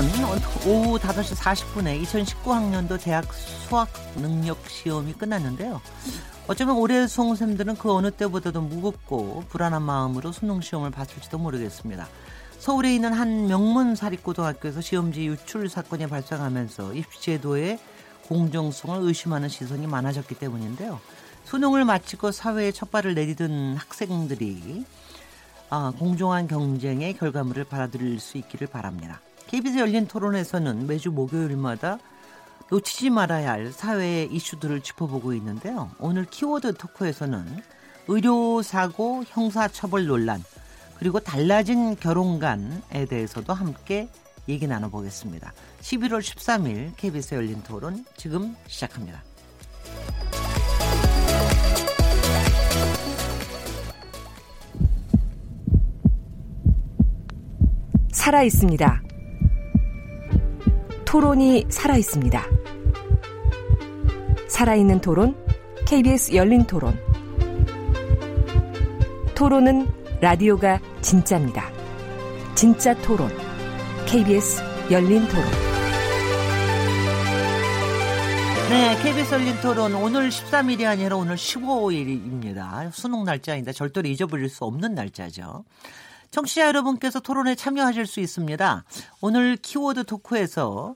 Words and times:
조금 0.00 0.12
전 0.14 0.40
오후 0.66 0.98
5시 0.98 1.36
40분에 1.36 2.02
2019학년도 2.02 2.98
대학 2.98 3.30
수학 3.34 3.90
능력 4.16 4.58
시험이 4.66 5.12
끝났는데요. 5.12 5.82
어쩌면 6.48 6.76
올해 6.76 7.06
수험생들은 7.06 7.76
그 7.76 7.92
어느 7.92 8.10
때보다도 8.10 8.62
무겁고 8.62 9.44
불안한 9.50 9.82
마음으로 9.82 10.32
수능 10.32 10.62
시험을 10.62 10.90
봤을지도 10.90 11.36
모르겠습니다. 11.36 12.08
서울에 12.58 12.94
있는 12.94 13.12
한 13.12 13.46
명문 13.46 13.94
사립고등학교에서 13.94 14.80
시험지 14.80 15.26
유출 15.26 15.68
사건이 15.68 16.06
발생하면서 16.06 16.94
입시제도의 16.94 17.78
공정성을 18.26 19.06
의심하는 19.06 19.50
시선이 19.50 19.86
많아졌기 19.86 20.36
때문인데요. 20.36 20.98
수능을 21.44 21.84
마치고 21.84 22.32
사회에 22.32 22.72
첫 22.72 22.90
발을 22.90 23.14
내디딘 23.14 23.76
학생들이 23.76 24.84
아, 25.68 25.92
공정한 25.98 26.48
경쟁의 26.48 27.18
결과물을 27.18 27.64
받아들일 27.64 28.18
수 28.18 28.38
있기를 28.38 28.66
바랍니다. 28.66 29.20
KBS 29.50 29.78
열린 29.78 30.06
토론에서는 30.06 30.86
매주 30.86 31.10
목요일마다 31.10 31.98
놓치지 32.70 33.10
말아야 33.10 33.50
할 33.50 33.72
사회의 33.72 34.32
이슈들을 34.32 34.80
짚어보고 34.80 35.34
있는데요. 35.34 35.90
오늘 35.98 36.24
키워드 36.24 36.74
토크에서는 36.74 37.60
의료 38.06 38.62
사고 38.62 39.24
형사 39.26 39.66
처벌 39.66 40.06
논란 40.06 40.40
그리고 41.00 41.18
달라진 41.18 41.96
결혼관에 41.96 43.06
대해서도 43.08 43.52
함께 43.52 44.08
얘기 44.48 44.68
나눠보겠습니다. 44.68 45.52
11월 45.80 46.20
13일 46.20 46.92
KBS 46.96 47.34
열린 47.34 47.60
토론 47.64 48.04
지금 48.16 48.54
시작합니다. 48.68 49.24
살아 58.12 58.44
있습니다. 58.44 59.09
토론이 61.10 61.66
살아 61.68 61.96
있습니다. 61.96 62.40
살아있는 64.46 65.00
토론, 65.00 65.34
KBS 65.84 66.36
열린 66.36 66.64
토론. 66.68 66.96
토론은 69.34 69.88
라디오가 70.20 70.78
진짜입니다. 71.00 71.68
진짜 72.54 72.94
토론, 73.02 73.28
KBS 74.06 74.62
열린 74.92 75.26
토론. 75.26 75.44
네, 78.68 78.96
KBS 79.02 79.34
열린 79.34 79.60
토론 79.62 79.96
오늘 79.96 80.28
13일이 80.28 80.86
아니라 80.86 81.16
오늘 81.16 81.34
15일입니다. 81.34 82.92
수능 82.92 83.24
날짜인데 83.24 83.72
절대로 83.72 84.06
잊어버릴 84.06 84.48
수 84.48 84.64
없는 84.64 84.94
날짜죠. 84.94 85.64
청취자 86.30 86.68
여러분께서 86.68 87.18
토론에 87.18 87.56
참여하실 87.56 88.06
수 88.06 88.20
있습니다. 88.20 88.84
오늘 89.20 89.56
키워드 89.56 90.04
토크에서 90.04 90.94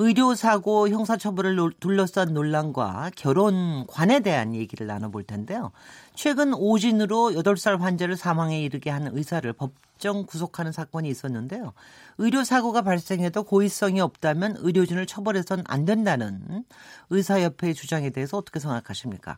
의료사고 0.00 0.88
형사처벌을 0.88 1.72
둘러싼 1.78 2.32
논란과 2.32 3.10
결혼관에 3.16 4.20
대한 4.20 4.54
얘기를 4.54 4.86
나눠볼 4.86 5.24
텐데요. 5.24 5.72
최근 6.14 6.54
오진으로 6.54 7.32
8살 7.32 7.78
환자를 7.78 8.16
사망에 8.16 8.62
이르게 8.62 8.88
한 8.88 9.10
의사를 9.12 9.52
법정 9.52 10.24
구속하는 10.24 10.72
사건이 10.72 11.06
있었는데요. 11.10 11.74
의료사고가 12.16 12.80
발생해도 12.80 13.42
고의성이 13.42 14.00
없다면 14.00 14.56
의료진을 14.60 15.04
처벌해서는 15.04 15.64
안 15.66 15.84
된다는 15.84 16.64
의사협회의 17.10 17.74
주장에 17.74 18.08
대해서 18.08 18.38
어떻게 18.38 18.58
생각하십니까? 18.58 19.36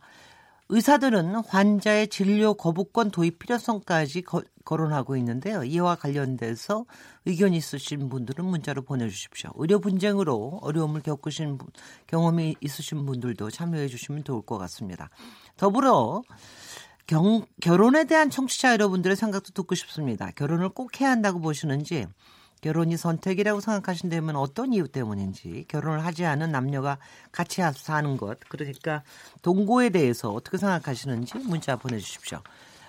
의사들은 0.69 1.37
환자의 1.47 2.09
진료 2.09 2.55
거부권 2.55 3.11
도입 3.11 3.39
필요성까지 3.39 4.23
거, 4.23 4.43
거론하고 4.65 5.17
있는데요. 5.17 5.65
이와 5.65 5.97
관련돼서 5.97 6.87
의견 7.27 7.53
있으신 7.53 8.09
분들은 8.09 8.45
문자로 8.45 8.83
보내주십시오. 8.83 9.51
의료 9.57 9.81
분쟁으로 9.81 10.61
어려움을 10.63 11.03
겪으신 11.03 11.59
분, 11.59 11.69
경험이 12.07 12.57
있으신 12.61 13.05
분들도 13.05 13.51
참여해 13.51 13.89
주시면 13.89 14.25
좋을 14.25 14.43
것 14.43 14.59
같습니다. 14.59 15.11
더불어 15.57 16.23
경, 17.07 17.45
결혼에 17.61 18.05
대한 18.05 18.31
청취자 18.31 18.73
여러분들의 18.73 19.17
생각도 19.17 19.53
듣고 19.53 19.75
싶습니다. 19.75 20.31
결혼을 20.31 20.71
꼭 20.71 21.01
해야 21.01 21.11
한다고 21.11 21.41
보시는지 21.41 22.07
결혼이 22.63 22.97
선택이라고 22.97 23.61
생각하신다면 23.61 24.37
어떤 24.37 24.73
이유 24.73 24.89
때문인지 24.89 25.67
결혼을 25.69 26.05
하지 26.07 26.25
않은 26.25 26.51
남녀가 26.51 26.97
같이 27.31 27.61
사는 27.75 28.17
것 28.17 28.39
그러니까 28.49 29.03
동거에 29.43 29.91
대해서 29.91 30.31
어떻게 30.31 30.57
생각하시는지 30.57 31.39
문자 31.39 31.77
보내주십시오. 31.77 32.41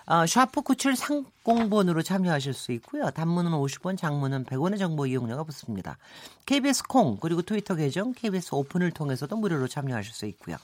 어, 0.05 0.25
샤프 0.25 0.61
9730번으로 0.61 2.03
참여하실 2.03 2.53
수 2.53 2.71
있고요. 2.73 3.09
단문은 3.11 3.51
50원, 3.51 3.97
장문은 3.97 4.45
100원의 4.45 4.77
정보 4.77 5.05
이용료가 5.05 5.43
붙습니다. 5.43 5.97
KBS 6.45 6.83
콩 6.89 7.17
그리고 7.17 7.41
트위터 7.41 7.75
계정 7.75 8.13
KBS 8.13 8.53
오픈을 8.53 8.91
통해서도 8.91 9.35
무료로 9.37 9.67
참여하실 9.67 10.13
수 10.13 10.25
있고요. 10.25 10.57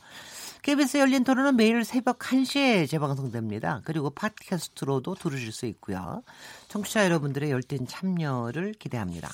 KBS 0.62 0.98
열린 0.98 1.24
토론은 1.24 1.56
매일 1.56 1.84
새벽 1.86 2.20
1시에 2.20 2.88
재방송됩니다. 2.90 3.82
그리고 3.86 4.10
팟캐스트로도 4.10 5.16
들으실 5.16 5.52
수 5.52 5.66
있고요. 5.68 6.22
청취자 6.68 7.06
여러분들의 7.06 7.50
열띤 7.50 7.88
참여를 7.88 8.74
기대합니다. 8.74 9.30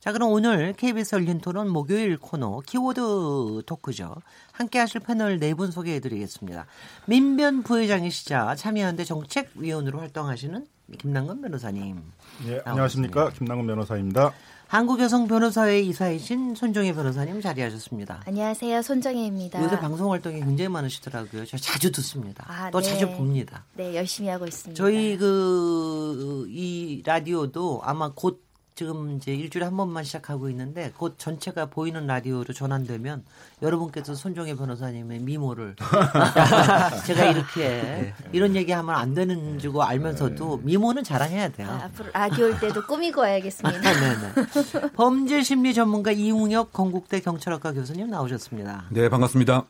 자, 0.00 0.12
그럼 0.12 0.32
오늘 0.32 0.74
KBS 0.74 1.14
열린 1.14 1.40
토론 1.40 1.70
목요일 1.70 2.18
코너 2.18 2.60
키워드 2.60 3.62
토크죠. 3.64 4.16
함께 4.52 4.78
하실 4.78 5.00
패널 5.00 5.38
네 5.38 5.54
분 5.54 5.70
소개해 5.70 6.00
드리겠습니다. 6.00 6.66
민변 7.06 7.62
부회장이시자 7.62 8.56
참여연대 8.56 9.04
정책위원으로 9.04 10.00
활동하시는 10.00 10.66
김남근 10.98 11.40
변호사님. 11.40 12.02
예, 12.48 12.60
안녕하십니까. 12.64 13.30
김남근 13.30 13.66
변호사입니다. 13.68 14.32
한국여성 14.66 15.28
변호사회 15.28 15.80
이사이신 15.80 16.54
손정혜 16.56 16.92
변호사님 16.94 17.40
자리하셨습니다. 17.40 18.22
안녕하세요. 18.26 18.82
손정혜입니다. 18.82 19.62
요새 19.62 19.78
방송 19.78 20.10
활동이 20.10 20.40
굉장히 20.40 20.68
많으시더라고요. 20.68 21.46
저 21.46 21.56
자주 21.56 21.92
듣습니다. 21.92 22.44
아, 22.48 22.70
또 22.70 22.80
네. 22.80 22.88
자주 22.88 23.08
봅니다. 23.16 23.64
네, 23.74 23.94
열심히 23.94 24.28
하고 24.30 24.46
있습니다. 24.46 24.76
저희 24.82 25.16
그 25.16 26.46
이 26.48 27.02
라디오도 27.04 27.80
아마 27.84 28.12
곧 28.14 28.42
지금 28.74 29.16
이제 29.16 29.32
일주일에 29.32 29.66
한 29.66 29.76
번만 29.76 30.02
시작하고 30.02 30.48
있는데 30.50 30.92
곧 30.96 31.14
전체가 31.16 31.66
보이는 31.66 32.08
라디오로 32.08 32.52
전환되면 32.52 33.24
여러분께서 33.62 34.16
손종혜 34.16 34.56
변호사님의 34.56 35.20
미모를 35.20 35.76
제가 37.06 37.26
이렇게 37.26 37.68
네. 37.68 38.14
이런 38.32 38.56
얘기하면 38.56 38.92
안 38.96 39.14
되는 39.14 39.60
줄고 39.60 39.84
알면서도 39.84 40.56
네. 40.56 40.62
미모는 40.64 41.04
자랑해야 41.04 41.50
돼요. 41.50 41.68
아, 41.70 41.84
앞으로 41.84 42.10
라디오 42.12 42.46
올 42.46 42.58
때도 42.58 42.84
꾸미고 42.84 43.20
와야겠습니다. 43.22 43.80
네네. 43.80 44.90
범죄 44.94 45.44
심리 45.44 45.72
전문가 45.72 46.10
이웅혁 46.10 46.72
건국대 46.72 47.20
경찰학과 47.20 47.72
교수님 47.74 48.10
나오셨습니다. 48.10 48.86
네, 48.90 49.08
반갑습니다. 49.08 49.66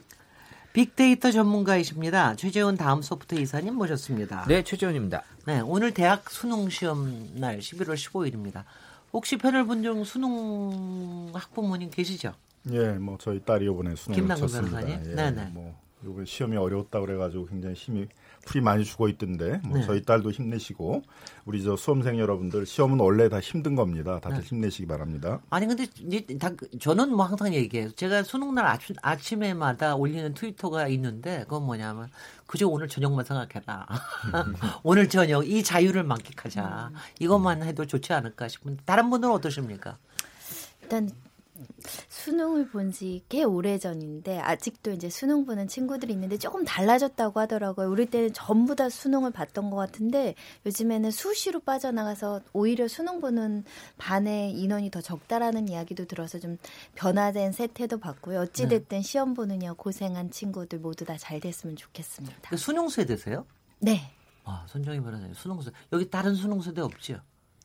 빅데이터 0.73 1.31
전문가이십니다. 1.31 2.37
최재훈 2.37 2.77
다음 2.77 3.03
소프트 3.03 3.35
이사님 3.37 3.75
모셨습니다. 3.75 4.47
네, 4.49 4.65
최재훈입니다. 4.65 5.23
네, 5.47 5.61
오늘 5.61 5.93
대학 5.93 6.29
수능 6.31 6.71
시험 6.71 7.29
날 7.35 7.59
11월 7.59 7.95
15일입니다. 7.95 8.65
혹시 9.15 9.39
패널 9.39 9.65
분중 9.65 10.03
수능 10.03 11.31
학부모님 11.33 11.89
계시죠? 11.91 12.35
예, 12.73 12.95
뭐 12.95 13.17
저희 13.21 13.39
딸이 13.39 13.65
이번에 13.67 13.95
수능을 13.95 14.37
쳤습니다. 14.37 14.87
예, 14.91 14.97
네네. 14.97 15.51
뭐 15.53 15.81
이번 16.03 16.25
시험이 16.25 16.57
어려웠다 16.57 16.99
그래가지고 16.99 17.47
굉장히 17.47 17.77
힘이 17.77 18.09
풀이 18.47 18.61
많이 18.61 18.85
죽어 18.85 19.09
있던데 19.09 19.61
뭐 19.65 19.79
네. 19.79 19.85
저희 19.85 20.03
딸도 20.03 20.31
힘내시고 20.31 21.03
우리 21.45 21.63
저 21.63 21.77
수험생 21.77 22.19
여러분들 22.19 22.67
시험은 22.67 23.01
원래 23.01 23.29
다 23.29 23.41
힘든 23.41 23.75
겁니다. 23.75 24.21
다들 24.21 24.41
네. 24.41 24.47
힘내시기 24.47 24.87
바랍니다. 24.87 25.41
아니 25.51 25.67
근데 25.67 25.87
다, 26.39 26.51
저는 26.81 27.11
뭐 27.15 27.25
항상 27.25 27.53
얘기해요. 27.53 27.91
제가 27.93 28.23
수능 28.23 28.55
날 28.55 28.67
아침, 28.67 28.97
아침에마다 29.03 29.97
올리는 29.97 30.33
트위터가 30.35 30.89
있는데 30.89 31.41
그건 31.41 31.65
뭐냐면 31.65 32.09
그저 32.47 32.69
오늘 32.69 32.89
저녁만 32.89 33.25
생각해라. 33.25 33.87
오늘 34.83 35.09
저녁 35.09 35.49
이 35.49 35.63
자유를 35.63 36.05
만끽하자. 36.05 36.91
이것만 37.21 37.63
해도 37.63 37.87
좋지 37.87 38.13
않을까 38.13 38.49
싶은데 38.49 38.83
다른 38.85 39.11
분들은 39.11 39.35
어떠십니까? 39.35 39.99
일단 40.83 41.11
수능을 42.09 42.69
본 42.69 42.91
지 42.93 43.23
꽤 43.29 43.43
오래 43.45 43.79
전인데 43.79 44.39
아직도 44.41 44.93
이제 44.93 45.09
수능 45.09 45.45
보는 45.47 45.69
친구들이 45.69 46.13
있는데 46.13 46.37
조금 46.39 46.65
달라졌다고 46.65 47.41
하더라고요. 47.41 47.89
우리 47.91 48.07
때는 48.07 48.33
전부 48.33 48.75
다 48.77 48.89
수능을 48.89 49.31
봤던 49.33 49.71
것 49.71 49.77
같은데 49.77 50.35
요즘에는 50.67 51.11
수시로 51.11 51.61
빠져나가서 51.61 52.41
오히려 52.53 52.87
수능 52.89 53.21
보는 53.21 53.65
반의 53.99 54.53
인원이 54.53 54.91
더 54.91 55.01
적다라는 55.01 55.69
이야기도 55.69 56.05
들어서 56.07 56.39
좀 56.39 56.59
변화된 56.95 57.53
세태도 57.53 57.99
봤고요. 57.99 58.41
어찌 58.41 58.69
됐든 58.69 58.99
네. 58.99 59.03
시험 59.03 59.35
보느냐 59.35 59.73
고생한 59.73 60.31
친구들 60.31 60.79
모두 60.81 61.05
다 61.05 61.17
잘 61.17 61.41
됐으면 61.41 61.77
좋겠습니다. 61.77 62.51
그 62.51 62.57
수능 62.57 62.89
세대세요? 62.89 63.47
네. 63.79 64.11
아, 64.45 64.65
손정희 64.69 65.01
변호사님 65.01 65.35
수능 65.35 65.61
세대. 65.63 65.75
여기 65.93 66.11
다른 66.11 66.35
수능 66.35 66.61
세대 66.61 66.81
없지요? 66.83 67.19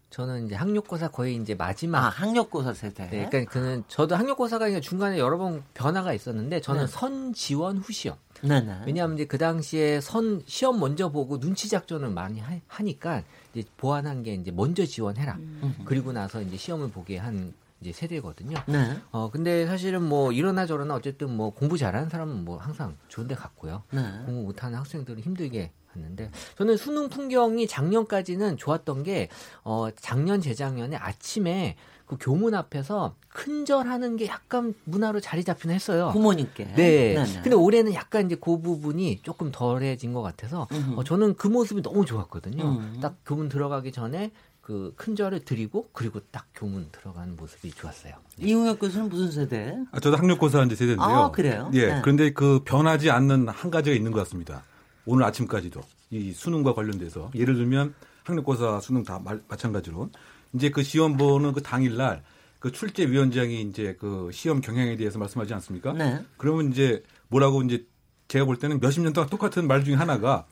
저는 0.09 0.47
이제 0.47 0.56
학력고사 0.56 1.09
거의 1.09 1.35
이제 1.35 1.53
마지막. 1.53 2.00
아, 2.00 2.09
학력고사 2.09 2.73
세대. 2.73 3.07
네, 3.09 3.27
그러니까 3.29 3.51
그는 3.51 3.83
저도 3.88 4.15
학력고사가 4.15 4.79
중간에 4.79 5.19
여러 5.19 5.38
번 5.38 5.63
변화가 5.75 6.13
있었는데 6.13 6.61
저는 6.61 6.85
네. 6.85 6.88
선 6.88 7.33
지원 7.33 7.77
후 7.77 7.94
시험. 7.94 8.17
네네. 8.41 8.83
왜냐하면 8.88 9.17
이제 9.17 9.25
그 9.25 9.38
당시에 9.38 10.01
선 10.01 10.41
시험 10.47 10.79
먼저 10.79 11.09
보고 11.09 11.39
눈치 11.39 11.69
작전을 11.69 12.09
많이 12.09 12.39
하, 12.39 12.83
니까 12.83 13.23
이제 13.53 13.67
보완한 13.77 14.23
게 14.23 14.33
이제 14.33 14.50
먼저 14.51 14.85
지원해라. 14.85 15.35
음. 15.35 15.75
그리고 15.85 16.12
나서 16.12 16.41
이제 16.41 16.57
시험을 16.57 16.89
보게 16.89 17.17
한 17.17 17.53
이제 17.81 17.91
세대거든요. 17.91 18.57
네. 18.67 18.97
어 19.12 19.29
근데 19.29 19.65
사실은 19.65 20.03
뭐 20.03 20.31
이러나 20.31 20.65
저러나 20.65 20.95
어쨌든 20.95 21.29
뭐 21.35 21.51
공부 21.51 21.77
잘하는 21.77 22.09
사람은 22.09 22.44
뭐 22.45 22.57
항상 22.57 22.97
좋은데 23.07 23.35
갔고요. 23.35 23.83
네. 23.91 24.01
공부 24.25 24.41
못하는 24.41 24.77
학생들은 24.79 25.21
힘들게 25.21 25.71
봤는데 25.94 26.31
저는 26.57 26.77
수능 26.77 27.09
풍경이 27.09 27.68
작년까지는 27.68 28.57
좋았던 28.57 29.03
게 29.03 29.30
어, 29.63 29.89
작년 30.00 30.41
재작년에 30.41 30.95
아침에 30.95 31.75
그 32.06 32.18
교문 32.19 32.56
앞에서 32.56 33.15
큰절하는 33.27 34.18
게 34.18 34.27
약간 34.27 34.74
문화로 34.86 35.19
자리 35.19 35.44
잡히는 35.44 35.75
했어요. 35.75 36.09
부모님께. 36.12 36.65
네. 36.65 36.74
네네. 36.75 37.24
네. 37.24 37.41
근데 37.44 37.56
올해는 37.56 37.94
약간 37.94 38.25
이제 38.25 38.36
그 38.36 38.59
부분이 38.59 39.19
조금 39.21 39.51
덜해진 39.51 40.13
것 40.13 40.24
같아서 40.24 40.68
어, 40.95 41.03
저는 41.03 41.36
그 41.36 41.47
모습이 41.47 41.83
너무 41.83 42.06
좋았거든요. 42.06 42.63
음. 42.63 43.00
딱 43.00 43.18
교문 43.25 43.47
들어가기 43.47 43.91
전에 43.91 44.31
그 44.69 44.94
큰절을 44.97 45.45
드리고 45.45 45.89
그리고 45.94 46.19
딱 46.31 46.45
교문 46.56 46.89
들어가는 46.91 47.36
모습이 47.36 47.71
좋았어요. 47.71 48.13
이웅혁 48.39 48.80
교수는 48.80 49.09
무슨 49.09 49.31
세대? 49.31 49.77
아, 49.91 50.00
저도 50.00 50.18
학력고사 50.18 50.63
이제 50.63 50.75
세대인데요. 50.75 51.07
아, 51.07 51.31
그래요? 51.31 51.69
예. 51.74 51.88
네. 51.88 52.01
그런데 52.03 52.33
그 52.33 52.62
변하지 52.65 53.09
않는 53.12 53.47
한 53.50 53.71
가지가 53.71 53.95
있는 53.95 54.12
것 54.12 54.19
같습니다. 54.19 54.63
오늘 55.09 55.25
아침까지도 55.25 55.81
이 56.11 56.31
수능과 56.33 56.75
관련돼서 56.75 57.31
예를 57.33 57.56
들면 57.56 57.95
학력고사 58.23 58.79
수능 58.79 59.03
다 59.03 59.19
마, 59.19 59.35
마찬가지로 59.47 60.11
이제 60.53 60.69
그 60.69 60.83
시험 60.83 61.17
보는 61.17 61.53
그 61.53 61.63
당일날 61.63 62.21
그 62.59 62.71
출제 62.71 63.09
위원장이 63.09 63.61
이제 63.63 63.97
그 64.00 64.29
시험 64.31 64.61
경향에 64.61 64.97
대해서 64.97 65.17
말씀하지 65.17 65.51
않습니까? 65.56 65.94
네. 65.94 66.23
그러면 66.38 66.71
이제 66.71 67.03
뭐라고 67.29 67.63
이제 67.63 67.88
제가 68.27 68.45
볼 68.45 68.57
때는 68.57 68.79
몇십 68.79 69.01
년 69.01 69.13
동안 69.13 69.29
똑같은 69.29 69.67
말 69.67 69.83
중에 69.83 69.95
하나가 69.95 70.45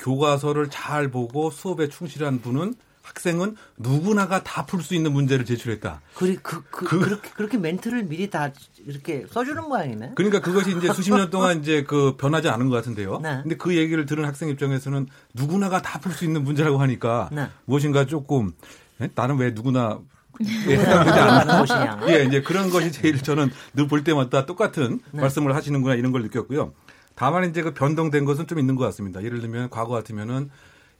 교과서를 0.00 0.70
잘 0.70 1.12
보고 1.12 1.50
수업에 1.50 1.88
충실한 1.88 2.40
분은 2.40 2.74
학생은 3.14 3.56
누구나가 3.76 4.42
다 4.44 4.64
풀 4.64 4.82
수 4.82 4.94
있는 4.94 5.12
문제를 5.12 5.44
제출했다. 5.44 6.00
그리, 6.14 6.36
그, 6.36 6.62
그, 6.70 6.84
그, 6.84 6.98
그렇게, 7.00 7.30
그렇게 7.30 7.58
멘트를 7.58 8.04
미리 8.04 8.30
다 8.30 8.50
이렇게 8.86 9.26
써주는 9.30 9.62
모양이네. 9.64 10.12
그러니까 10.14 10.40
그것이 10.40 10.76
이제 10.76 10.92
수십 10.92 11.10
년 11.12 11.28
동안 11.30 11.60
이제 11.60 11.82
그 11.82 12.16
변하지 12.16 12.48
않은 12.48 12.68
것 12.68 12.76
같은데요. 12.76 13.18
네. 13.20 13.40
근데 13.42 13.56
그 13.56 13.76
얘기를 13.76 14.06
들은 14.06 14.24
학생 14.24 14.48
입장에서는 14.48 15.08
누구나가 15.34 15.82
다 15.82 15.98
풀 16.00 16.12
수 16.12 16.24
있는 16.24 16.44
문제라고 16.44 16.78
하니까 16.78 17.28
네. 17.32 17.48
무엇인가 17.64 18.06
조금? 18.06 18.52
나는 19.14 19.36
왜 19.38 19.50
누구나 19.50 19.98
예, 20.66 20.76
해당되지 20.76 21.18
않는 21.18 21.58
것이냐. 21.58 22.00
예, 22.08 22.24
이제 22.24 22.40
그런 22.42 22.70
것이 22.70 22.90
제일 22.92 23.20
저는 23.22 23.50
늘 23.74 23.86
볼 23.88 24.04
때마다 24.04 24.46
똑같은 24.46 25.00
네. 25.12 25.20
말씀을 25.20 25.54
하시는구나 25.54 25.94
이런 25.96 26.12
걸 26.12 26.22
느꼈고요. 26.22 26.72
다만 27.14 27.48
이제 27.50 27.60
그 27.62 27.74
변동된 27.74 28.24
것은 28.24 28.46
좀 28.46 28.58
있는 28.58 28.76
것 28.76 28.84
같습니다. 28.84 29.22
예를 29.22 29.40
들면 29.40 29.68
과거 29.68 29.92
같으면은 29.92 30.48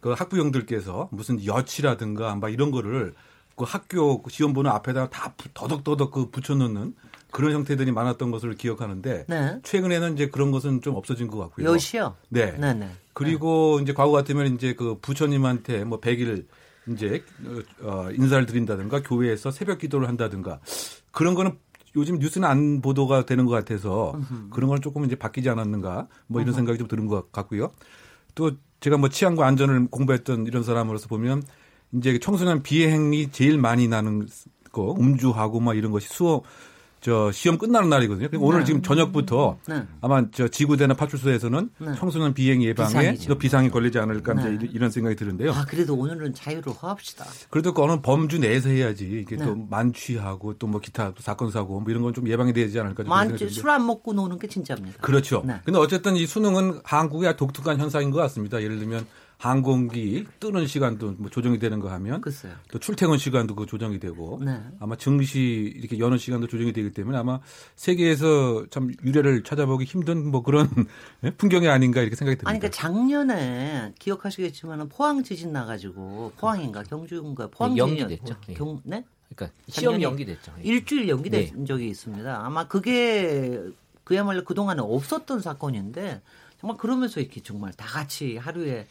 그 0.00 0.11
학부형들께서 0.12 1.08
무슨 1.12 1.44
여치라든가 1.44 2.35
막 2.35 2.52
이런 2.52 2.70
거를 2.70 3.14
그 3.55 3.64
학교 3.64 4.23
보는 4.23 4.70
앞에다가 4.70 5.11
다 5.11 5.35
더덕더덕 5.52 6.11
그 6.11 6.31
붙여놓는 6.31 6.94
그런 7.31 7.52
형태들이 7.52 7.93
많았던 7.93 8.31
것을 8.31 8.55
기억하는데 8.55 9.26
네. 9.29 9.61
최근에는 9.62 10.14
이제 10.14 10.29
그런 10.29 10.50
것은 10.50 10.81
좀 10.81 10.97
없어진 10.97 11.29
것 11.29 11.38
같고요. 11.38 11.70
여시요? 11.70 12.17
네. 12.29 12.52
네네. 12.52 12.75
네. 12.75 12.91
그리고 13.12 13.76
네. 13.76 13.82
이제 13.82 13.93
과거 13.93 14.12
같으면 14.12 14.55
이제 14.55 14.75
그 14.75 14.99
부처님한테 15.00 15.85
뭐 15.85 16.00
100일 16.00 16.47
이제 16.88 17.23
어, 17.82 18.08
인사를 18.12 18.47
드린다든가 18.47 19.02
교회에서 19.02 19.50
새벽 19.50 19.79
기도를 19.79 20.08
한다든가 20.08 20.61
그런 21.12 21.35
거는 21.35 21.58
요즘 21.97 22.19
뉴스는 22.19 22.49
안 22.49 22.81
보도가 22.81 23.26
되는 23.26 23.47
것 23.47 23.52
같아서 23.52 24.19
그런 24.50 24.70
건 24.70 24.81
조금 24.81 25.05
이제 25.05 25.17
바뀌지 25.17 25.50
않았는가 25.50 26.06
뭐 26.29 26.41
이런 26.41 26.55
생각이 26.55 26.79
좀 26.79 26.87
드는 26.87 27.06
것 27.06 27.32
같고요. 27.32 27.73
또 28.35 28.52
제가 28.80 28.96
뭐 28.96 29.08
치안과 29.08 29.46
안전을 29.46 29.88
공부했던 29.88 30.46
이런 30.46 30.62
사람으로서 30.62 31.08
보면 31.08 31.42
이제 31.92 32.18
청소년 32.18 32.62
비행이 32.62 33.30
제일 33.32 33.58
많이 33.58 33.88
나는 33.88 34.26
거 34.72 34.94
음주하고 34.94 35.60
막 35.60 35.76
이런 35.76 35.90
것이 35.90 36.08
수업 36.08 36.44
저 37.00 37.32
시험 37.32 37.56
끝나는 37.58 37.88
날이거든요. 37.88 38.29
그러니까 38.29 38.38
네. 38.38 38.44
오늘 38.55 38.64
지금 38.64 38.82
저녁부터 38.82 39.58
네. 39.69 39.82
아마 40.00 40.25
저 40.32 40.49
지구대나 40.49 40.94
파출소에서는 40.94 41.70
네. 41.79 41.94
청소년 41.97 42.35
비행 42.35 42.62
예방에 42.62 43.14
또 43.29 43.37
비상이 43.38 43.70
걸리지 43.70 43.99
않을까 43.99 44.35
네. 44.35 44.58
이런 44.73 44.91
생각이 44.91 45.17
드는데요. 45.17 45.52
아 45.52 45.64
그래도 45.67 45.94
오늘은 45.97 46.35
자유로 46.35 46.73
합시다. 46.73 47.25
그래도 47.49 47.73
그 47.75 47.82
어느 47.82 48.00
범주 48.00 48.38
내에서 48.38 48.69
해야지 48.69 49.23
이게 49.25 49.37
또 49.37 49.55
네. 49.55 49.67
만취하고 49.70 50.55
또 50.58 50.67
뭐 50.70 50.81
기타 50.81 51.12
또 51.14 51.20
사건 51.20 51.50
사고 51.50 51.81
뭐 51.81 51.91
이런 51.91 52.02
건 52.02 52.12
좀 52.14 52.29
예방이 52.29 52.52
되지 52.52 52.79
않을까. 52.81 53.05
만취 53.05 53.49
술 53.49 53.69
안 53.70 53.87
먹고 53.87 54.12
노는 54.12 54.38
게 54.38 54.47
진짜입니다. 54.49 54.99
그렇죠. 55.00 55.43
네. 55.47 55.61
근데 55.64 55.79
어쨌든 55.79 56.17
이 56.17 56.26
수능은 56.26 56.81
한국의 56.85 57.37
독특한 57.37 57.79
현상인 57.79 58.11
것 58.11 58.19
같습니다. 58.19 58.61
예를 58.62 58.79
들면 58.79 59.06
항공기 59.40 60.26
뜨는 60.38 60.66
시간도 60.66 61.14
뭐 61.16 61.31
조정이 61.31 61.58
되는 61.58 61.81
거 61.81 61.90
하면 61.92 62.20
글쎄요. 62.20 62.52
또 62.70 62.78
출퇴근 62.78 63.16
시간도 63.16 63.54
그 63.54 63.64
조정이 63.64 63.98
되고 63.98 64.38
네. 64.44 64.60
아마 64.81 64.96
증시 64.96 65.72
이렇게 65.75 65.98
여는 65.98 66.19
시간도 66.19 66.46
조정이 66.46 66.75
되기 66.75 66.92
때문에 66.92 67.16
아마 67.16 67.40
세계에서 67.75 68.66
참 68.69 68.92
유래를 69.02 69.42
찾아보기 69.42 69.87
힘든 69.87 70.31
뭐 70.31 70.42
그런 70.42 70.69
풍경이 71.38 71.69
아닌가 71.69 72.02
이렇게 72.02 72.16
생각이 72.16 72.37
듭니다. 72.37 72.50
아니 72.50 72.58
그러니까 72.58 72.76
작년에 72.76 73.94
기억하시겠지만 73.98 74.90
포항 74.90 75.22
지진 75.22 75.54
나가지고 75.54 76.32
포항인가 76.37 76.82
경주인가 76.82 77.46
포항 77.46 77.72
네, 77.72 77.78
연기됐죠. 77.78 78.37
경, 78.54 78.82
네? 78.84 79.06
그러니까 79.34 79.58
시험 79.69 80.02
연기됐죠. 80.02 80.52
일주일 80.62 81.08
연기된 81.08 81.50
네. 81.56 81.64
적이 81.64 81.88
있습니다. 81.88 82.44
아마 82.44 82.69
그게 82.69 83.58
그야말로 84.04 84.44
그동안에 84.44 84.82
없었던 84.82 85.40
사건인데 85.40 86.20
정말 86.60 86.76
그러면서 86.76 87.20
이렇게 87.20 87.40
정말 87.40 87.73
다 87.73 87.87
같이 87.87 88.37
하루에 88.37 88.87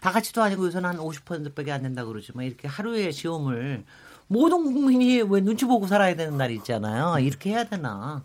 다 0.00 0.10
같이도 0.12 0.42
아니고 0.42 0.66
요새는 0.66 0.88
한 0.88 0.96
50%밖에 0.96 1.70
안 1.72 1.82
된다 1.82 2.04
그러지만 2.04 2.46
이렇게 2.46 2.66
하루에 2.68 3.10
시험을 3.10 3.84
모든 4.28 4.64
국민이 4.64 5.22
왜 5.22 5.40
눈치 5.40 5.64
보고 5.64 5.86
살아야 5.86 6.14
되는 6.14 6.36
날이 6.36 6.54
있잖아요. 6.56 7.18
이렇게 7.18 7.50
해야 7.50 7.64
되나. 7.64 8.24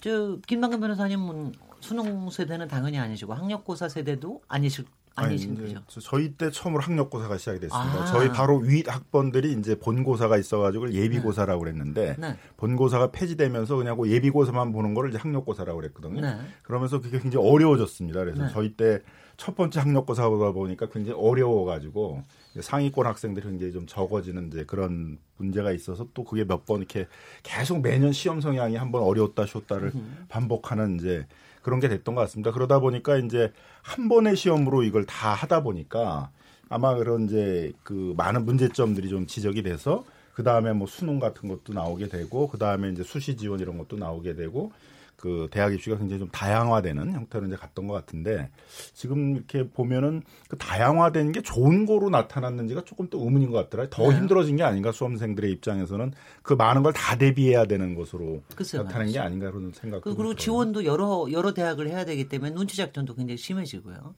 저 0.00 0.38
김남근 0.46 0.80
변호사님은 0.80 1.52
수능 1.80 2.30
세대는 2.30 2.68
당연히 2.68 2.98
아니시고 2.98 3.34
학력고사 3.34 3.88
세대도 3.88 4.42
아니실 4.48 4.84
아니신 5.24 5.56
아니, 5.58 5.74
거죠. 5.74 6.00
저희 6.00 6.32
때 6.32 6.50
처음으로 6.50 6.82
학력고사가 6.82 7.38
시작이 7.38 7.60
됐습니다. 7.60 8.02
아. 8.02 8.06
저희 8.06 8.28
바로 8.28 8.58
위 8.58 8.82
학번들이 8.86 9.52
이제 9.52 9.78
본고사가 9.78 10.36
있어가지고 10.38 10.92
예비고사라고 10.92 11.60
그랬는데 11.60 12.16
네. 12.18 12.36
본고사가 12.56 13.10
폐지되면서 13.10 13.76
그냥 13.76 13.96
그 13.96 14.10
예비고사만 14.10 14.72
보는 14.72 14.94
거를 14.94 15.10
이제 15.10 15.18
학력고사라고 15.18 15.80
그랬거든요. 15.80 16.20
네. 16.20 16.36
그러면서 16.62 17.00
그게 17.00 17.18
굉장히 17.18 17.46
어려워졌습니다. 17.48 18.20
그래서 18.20 18.44
네. 18.44 18.50
저희 18.52 18.74
때 18.74 19.00
첫 19.38 19.54
번째 19.54 19.78
학력고사 19.78 20.28
보다 20.28 20.50
보니까 20.50 20.88
굉장히 20.90 21.16
어려워가지고 21.16 22.24
상위권 22.60 23.06
학생들이 23.06 23.46
굉장히 23.46 23.72
좀 23.72 23.86
적어지는 23.86 24.48
이제 24.48 24.64
그런 24.64 25.18
문제가 25.36 25.70
있어서 25.70 26.08
또 26.12 26.24
그게 26.24 26.44
몇 26.44 26.66
번 26.66 26.78
이렇게 26.78 27.06
계속 27.44 27.80
매년 27.80 28.12
시험 28.12 28.40
성향이 28.40 28.74
한번 28.74 29.04
어려웠다 29.04 29.46
쉬었다를 29.46 29.92
반복하는 30.28 30.96
이제 30.96 31.24
그런 31.68 31.80
게 31.80 31.88
됐던 31.88 32.14
것 32.14 32.22
같습니다. 32.22 32.50
그러다 32.50 32.78
보니까 32.78 33.18
이제 33.18 33.52
한 33.82 34.08
번의 34.08 34.36
시험으로 34.36 34.84
이걸 34.84 35.04
다 35.04 35.34
하다 35.34 35.62
보니까 35.62 36.30
아마 36.70 36.94
그런 36.94 37.26
이제 37.26 37.72
그 37.82 38.14
많은 38.16 38.46
문제점들이 38.46 39.10
좀 39.10 39.26
지적이 39.26 39.62
돼서 39.62 40.02
그 40.32 40.42
다음에 40.42 40.72
뭐 40.72 40.86
수능 40.86 41.18
같은 41.18 41.46
것도 41.46 41.74
나오게 41.74 42.08
되고 42.08 42.48
그 42.48 42.56
다음에 42.56 42.88
이제 42.88 43.02
수시 43.02 43.36
지원 43.36 43.60
이런 43.60 43.76
것도 43.76 43.98
나오게 43.98 44.34
되고 44.34 44.72
그 45.18 45.48
대학 45.50 45.74
입시가 45.74 45.98
굉장히 45.98 46.20
좀 46.20 46.28
다양화되는 46.28 47.12
형태로 47.12 47.46
이제 47.46 47.56
갔던 47.56 47.88
것 47.88 47.94
같은데 47.94 48.50
지금 48.94 49.34
이렇게 49.34 49.68
보면은 49.68 50.22
그 50.48 50.56
다양화된 50.56 51.32
게 51.32 51.42
좋은 51.42 51.86
거로 51.86 52.08
나타났는지가 52.08 52.84
조금 52.84 53.08
또 53.10 53.18
의문인 53.24 53.50
것 53.50 53.58
같더라고요. 53.64 53.90
더 53.90 54.12
네. 54.12 54.16
힘들어진 54.16 54.54
게 54.56 54.62
아닌가 54.62 54.92
수험생들의 54.92 55.50
입장에서는 55.50 56.12
그 56.42 56.54
많은 56.54 56.82
걸 56.82 56.92
다 56.92 57.16
대비해야 57.16 57.64
되는 57.66 57.94
것으로 57.94 58.42
글쎄요, 58.56 58.82
나타난 58.82 59.10
게 59.10 59.18
아닌가 59.18 59.50
그런 59.50 59.72
생각. 59.72 60.02
그, 60.02 60.14
그리고 60.14 60.34
지원도 60.34 60.84
여러 60.84 61.26
여러 61.30 61.52
대학을 61.52 61.88
해야 61.88 62.04
되기 62.04 62.28
때문에 62.28 62.52
눈치 62.52 62.76
작전도 62.76 63.14
굉장히 63.14 63.36
심해지고요. 63.36 64.14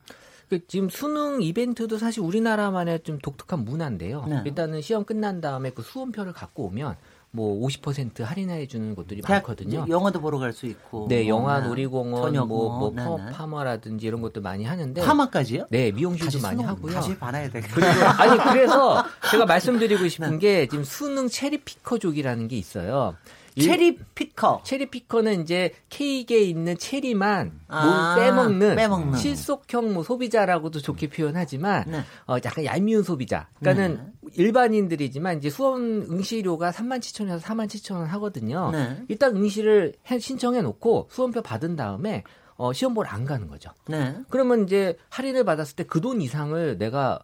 그 0.48 0.66
지금 0.66 0.88
수능 0.88 1.40
이벤트도 1.42 1.96
사실 1.98 2.22
우리나라만의 2.22 3.04
좀 3.04 3.18
독특한 3.18 3.64
문화인데요. 3.64 4.26
네. 4.28 4.42
일단은 4.44 4.80
시험 4.82 5.04
끝난 5.04 5.40
다음에 5.40 5.70
그 5.70 5.82
수험표를 5.82 6.32
갖고 6.32 6.64
오면 6.66 6.96
뭐 7.32 7.64
50% 7.66 8.22
할인해 8.24 8.66
주는 8.66 8.94
곳들이 8.94 9.22
많거든요. 9.26 9.86
영화도 9.88 10.20
보러 10.20 10.38
갈 10.38 10.52
수 10.52 10.66
있고. 10.66 11.06
네, 11.08 11.28
영화, 11.28 11.60
네. 11.60 11.68
놀이공원, 11.68 12.34
뭐, 12.48 12.78
뭐 12.78 12.92
네, 12.94 13.04
네. 13.04 13.32
파마라든지 13.32 14.04
이런 14.06 14.20
것도 14.20 14.40
많이 14.40 14.64
하는데. 14.64 15.00
파마까지요? 15.00 15.66
네, 15.70 15.92
미용실도 15.92 16.40
많이 16.40 16.62
하고요. 16.64 16.92
다시 16.92 17.16
봐야 17.16 17.48
돼. 17.48 17.60
그리고 17.60 17.86
아니 18.18 18.36
그래서 18.36 19.04
제가 19.30 19.46
말씀드리고 19.46 20.08
싶은 20.08 20.30
네. 20.32 20.38
게 20.38 20.66
지금 20.66 20.82
수능 20.82 21.28
체리 21.28 21.58
피커족이라는 21.58 22.48
게 22.48 22.56
있어요. 22.56 23.14
체리 23.58 23.96
피커. 24.14 24.60
체리 24.64 24.86
피커는 24.86 25.42
이제 25.42 25.72
케이크에 25.88 26.42
있는 26.42 26.76
체리만 26.78 27.60
아, 27.68 28.16
빼먹는, 28.18 28.76
빼먹는, 28.76 29.18
실속형 29.18 29.92
뭐 29.94 30.02
소비자라고도 30.02 30.80
좋게 30.80 31.08
표현하지만 31.08 31.84
네. 31.88 32.00
어, 32.26 32.36
약간 32.44 32.64
얄미운 32.64 33.02
소비자. 33.02 33.48
그러니까는 33.60 34.12
네. 34.22 34.30
일반인들이지만 34.34 35.38
이제 35.38 35.50
수험 35.50 36.02
응시료가 36.10 36.70
3만 36.70 36.98
7천 37.00 37.28
원에서 37.28 37.44
4만 37.46 37.66
7천 37.66 37.94
원 37.96 38.06
하거든요. 38.06 38.70
네. 38.72 39.02
일단 39.08 39.34
응시를 39.36 39.94
신청해 40.18 40.62
놓고 40.62 41.08
수험표 41.10 41.42
받은 41.42 41.76
다음에 41.76 42.22
어, 42.56 42.72
시험 42.72 42.92
보러 42.94 43.08
안 43.08 43.24
가는 43.24 43.48
거죠. 43.48 43.70
네. 43.88 44.16
그러면 44.28 44.64
이제 44.64 44.96
할인을 45.08 45.44
받았을 45.44 45.76
때 45.76 45.84
그 45.84 46.00
돈 46.00 46.20
이상을 46.20 46.78
내가 46.78 47.18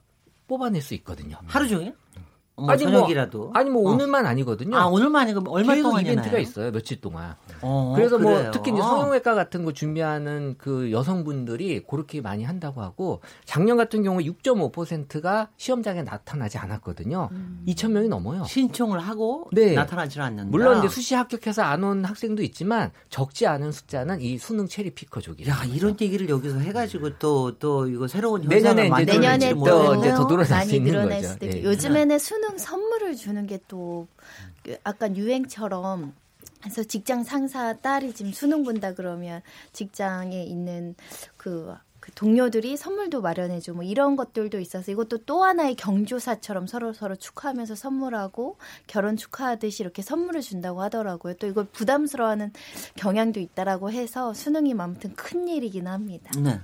뽑아낼 0.48 0.80
수 0.80 0.94
있거든요. 0.94 1.36
하루 1.46 1.68
종일? 1.68 1.94
뭐 2.58 2.70
아니 2.70 2.82
저녁이라도. 2.82 3.38
뭐 3.38 3.50
아니 3.54 3.70
뭐 3.70 3.88
어. 3.88 3.92
오늘만 3.94 4.26
아니거든요. 4.26 4.76
아 4.76 4.86
오늘만 4.86 5.22
아니고 5.22 5.50
얼마 5.52 5.74
동안 5.76 6.02
이벤트가 6.02 6.38
있어요 6.38 6.70
며칠 6.72 7.00
동안. 7.00 7.34
어, 7.60 7.92
그래서 7.94 8.18
뭐 8.18 8.30
그래요. 8.30 8.42
뭐 8.44 8.50
특히 8.50 8.72
이제 8.72 8.80
성형외과 8.80 9.34
같은 9.34 9.64
거 9.64 9.72
준비하는 9.72 10.54
그 10.58 10.90
여성분들이 10.92 11.82
그렇게 11.88 12.20
많이 12.20 12.44
한다고 12.44 12.82
하고 12.82 13.20
작년 13.44 13.76
같은 13.76 14.02
경우 14.02 14.20
6.5%가 14.20 15.48
시험장에 15.56 16.02
나타나지 16.02 16.58
않았거든요. 16.58 17.28
음. 17.32 17.62
2천 17.68 17.90
명이 17.92 18.08
넘어요. 18.08 18.44
신청을 18.44 18.98
하고 19.00 19.48
네. 19.52 19.74
나타나지 19.74 20.20
않는다. 20.20 20.50
물론 20.50 20.78
이제 20.78 20.88
수시 20.88 21.14
합격해서 21.14 21.62
안 21.62 21.86
온 21.86 22.04
학생도 22.04 22.42
있지만 22.42 22.90
적지 23.10 23.46
않은 23.46 23.70
숫자는 23.70 24.20
이 24.20 24.38
수능 24.38 24.66
체리 24.66 24.90
피커족이에요. 24.90 25.50
야 25.52 25.62
이런 25.66 25.94
얘기를 26.00 26.28
여기서 26.28 26.58
해가지고 26.58 27.18
또또 27.18 27.58
또 27.58 27.86
이거 27.86 28.08
새로운 28.08 28.42
현상을 28.42 28.74
내년에 28.88 29.02
이제 29.02 29.12
내년에 29.12 29.54
또 29.54 29.94
이제 29.96 30.10
더 30.14 30.26
늘어날 30.26 30.64
수 30.64 30.74
있는 30.74 31.08
거죠. 31.08 31.38
네. 31.38 31.62
요즘에는 31.62 32.18
수능 32.18 32.45
선물을 32.58 33.16
주는 33.16 33.46
게또 33.46 34.08
약간 34.84 35.16
유행처럼. 35.16 36.14
그래서 36.60 36.82
직장 36.82 37.22
상사 37.22 37.74
딸이 37.74 38.14
지금 38.14 38.32
수능 38.32 38.64
본다 38.64 38.94
그러면 38.94 39.42
직장에 39.72 40.42
있는 40.44 40.94
그, 41.36 41.74
그 42.06 42.12
동료들이 42.12 42.76
선물도 42.76 43.20
마련해줘 43.20 43.74
뭐 43.74 43.82
이런 43.82 44.14
것들도 44.14 44.60
있어서 44.60 44.92
이것도 44.92 45.24
또 45.26 45.42
하나의 45.42 45.74
경조사처럼 45.74 46.68
서로 46.68 46.92
서로 46.92 47.16
축하하면서 47.16 47.74
선물하고 47.74 48.58
결혼 48.86 49.16
축하하듯이 49.16 49.82
이렇게 49.82 50.02
선물을 50.02 50.40
준다고 50.40 50.82
하더라고요. 50.82 51.34
또 51.34 51.48
이걸 51.48 51.64
부담스러워하는 51.64 52.52
경향도 52.94 53.40
있다라고 53.40 53.90
해서 53.90 54.32
수능이 54.32 54.74
아무튼 54.78 55.14
큰 55.16 55.48
일이긴 55.48 55.88
합니다. 55.88 56.30
네. 56.38 56.60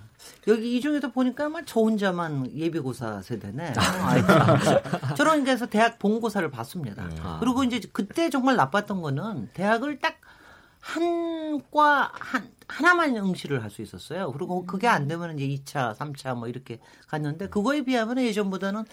여기 0.47 0.77
이 0.77 0.81
중에도 0.81 1.11
보니까 1.11 1.51
저 1.67 1.81
혼자만 1.81 2.53
예비고사 2.57 3.23
세대네. 3.23 3.73
아, 3.77 5.15
저런 5.17 5.43
데서 5.43 5.67
대학 5.67 5.99
본고사를 5.99 6.49
봤습니다. 6.53 7.03
음. 7.03 7.17
아. 7.21 7.39
그리고 7.41 7.65
이제 7.65 7.81
그때 7.93 8.31
정말 8.31 8.55
나빴던 8.55 9.03
거는 9.03 9.51
대학을 9.55 9.99
딱 9.99 10.23
한 10.83 11.63
과 11.71 12.11
한 12.15 12.51
하나만 12.73 13.17
응시를 13.17 13.63
할 13.63 13.71
수 13.71 13.83
있었어요. 13.83 14.33
그리고 14.33 14.67
그게 14.67 14.87
안 14.89 15.09
되면 15.09 15.39
이제 15.39 15.63
2차, 15.63 15.97
3차 15.97 16.35
뭐 16.37 16.49
이렇게 16.49 16.79
갔는데 17.09 17.49
그거에 17.49 17.83
비하면 17.83 18.19
예전보다는 18.19 18.85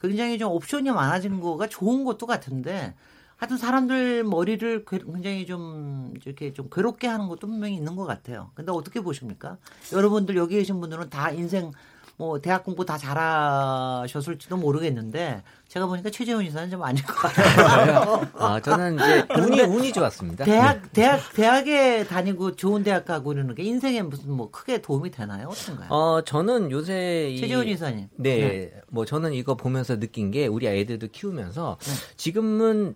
굉장히 0.00 0.38
좀 0.38 0.52
옵션이 0.52 0.90
많아진 0.90 1.40
거가 1.40 1.68
좋은 1.68 2.04
것도 2.04 2.26
같은데 2.26 2.94
하여튼 3.36 3.56
사람들 3.56 4.24
머리를 4.24 4.84
굉장히 4.84 5.46
좀 5.46 6.14
이렇게 6.24 6.52
좀 6.52 6.68
괴롭게 6.70 7.08
하는 7.08 7.28
것도 7.28 7.46
분명히 7.48 7.74
있는 7.74 7.96
것 7.96 8.04
같아요. 8.04 8.50
근데 8.54 8.70
어떻게 8.70 9.00
보십니까? 9.00 9.58
여러분들 9.92 10.36
여기 10.36 10.56
계신 10.56 10.80
분들은 10.80 11.10
다 11.10 11.30
인생 11.30 11.72
뭐 12.16 12.40
대학 12.40 12.64
공부 12.64 12.84
다 12.84 12.98
잘하셨을지도 12.98 14.56
모르겠는데 14.56 15.42
제가 15.68 15.86
보니까 15.86 16.10
최재훈 16.10 16.44
이사는 16.44 16.70
좀 16.70 16.82
아닐 16.82 17.02
것 17.04 17.14
같아요. 17.14 18.28
아 18.34 18.60
저는 18.60 18.96
이제 18.96 19.26
운이 19.40 19.60
운이 19.62 19.92
좋았습니다. 19.92 20.44
대학 20.44 20.82
네. 20.82 20.88
대학 20.92 21.32
대학에 21.32 22.04
다니고 22.04 22.56
좋은 22.56 22.82
대학 22.82 23.04
가고 23.06 23.30
그러는 23.30 23.54
게 23.54 23.62
인생에 23.62 24.02
무슨 24.02 24.32
뭐 24.32 24.50
크게 24.50 24.82
도움이 24.82 25.10
되나요? 25.10 25.48
어떤가요? 25.48 25.88
어 25.90 26.22
저는 26.24 26.70
요새 26.70 27.34
최재훈 27.40 27.68
이사님. 27.68 28.08
네, 28.16 28.36
네, 28.38 28.80
뭐 28.88 29.04
저는 29.06 29.32
이거 29.32 29.54
보면서 29.56 29.98
느낀 29.98 30.30
게 30.30 30.46
우리 30.46 30.68
아이들도 30.68 31.08
키우면서 31.10 31.78
네. 31.80 31.92
지금은 32.16 32.94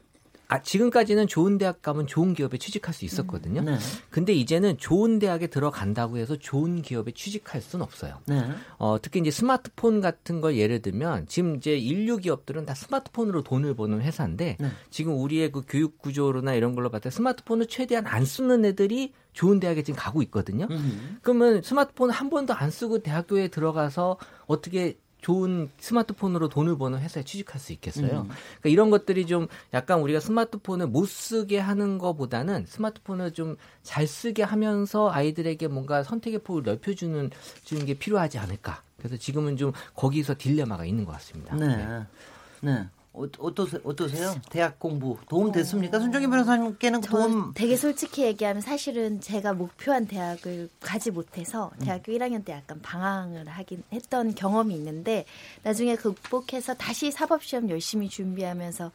아, 0.48 0.62
지금까지는 0.62 1.26
좋은 1.26 1.58
대학 1.58 1.82
가면 1.82 2.06
좋은 2.06 2.34
기업에 2.34 2.56
취직할 2.58 2.94
수 2.94 3.04
있었거든요. 3.04 3.62
네. 3.62 3.78
근데 4.10 4.32
이제는 4.32 4.78
좋은 4.78 5.18
대학에 5.18 5.48
들어간다고 5.48 6.18
해서 6.18 6.36
좋은 6.36 6.82
기업에 6.82 7.10
취직할 7.12 7.60
수는 7.60 7.82
없어요. 7.82 8.20
네. 8.26 8.48
어, 8.78 8.98
특히 9.02 9.20
이제 9.20 9.30
스마트폰 9.30 10.00
같은 10.00 10.40
걸 10.40 10.56
예를 10.56 10.82
들면 10.82 11.26
지금 11.26 11.56
이제 11.56 11.76
인류 11.76 12.18
기업들은 12.18 12.64
다 12.64 12.74
스마트폰으로 12.74 13.42
돈을 13.42 13.74
버는 13.74 14.02
회사인데 14.02 14.56
네. 14.60 14.68
지금 14.90 15.20
우리의 15.20 15.50
그 15.50 15.62
교육 15.66 15.98
구조로나 15.98 16.54
이런 16.54 16.74
걸로 16.74 16.90
봤을 16.90 17.02
때 17.02 17.10
스마트폰을 17.10 17.66
최대한 17.66 18.06
안 18.06 18.24
쓰는 18.24 18.64
애들이 18.64 19.12
좋은 19.32 19.60
대학에 19.60 19.82
지금 19.82 19.98
가고 19.98 20.22
있거든요. 20.22 20.66
음. 20.70 21.18
그러면 21.22 21.62
스마트폰 21.62 22.10
한 22.10 22.30
번도 22.30 22.54
안 22.54 22.70
쓰고 22.70 23.00
대학교에 23.00 23.48
들어가서 23.48 24.16
어떻게 24.46 24.96
좋은 25.26 25.68
스마트폰으로 25.78 26.48
돈을 26.48 26.78
버는 26.78 27.00
회사에 27.00 27.24
취직할 27.24 27.60
수 27.60 27.72
있겠어요. 27.72 28.20
음. 28.20 28.28
그러니까 28.28 28.68
이런 28.68 28.90
것들이 28.90 29.26
좀 29.26 29.48
약간 29.74 30.00
우리가 30.00 30.20
스마트폰을 30.20 30.86
못 30.86 31.08
쓰게 31.08 31.58
하는 31.58 31.98
것보다는 31.98 32.66
스마트폰을 32.66 33.32
좀 33.32 33.56
잘 33.86 34.06
쓰게 34.06 34.42
하면서 34.42 35.10
아이들에게 35.10 35.68
뭔가 35.68 36.02
선택의 36.02 36.40
폭을 36.40 36.64
넓혀주는 36.64 37.30
주는 37.64 37.86
게 37.86 37.94
필요하지 37.94 38.38
않을까. 38.38 38.82
그래서 38.98 39.16
지금은 39.16 39.56
좀 39.56 39.72
거기서 39.94 40.34
딜레마가 40.36 40.84
있는 40.84 41.04
것 41.04 41.12
같습니다. 41.12 41.54
네. 41.54 41.76
네. 41.76 42.06
네. 42.62 42.88
어, 43.16 43.26
어떠세요? 43.38 43.80
어떠세요? 43.82 44.34
대학 44.50 44.78
공부 44.78 45.16
도움 45.28 45.50
됐습니까? 45.50 45.98
손정희 45.98 46.26
변호사님께는 46.26 47.00
도움 47.00 47.52
되게 47.54 47.74
솔직히 47.74 48.22
얘기하면 48.24 48.60
사실은 48.60 49.20
제가 49.20 49.54
목표한 49.54 50.06
대학을 50.06 50.68
가지 50.80 51.10
못해서 51.10 51.70
대학교 51.80 52.12
음. 52.12 52.18
1학년 52.18 52.44
때 52.44 52.52
약간 52.52 52.80
방황을 52.82 53.48
하긴 53.48 53.82
했던 53.92 54.34
경험이 54.34 54.74
있는데 54.74 55.24
나중에 55.62 55.96
극복해서 55.96 56.74
다시 56.74 57.10
사법 57.10 57.42
시험 57.42 57.70
열심히 57.70 58.08
준비하면서 58.08 58.92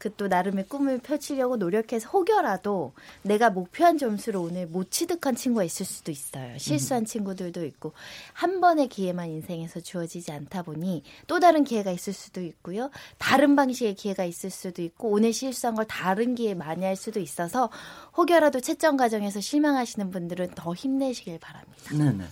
그 0.00 0.10
또 0.20 0.28
나름의 0.28 0.66
꿈을 0.68 0.98
펼치려고 0.98 1.56
노력해서 1.56 2.08
혹여라도 2.10 2.92
내가 3.22 3.48
목표한 3.48 3.96
점수를 3.96 4.38
오늘 4.38 4.66
못 4.66 4.90
취득한 4.90 5.34
친구가 5.34 5.64
있을 5.64 5.86
수도 5.86 6.12
있어요. 6.12 6.58
실수한 6.58 7.04
음. 7.04 7.06
친구들도 7.06 7.64
있고 7.64 7.92
한 8.34 8.60
번의 8.60 8.88
기회만 8.88 9.30
인생에서 9.30 9.80
주어지지 9.80 10.30
않다 10.32 10.62
보니 10.62 11.02
또 11.26 11.40
다른 11.40 11.64
기회가 11.64 11.90
있을 11.90 12.12
수도 12.12 12.42
있고요. 12.42 12.90
다른 13.16 13.56
방식의 13.56 13.94
기회가 13.94 14.24
있을 14.24 14.50
수도 14.50 14.82
있고 14.82 15.08
오늘 15.08 15.32
실수한 15.32 15.74
걸 15.74 15.86
다른 15.86 16.34
기회에 16.34 16.52
많이 16.52 16.84
할 16.84 16.96
수도 16.96 17.18
있어서 17.18 17.70
혹여라도 18.16 18.60
채점 18.60 18.98
과정에서 18.98 19.40
실망하시는 19.40 20.10
분들은 20.10 20.50
더 20.54 20.74
힘내시길 20.74 21.38
바랍니다. 21.38 21.94
네, 21.94 22.12
네. 22.12 22.24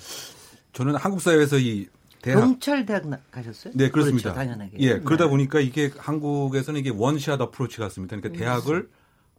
저는 0.75 0.97
한국 0.97 1.23
사회에서 1.23 1.59
이 1.59 1.89
대학 2.23 2.41
경찰대학 2.41 3.05
가셨어요? 3.31 3.73
네, 3.77 3.91
그렇습니다. 3.91 4.33
그렇죠, 4.33 4.35
당연하게. 4.35 4.77
예, 4.81 4.95
네. 4.95 5.01
그러다 5.01 5.29
보니까 5.29 5.61
이게 5.61 5.91
한국에서는 5.97 6.81
이게 6.81 6.91
원샷 6.91 7.41
어프로치 7.41 7.79
같습니다. 7.79 8.17
그러니까 8.17 8.37
음. 8.37 8.39
대학을 8.39 8.89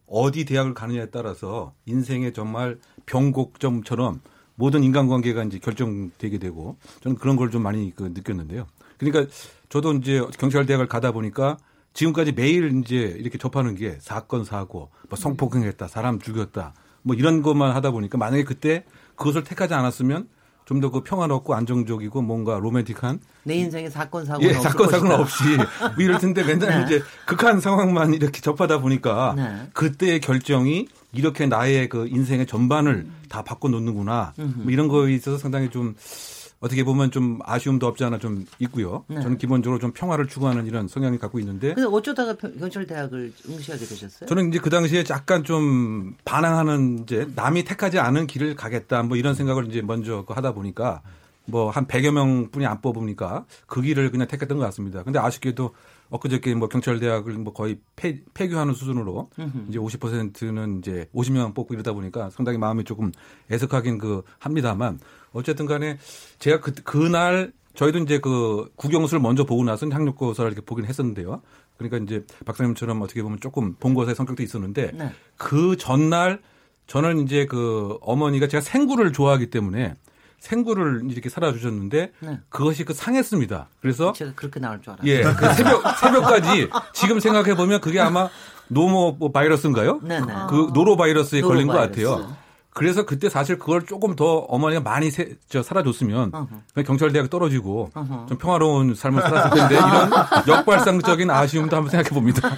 어디 0.07 0.45
대학을 0.45 0.73
가느냐에 0.73 1.07
따라서 1.07 1.73
인생의 1.85 2.33
정말 2.33 2.79
변곡점처럼 3.05 4.21
모든 4.55 4.83
인간관계가 4.83 5.43
이제 5.43 5.59
결정되게 5.59 6.37
되고 6.37 6.77
저는 7.01 7.17
그런 7.17 7.35
걸 7.35 7.49
좀 7.49 7.63
많이 7.63 7.93
그 7.95 8.03
느꼈는데요. 8.03 8.67
그러니까 8.97 9.31
저도 9.69 9.93
이제 9.93 10.21
경찰대학을 10.37 10.87
가다 10.87 11.11
보니까 11.11 11.57
지금까지 11.93 12.33
매일 12.33 12.79
이제 12.79 12.95
이렇게 13.17 13.37
접하는 13.37 13.75
게 13.75 13.97
사건 13.99 14.43
사고, 14.45 14.89
뭐 15.09 15.17
성폭행했다, 15.17 15.87
사람 15.87 16.19
죽였다, 16.19 16.73
뭐 17.01 17.15
이런 17.15 17.41
것만 17.41 17.75
하다 17.75 17.91
보니까 17.91 18.17
만약에 18.17 18.43
그때 18.43 18.83
그것을 19.15 19.43
택하지 19.43 19.73
않았으면 19.73 20.27
좀 20.69 20.79
더 20.81 20.91
그 20.91 21.01
평화롭고 21.01 21.55
안정적이고 21.55 22.21
뭔가 22.21 22.59
로맨틱한 22.59 23.19
내 23.43 23.55
인생에 23.55 23.89
사건 23.89 24.23
사고 24.23 24.43
예, 24.43 24.53
사건 24.53 24.87
사고는 24.89 25.15
없이 25.15 25.43
뭐 25.57 25.95
이럴 25.97 26.19
텐데 26.19 26.43
맨날 26.43 26.69
네. 26.69 26.85
이제 26.85 27.03
극한 27.25 27.59
상황만 27.59 28.13
이렇게 28.13 28.39
접하다 28.39 28.79
보니까 28.79 29.33
네. 29.35 29.67
그때의 29.73 30.19
결정이 30.19 30.87
이렇게 31.11 31.47
나의 31.47 31.89
그 31.89 32.07
인생의 32.07 32.45
전반을 32.45 32.93
음. 32.93 33.15
다 33.29 33.41
바꿔 33.43 33.67
놓는구나. 33.67 34.33
뭐 34.37 34.71
이런 34.71 34.87
거에 34.87 35.11
있어서 35.13 35.39
상당히 35.39 35.71
좀 35.71 35.95
어떻게 36.59 36.83
보면 36.83 37.11
좀 37.11 37.39
아쉬움도 37.43 37.87
없지 37.87 38.03
않아 38.03 38.17
좀 38.19 38.45
있고요. 38.59 39.05
네. 39.07 39.21
저는 39.21 39.37
기본적으로 39.37 39.79
좀 39.79 39.91
평화를 39.93 40.27
추구하는 40.27 40.65
이런 40.65 40.87
성향이 40.87 41.17
갖고 41.17 41.39
있는데. 41.39 41.73
근데 41.73 41.87
어쩌다가 41.87 42.35
경찰대학을 42.35 43.31
응시하게 43.47 43.85
되셨어요? 43.85 44.27
저는 44.27 44.49
이제 44.49 44.59
그 44.59 44.69
당시에 44.69 45.03
약간 45.09 45.43
좀 45.43 46.15
반항하는 46.25 47.03
이제 47.03 47.27
남이 47.35 47.63
택하지 47.63 47.99
않은 47.99 48.27
길을 48.27 48.55
가겠다 48.55 49.03
뭐 49.03 49.15
이런 49.15 49.35
생각을 49.35 49.67
이제 49.67 49.81
먼저 49.81 50.25
그 50.25 50.33
하다 50.33 50.53
보니까 50.53 51.01
뭐 51.45 51.71
한 51.71 51.87
100여 51.87 52.11
명 52.11 52.49
뿐이 52.51 52.65
안 52.65 52.81
뽑으니까 52.81 53.45
그 53.65 53.81
길을 53.81 54.11
그냥 54.11 54.27
택했던 54.27 54.57
것 54.57 54.63
같습니다. 54.65 55.03
근데 55.03 55.19
아쉽게도 55.19 55.73
엊그저께 56.09 56.55
뭐 56.55 56.67
경찰대학을 56.67 57.33
뭐 57.33 57.53
거의 57.53 57.79
폐, 57.95 58.21
폐교하는 58.33 58.73
수준으로 58.73 59.29
음흠. 59.37 59.65
이제 59.69 59.79
50%는 59.79 60.79
이제 60.79 61.07
50명 61.13 61.53
뽑고 61.53 61.73
이러다 61.73 61.93
보니까 61.93 62.29
상당히 62.31 62.57
마음이 62.57 62.83
조금 62.83 63.11
애석하긴 63.51 63.99
그 63.99 64.23
합니다만 64.39 64.99
어쨌든 65.33 65.65
간에 65.65 65.97
제가 66.39 66.59
그, 66.59 66.73
그날 66.83 67.53
저희도 67.75 67.99
이제 67.99 68.19
그 68.19 68.71
국영수를 68.75 69.21
먼저 69.21 69.45
보고 69.45 69.63
나서 69.63 69.87
학력고사를 69.87 70.51
이렇게 70.51 70.65
보긴 70.65 70.85
했었는데요. 70.85 71.41
그러니까 71.77 71.97
이제 71.97 72.25
박사님처럼 72.45 73.01
어떻게 73.01 73.21
보면 73.21 73.39
조금 73.39 73.75
본고사의 73.75 74.15
성격도 74.15 74.43
있었는데 74.43 74.91
네. 74.93 75.11
그 75.37 75.77
전날 75.77 76.41
저는 76.87 77.19
이제 77.19 77.45
그 77.45 77.97
어머니가 78.01 78.47
제가 78.47 78.61
생구를 78.61 79.13
좋아하기 79.13 79.49
때문에 79.51 79.93
생구를 80.39 81.01
이렇게 81.09 81.29
살아 81.29 81.51
주셨는데 81.51 82.11
네. 82.19 82.39
그것이 82.49 82.83
그 82.85 82.93
상했습니다. 82.93 83.67
그래서 83.81 84.13
제가 84.13 84.31
그렇게 84.35 84.59
나올 84.59 84.81
줄 84.81 84.93
알았어요. 84.93 85.11
예, 85.11 85.21
그 85.23 85.53
새벽 85.53 85.83
새벽까지 85.99 86.69
지금 86.93 87.19
생각해 87.19 87.55
보면 87.55 87.81
그게 87.81 87.99
아마 87.99 88.29
노모 88.67 89.13
뭐 89.19 89.31
바이러스인가요? 89.31 89.99
네네. 90.01 90.25
네. 90.25 90.33
그 90.49 90.69
노로 90.73 90.95
바이러스에 90.97 91.41
걸린. 91.41 91.67
것 91.67 91.73
같아요. 91.73 92.35
그래서 92.71 93.03
그때 93.05 93.29
사실 93.29 93.57
그걸 93.57 93.85
조금 93.85 94.15
더 94.15 94.37
어머니가 94.37 94.79
많이 94.81 95.09
세, 95.11 95.35
저 95.49 95.61
살아줬으면 95.63 96.31
uh-huh. 96.31 96.85
경찰대학 96.85 97.29
떨어지고 97.29 97.89
uh-huh. 97.93 98.29
좀 98.29 98.37
평화로운 98.37 98.95
삶을 98.95 99.21
살았을 99.21 99.49
텐데 99.59 99.75
이런 99.75 100.09
역발상적인 100.47 101.29
아쉬움도 101.29 101.75
한번 101.75 101.89
생각해 101.89 102.09
봅니다. 102.13 102.49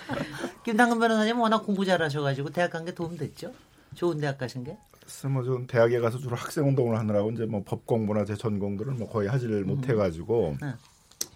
김당근 0.64 0.98
변호사님 1.00 1.38
워낙 1.40 1.58
공부 1.66 1.84
잘하셔가지고 1.84 2.50
대학 2.50 2.70
간 2.70 2.84
게 2.84 2.94
도움 2.94 3.16
됐죠? 3.18 3.52
좋은 3.96 4.18
대학 4.20 4.38
가신 4.38 4.64
게? 4.64 4.78
글쎄 5.10 5.26
뭐좀 5.28 5.66
대학에 5.66 5.98
가서 5.98 6.18
주로 6.18 6.36
학생 6.36 6.68
운동을 6.68 6.96
하느라고 6.96 7.32
이제 7.32 7.44
뭐 7.44 7.62
법 7.64 7.84
공부나 7.84 8.24
제 8.24 8.36
전공들을 8.36 8.94
뭐 8.94 9.08
거의 9.08 9.28
하지를 9.28 9.62
음. 9.62 9.66
못해 9.66 9.94
가지고 9.94 10.56
네. 10.62 10.72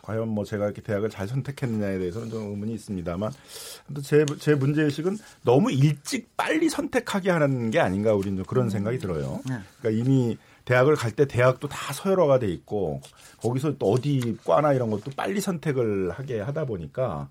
과연 0.02 0.28
뭐 0.28 0.44
제가 0.44 0.66
이렇게 0.66 0.80
대학을 0.80 1.10
잘 1.10 1.26
선택했느냐에 1.26 1.98
대해서는 1.98 2.30
좀 2.30 2.50
의문이 2.50 2.72
있습니다만 2.74 3.32
제, 4.02 4.24
제 4.38 4.54
문제 4.54 4.82
의식은 4.82 5.18
너무 5.42 5.72
일찍 5.72 6.36
빨리 6.36 6.68
선택하게 6.68 7.30
하는 7.30 7.70
게 7.70 7.80
아닌가 7.80 8.14
우리는 8.14 8.42
그런 8.44 8.70
생각이 8.70 8.98
들어요. 8.98 9.40
네. 9.48 9.58
그러니까 9.80 10.02
이미 10.02 10.38
대학을 10.64 10.94
갈 10.96 11.10
때 11.10 11.26
대학도 11.26 11.68
다 11.68 11.92
서열화가 11.92 12.38
돼 12.38 12.48
있고 12.48 13.00
거기서 13.38 13.76
또 13.78 13.90
어디 13.90 14.36
과나 14.44 14.72
이런 14.72 14.90
것도 14.90 15.10
빨리 15.16 15.40
선택을 15.40 16.10
하게 16.10 16.40
하다 16.40 16.64
보니까 16.64 17.28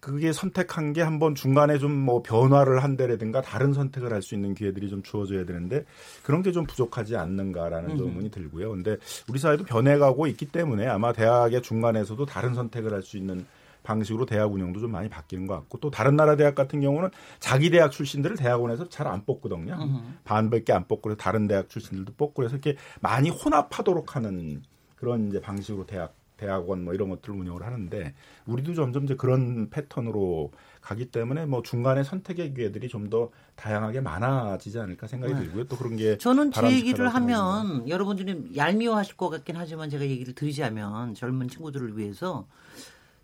그게 0.00 0.32
선택한 0.32 0.92
게 0.92 1.02
한번 1.02 1.34
중간에 1.34 1.78
좀 1.78 1.92
뭐 1.98 2.22
변화를 2.22 2.82
한다라든가 2.84 3.42
다른 3.42 3.72
선택을 3.72 4.12
할 4.12 4.22
수 4.22 4.34
있는 4.34 4.54
기회들이 4.54 4.88
좀 4.88 5.02
주어져야 5.02 5.44
되는데 5.44 5.84
그런 6.22 6.42
게 6.42 6.52
좀 6.52 6.64
부족하지 6.64 7.16
않는가라는 7.16 7.96
좀 7.96 8.08
의문이 8.08 8.30
들고요. 8.30 8.70
근데 8.70 8.96
우리 9.28 9.38
사회도 9.38 9.64
변해가고 9.64 10.26
있기 10.28 10.46
때문에 10.46 10.86
아마 10.86 11.12
대학의 11.12 11.62
중간에서도 11.62 12.24
다른 12.26 12.54
선택을 12.54 12.92
할 12.92 13.02
수 13.02 13.16
있는 13.16 13.44
방식으로 13.84 14.26
대학 14.26 14.52
운영도 14.52 14.80
좀 14.80 14.90
많이 14.92 15.08
바뀌는 15.08 15.46
것 15.46 15.54
같고 15.54 15.78
또 15.78 15.90
다른 15.90 16.14
나라 16.16 16.36
대학 16.36 16.54
같은 16.54 16.80
경우는 16.80 17.08
자기 17.38 17.70
대학 17.70 17.90
출신들을 17.90 18.36
대학원에서 18.36 18.88
잘 18.90 19.06
안 19.06 19.24
뽑거든요. 19.24 19.72
으흠. 19.74 20.18
반밖에 20.24 20.72
안 20.74 20.86
뽑고 20.86 21.16
다른 21.16 21.46
대학 21.48 21.68
출신들도 21.70 22.12
뽑고 22.16 22.34
그래서 22.34 22.56
이렇게 22.56 22.76
많이 23.00 23.30
혼합하도록 23.30 24.14
하는 24.16 24.62
그런 24.96 25.28
이제 25.28 25.40
방식으로 25.40 25.86
대학 25.86 26.14
대학원 26.38 26.84
뭐 26.84 26.94
이런 26.94 27.10
것들을 27.10 27.34
운영을 27.38 27.62
하는데 27.62 28.14
우리도 28.46 28.74
점점 28.74 29.04
이제 29.04 29.14
그런 29.14 29.68
패턴으로 29.68 30.52
가기 30.80 31.10
때문에 31.10 31.44
뭐 31.44 31.62
중간에 31.62 32.02
선택의 32.04 32.54
기회들이 32.54 32.88
좀 32.88 33.08
더 33.08 33.30
다양하게 33.58 34.00
많아지지 34.00 34.78
않을까 34.78 35.08
생각이 35.08 35.34
네. 35.34 35.40
들고요. 35.40 35.64
또 35.64 35.76
그런 35.76 35.96
게 35.96 36.16
저는 36.16 36.52
제 36.52 36.70
얘기를 36.70 37.08
하면. 37.08 37.88
여러분들이 37.88 38.52
얄미워하실 38.56 39.16
것 39.16 39.30
같긴 39.30 39.56
하지만 39.56 39.90
제가 39.90 40.04
얘기를 40.04 40.34
드리자면 40.34 41.14
젊은 41.14 41.48
친구들을 41.48 41.98
위해서 41.98 42.46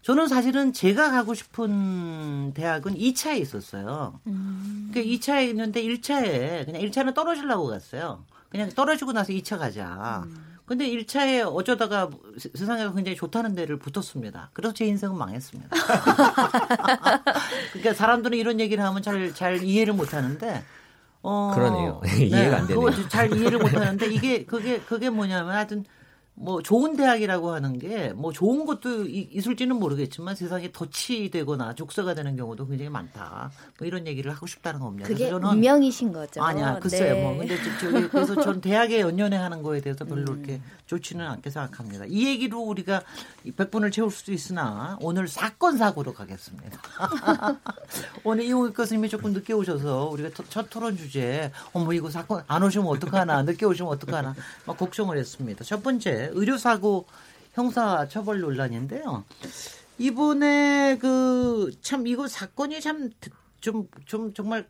저는 0.03 0.29
사실은 0.29 0.73
제가 0.73 1.11
가고 1.13 1.35
싶은 1.35 2.53
대학은 2.53 2.95
2차에 2.95 3.41
있었어요. 3.41 4.21
음. 4.27 4.91
그 4.93 5.01
2차에 5.03 5.49
있는데 5.51 5.83
1차에 5.83 6.67
그냥 6.67 6.83
1차는 6.83 7.15
떨어지려고 7.15 7.69
갔어요. 7.69 8.25
그냥 8.49 8.69
떨어지고 8.71 9.13
나서 9.13 9.33
2차 9.33 9.59
가자. 9.59 10.25
음. 10.27 10.54
근데 10.67 10.89
1차에 10.89 11.45
어쩌다가 11.55 12.09
세상에 12.55 12.85
굉장히 12.95 13.17
좋다는 13.17 13.55
데를 13.55 13.79
붙었습니다. 13.79 14.51
그래서 14.55 14.73
제 14.73 14.87
인생은 14.87 15.17
망했습니다. 15.17 15.69
그러니까 17.73 17.93
사람들은 17.95 18.39
이런 18.39 18.61
얘기를 18.61 18.83
하면 18.83 19.03
잘, 19.03 19.35
잘 19.35 19.63
이해를 19.63 19.93
못 19.93 20.15
하는데, 20.15 20.65
어. 21.23 21.53
그러네요. 21.55 22.01
이해가 22.19 22.57
안 22.59 22.67
되네요. 22.67 23.09
잘 23.09 23.37
이해를 23.37 23.59
못 23.59 23.75
하는데, 23.75 24.07
이게, 24.07 24.47
그게, 24.47 24.81
그게 24.81 25.11
뭐냐면 25.11 25.55
하여튼 25.55 25.85
뭐 26.35 26.63
좋은 26.63 26.97
대학이라고 26.97 27.51
하는 27.51 27.79
게 27.79 28.05
뭐 28.15 28.33
좋은 28.33 28.65
것도 28.65 29.07
있을지는 29.07 29.77
모르겠지만 29.77 30.35
세상에 30.35 30.71
덫이 30.73 31.31
되거나 31.31 31.75
족쇄가 31.75 32.15
되는 32.15 32.37
경우도 32.37 32.67
굉장히 32.67 32.89
많다. 32.91 33.51
뭐 33.79 33.87
이런 33.87 34.07
얘기를 34.07 34.33
하고 34.33 34.47
싶다는 34.47 34.81
겁니다. 34.81 35.09
그게 35.09 35.29
저는 35.29 35.49
운명이신 35.49 36.13
거죠. 36.13 36.43
아니야, 36.43 36.79
글쎄요. 36.79 37.15
네. 37.15 37.23
뭐 37.23 37.37
근데 37.37 37.57
저, 37.81 38.09
그래서 38.09 38.41
전 38.43 38.61
대학에 38.61 39.01
연연해 39.01 39.37
하는 39.37 39.63
거에 39.63 39.81
대해서 39.81 40.05
별로 40.05 40.33
음. 40.33 40.39
이렇게 40.39 40.61
좋지는 40.87 41.27
않게 41.27 41.51
생각합니다. 41.51 42.05
이 42.09 42.27
얘기로 42.27 42.61
우리가 42.61 43.03
100분을 43.47 43.93
채울 43.93 44.11
수도 44.11 44.33
있으나 44.33 44.99
오늘 45.01 45.29
사건 45.29 45.77
사고로 45.77 46.15
가겠습니다. 46.15 46.79
오늘 48.25 48.45
이용익 48.45 48.75
교수님이 48.75 49.09
조금 49.09 49.33
늦게 49.33 49.53
오셔서 49.53 50.09
우리가 50.11 50.31
첫 50.49 50.71
토론 50.71 50.97
주제 50.97 51.51
어머 51.73 51.93
이거 51.93 52.11
사건 52.11 52.43
안 52.47 52.63
오시면 52.63 52.87
어떡하나 52.87 53.43
늦게 53.43 53.67
오시면 53.67 53.93
어떡하나 53.93 54.35
막 54.67 54.77
걱정을 54.79 55.19
했습니다. 55.19 55.65
첫 55.65 55.83
번째 55.83 56.24
의료사고 56.33 57.07
형사 57.53 58.09
처벌 58.09 58.41
논란인데요. 58.41 59.25
이번에 59.99 60.99
그 60.99 61.71
참 61.81 62.07
이거 62.07 62.27
사건이 62.29 62.81
참좀좀 62.81 64.35
정말 64.35 64.67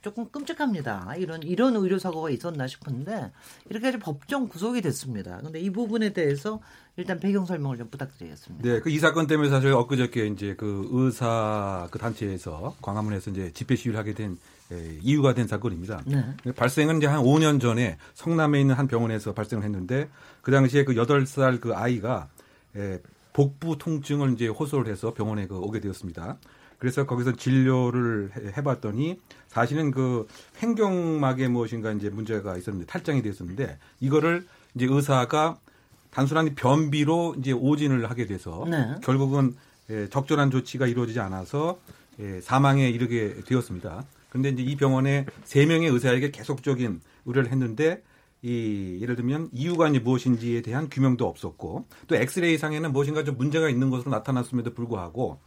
조금 0.00 0.30
끔찍합니다. 0.30 1.14
이런 1.16 1.42
이런 1.42 1.74
의료 1.76 1.98
사고가 1.98 2.30
있었나 2.30 2.66
싶은데 2.68 3.32
이렇게 3.68 3.88
아주 3.88 3.98
법정 3.98 4.46
구속이 4.48 4.80
됐습니다. 4.82 5.38
근데 5.42 5.58
이 5.60 5.70
부분에 5.70 6.12
대해서 6.12 6.60
일단 6.96 7.18
배경 7.18 7.44
설명을 7.46 7.76
좀 7.78 7.88
부탁드리겠습니다. 7.90 8.68
네, 8.68 8.80
그 8.80 8.90
이 8.90 8.98
사건 8.98 9.26
때문에 9.26 9.48
사실 9.50 9.72
엊그저께 9.72 10.26
이제 10.28 10.54
그 10.56 10.88
의사 10.92 11.88
그 11.90 11.98
단체에서 11.98 12.76
광화문에서 12.82 13.30
이제 13.32 13.50
집회 13.52 13.74
시위를 13.74 13.98
하게 13.98 14.14
된 14.14 14.32
예, 14.32 14.38
이유가 15.02 15.34
된 15.34 15.46
사건입니다. 15.46 16.02
네. 16.06 16.52
발생은 16.52 16.98
이제 16.98 17.06
한 17.06 17.22
5년 17.22 17.60
전에 17.60 17.96
성남에 18.14 18.60
있는 18.60 18.74
한 18.74 18.86
병원에서 18.86 19.32
발생을 19.32 19.64
했는데 19.64 20.08
그 20.42 20.50
당시에 20.50 20.84
그 20.84 20.94
8살 20.94 21.60
그 21.60 21.74
아이가 21.74 22.28
예, 22.76 23.00
복부 23.32 23.78
통증을 23.78 24.32
이제 24.32 24.46
호소를 24.46 24.90
해서 24.90 25.14
병원에 25.14 25.46
그 25.46 25.56
오게 25.56 25.80
되었습니다. 25.80 26.36
그래서 26.78 27.06
거기서 27.06 27.32
진료를 27.32 28.30
해 28.56 28.62
봤더니 28.62 29.20
사실은 29.48 29.90
그 29.90 30.26
횡경막에 30.62 31.48
무엇인가 31.48 31.92
이제 31.92 32.08
문제가 32.08 32.56
있었는데 32.56 32.86
탈장이 32.86 33.22
되었었는데 33.22 33.78
이거를 34.00 34.46
이제 34.74 34.86
의사가 34.88 35.58
단순한 36.10 36.54
변비로 36.54 37.36
이제 37.38 37.52
오진을 37.52 38.08
하게 38.10 38.26
돼서 38.26 38.66
네. 38.68 38.94
결국은 39.02 39.56
예, 39.90 40.08
적절한 40.08 40.50
조치가 40.50 40.86
이루어지지 40.86 41.20
않아서 41.20 41.78
예, 42.20 42.40
사망에 42.40 42.88
이르게 42.88 43.42
되었습니다. 43.46 44.04
그런데 44.28 44.50
이제 44.50 44.62
이 44.62 44.76
병원에 44.76 45.26
세 45.44 45.66
명의 45.66 45.88
의사에게 45.88 46.30
계속적인 46.30 47.00
의뢰를 47.26 47.50
했는데 47.50 48.02
이 48.42 48.98
예를 49.00 49.16
들면 49.16 49.50
이유가 49.52 49.90
무엇인지에 49.90 50.62
대한 50.62 50.88
규명도 50.88 51.26
없었고 51.26 51.86
또 52.06 52.14
엑스레이상에는 52.14 52.92
무엇인가 52.92 53.24
좀 53.24 53.36
문제가 53.36 53.68
있는 53.68 53.90
것으로 53.90 54.10
나타났음에도 54.10 54.74
불구하고 54.74 55.38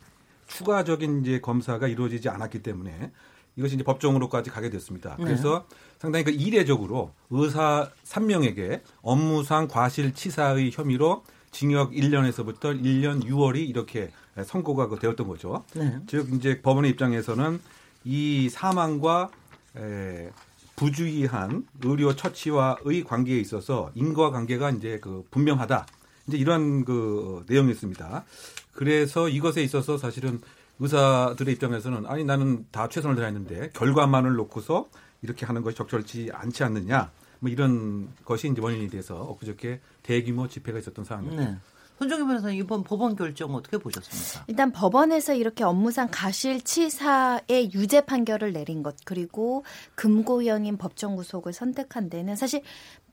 추가적인 0.47 1.21
이제 1.21 1.39
검사가 1.39 1.87
이루어지지 1.87 2.27
않았기 2.27 2.61
때문에 2.61 3.11
이것이 3.55 3.75
이제 3.75 3.83
법정으로까지 3.83 4.49
가게 4.49 4.69
됐습니다. 4.69 5.15
네. 5.17 5.25
그래서 5.25 5.65
상당히 5.99 6.25
그 6.25 6.31
이례적으로 6.31 7.13
의사 7.29 7.89
3명에게 8.03 8.81
업무상 9.01 9.67
과실치사의 9.67 10.71
혐의로 10.73 11.23
징역 11.51 11.91
1년에서부터 11.91 12.81
1년 12.81 13.23
6월이 13.25 13.67
이렇게 13.67 14.09
선고가 14.45 14.87
그 14.87 14.99
되었던 14.99 15.27
거죠. 15.27 15.63
네. 15.75 15.99
즉 16.07 16.33
이제 16.33 16.61
법원의 16.61 16.91
입장에서는 16.91 17.59
이 18.03 18.49
사망과 18.49 19.29
에, 19.77 20.31
부주의한 20.75 21.65
의료 21.83 22.15
처치와의 22.15 23.03
관계에 23.05 23.39
있어서 23.39 23.91
인과 23.93 24.31
관계가 24.31 24.71
이제 24.71 24.99
그 24.99 25.25
분명하다. 25.29 25.85
이제 26.27 26.37
이런 26.37 26.85
그 26.85 27.45
내용이었습니다. 27.47 28.25
그래서 28.73 29.29
이것에 29.29 29.61
있어서 29.63 29.97
사실은 29.97 30.41
의사들의 30.79 31.53
입장에서는 31.53 32.05
아니 32.07 32.23
나는 32.23 32.65
다 32.71 32.89
최선을 32.89 33.15
다했는데 33.15 33.71
결과만을 33.73 34.33
놓고서 34.33 34.89
이렇게 35.21 35.45
하는 35.45 35.61
것이 35.61 35.77
적절치 35.77 36.31
않지 36.33 36.63
않느냐. 36.63 37.11
뭐 37.39 37.49
이런 37.49 38.09
것이 38.25 38.49
이제 38.49 38.61
원인이 38.61 38.89
돼서 38.89 39.21
엊그저께 39.21 39.81
대규모 40.03 40.47
집회가 40.47 40.79
있었던 40.79 41.05
상황입니다. 41.05 41.43
네. 41.43 41.57
손정희 42.01 42.25
변호사님 42.25 42.57
이번 42.57 42.83
법원 42.83 43.15
결정 43.15 43.53
어떻게 43.53 43.77
보셨습니까? 43.77 44.45
일단 44.47 44.71
법원에서 44.71 45.35
이렇게 45.35 45.63
업무상 45.63 46.07
가실치사의 46.09 47.73
유죄 47.75 48.01
판결을 48.01 48.53
내린 48.53 48.81
것 48.81 48.95
그리고 49.05 49.63
금고형인 49.93 50.77
법정 50.77 51.15
구속을 51.15 51.53
선택한 51.53 52.09
데는 52.09 52.35
사실 52.35 52.63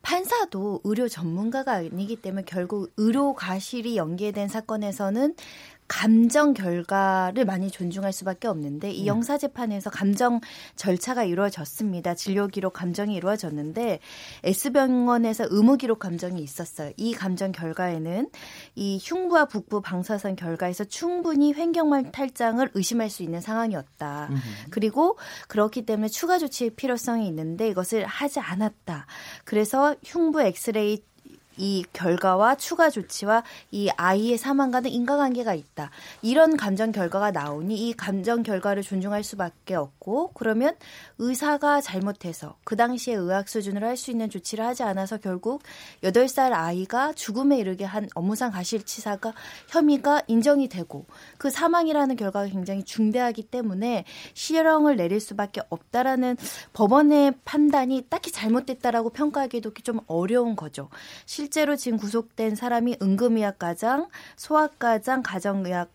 판사도 0.01 0.81
의료 0.85 1.07
전문가가 1.07 1.75
아니기 1.75 2.17
때문에 2.17 2.45
결국 2.47 2.91
의료 2.97 3.35
과실이 3.35 3.99
연계된 3.99 4.49
사건에서는 4.49 5.35
감정 5.89 6.53
결과를 6.53 7.47
많이 7.47 7.71
존중할 7.71 8.13
수밖에 8.13 8.47
없는데 8.47 8.93
이 8.93 9.03
음. 9.05 9.17
형사 9.17 9.39
재판에서 9.39 9.91
감정 9.91 10.41
절차가 10.77 11.25
이루어졌습니다. 11.25 12.15
진료 12.15 12.47
기록 12.47 12.75
감정이 12.75 13.15
이루어졌는데 13.15 13.99
S병원에서 14.45 15.47
의무 15.51 15.79
기록 15.79 15.99
감정이 15.99 16.41
있었어요. 16.43 16.93
이 16.97 17.15
감정 17.15 17.53
결과에는 17.53 18.29
이 18.77 18.99
흉부와 19.03 19.47
북부 19.47 19.81
방사선 19.81 20.37
결과에서 20.37 20.85
충분히 20.85 21.55
횡격막 21.55 22.13
탈장을 22.13 22.71
의심할 22.75 23.09
수 23.09 23.23
있는 23.23 23.41
상황이었다. 23.41 24.29
음흠. 24.31 24.41
그리고 24.71 25.17
그렇기 25.49 25.87
때문에 25.87 26.09
추가 26.09 26.39
조치의 26.39 26.71
필요성이 26.71 27.27
있는데 27.29 27.69
이것을 27.69 28.05
하지 28.05 28.41
않았다. 28.41 29.07
그래서 29.45 29.97
흉부 30.05 30.43
엑스레이 30.43 31.03
이 31.59 31.85
결과와 31.93 32.55
추가 32.55 32.89
조치와 32.89 33.43
이 33.71 33.91
아이의 33.91 34.39
사망과는 34.39 34.91
인과관계가 34.91 35.53
있다. 35.55 35.91
이런 36.23 36.57
감정 36.57 36.93
결과가 36.93 37.31
나오니 37.31 37.89
이 37.89 37.93
감정 37.93 38.43
결과를 38.43 38.83
존중할 38.83 39.23
수밖에 39.23 39.75
없고 39.75 40.33
그러면 40.33 40.75
의사가 41.19 41.83
잘못해서 41.83 42.57
그 42.65 42.75
당시에 42.75 43.15
의학 43.15 43.49
수준으로 43.51 43.87
할 43.87 43.99
수 43.99 44.11
있는 44.11 44.31
조치를 44.31 44.65
하지 44.65 44.83
않아서 44.85 45.19
결국 45.19 45.63
8살 46.03 46.53
아이가 46.53 47.13
죽음에 47.13 47.59
이르게 47.59 47.85
한 47.85 48.09
업무상 48.15 48.53
과실치사가 48.53 49.35
혐의가 49.69 50.23
인정이 50.29 50.69
되고 50.69 51.05
그 51.37 51.51
사망이라는 51.51 52.17
결과가 52.17 52.47
굉장히 52.47 52.85
중대하기 52.85 53.43
때문에 53.45 54.05
실형을 54.33 54.97
내릴 54.97 55.21
수밖에 55.21 55.61
없다라는 55.69 56.37
법원의 56.73 57.35
판단이 57.45 58.07
딱히 58.09 58.31
잘못됐다라고 58.31 59.11
평가하기도 59.11 59.75
좀 59.83 60.01
어려운 60.07 60.57
거죠. 60.57 60.89
실 61.27 61.48
실제로 61.49 61.77
지금 61.77 61.97
구속된 61.97 62.57
사람이 62.57 62.99
응급의학과장, 63.01 64.11
소아과장, 64.37 65.23
가정의학 65.23 65.91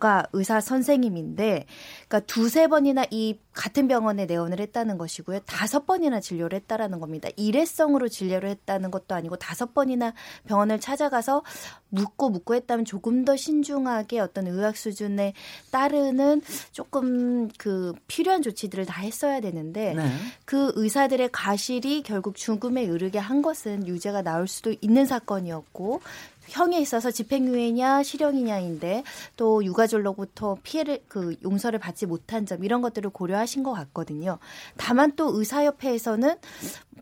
과 0.00 0.24
의사 0.32 0.60
선생님인데 0.60 1.66
그러니까 2.08 2.20
두세 2.20 2.66
번이나 2.66 3.04
이 3.10 3.38
같은 3.52 3.86
병원에 3.86 4.26
내원을 4.26 4.58
했다는 4.60 4.98
것이고요. 4.98 5.40
다섯 5.46 5.86
번이나 5.86 6.20
진료를 6.20 6.56
했다라는 6.56 6.98
겁니다. 6.98 7.28
일회성으로 7.36 8.08
진료를 8.08 8.48
했다는 8.48 8.90
것도 8.90 9.14
아니고 9.14 9.36
다섯 9.36 9.72
번이나 9.72 10.12
병원을 10.46 10.80
찾아가서 10.80 11.42
묻고 11.90 12.30
묻고 12.30 12.56
했다면 12.56 12.84
조금 12.84 13.24
더 13.24 13.36
신중하게 13.36 14.18
어떤 14.18 14.48
의학 14.48 14.76
수준에 14.76 15.32
따르는 15.70 16.42
조금 16.72 17.48
그 17.56 17.92
필요한 18.08 18.42
조치들을 18.42 18.86
다 18.86 19.00
했어야 19.00 19.40
되는데 19.40 19.94
네. 19.94 20.10
그 20.44 20.72
의사들의 20.74 21.30
가실이 21.30 22.02
결국 22.02 22.34
죽음에 22.34 22.82
이르게 22.82 23.18
한 23.18 23.42
것은 23.42 23.86
유죄가 23.86 24.22
나올 24.22 24.48
수도 24.48 24.74
있는 24.80 25.06
사건이었고 25.06 26.00
형에 26.48 26.80
있어서 26.80 27.10
집행유예냐 27.10 28.02
실형이냐인데 28.02 29.04
또 29.36 29.64
유가족로부터 29.64 30.56
피해를 30.62 31.00
그 31.08 31.36
용서를 31.42 31.78
받지 31.78 32.06
못한 32.06 32.46
점 32.46 32.64
이런 32.64 32.82
것들을 32.82 33.10
고려하신 33.10 33.62
것 33.62 33.72
같거든요. 33.72 34.38
다만 34.76 35.14
또 35.16 35.38
의사협회에서는 35.38 36.36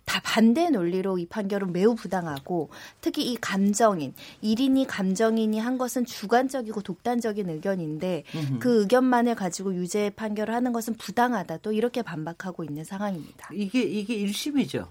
다 0.05 0.21
반대 0.25 0.69
논리로 0.69 1.19
이 1.19 1.27
판결은 1.27 1.73
매우 1.73 1.95
부당하고 1.95 2.71
특히 3.01 3.31
이 3.31 3.37
감정인 3.37 4.15
1인이 4.43 4.87
감정인이 4.89 5.59
한 5.59 5.79
것은 5.79 6.05
주관적이고 6.05 6.83
독단적인 6.83 7.49
의견인데 7.49 8.25
음흠. 8.35 8.59
그 8.59 8.81
의견만을 8.81 9.37
가지고 9.37 9.75
유죄 9.75 10.11
판결을 10.11 10.55
하는 10.55 10.73
것은 10.73 10.95
부당하다 10.95 11.59
또 11.59 11.73
이렇게 11.73 12.03
반박하고 12.03 12.65
있는 12.65 12.85
상황입니다. 12.85 13.51
이게 13.53 13.83
이게 13.83 14.19
1심이죠. 14.27 14.87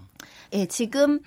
예, 0.54 0.66
지금 0.66 1.20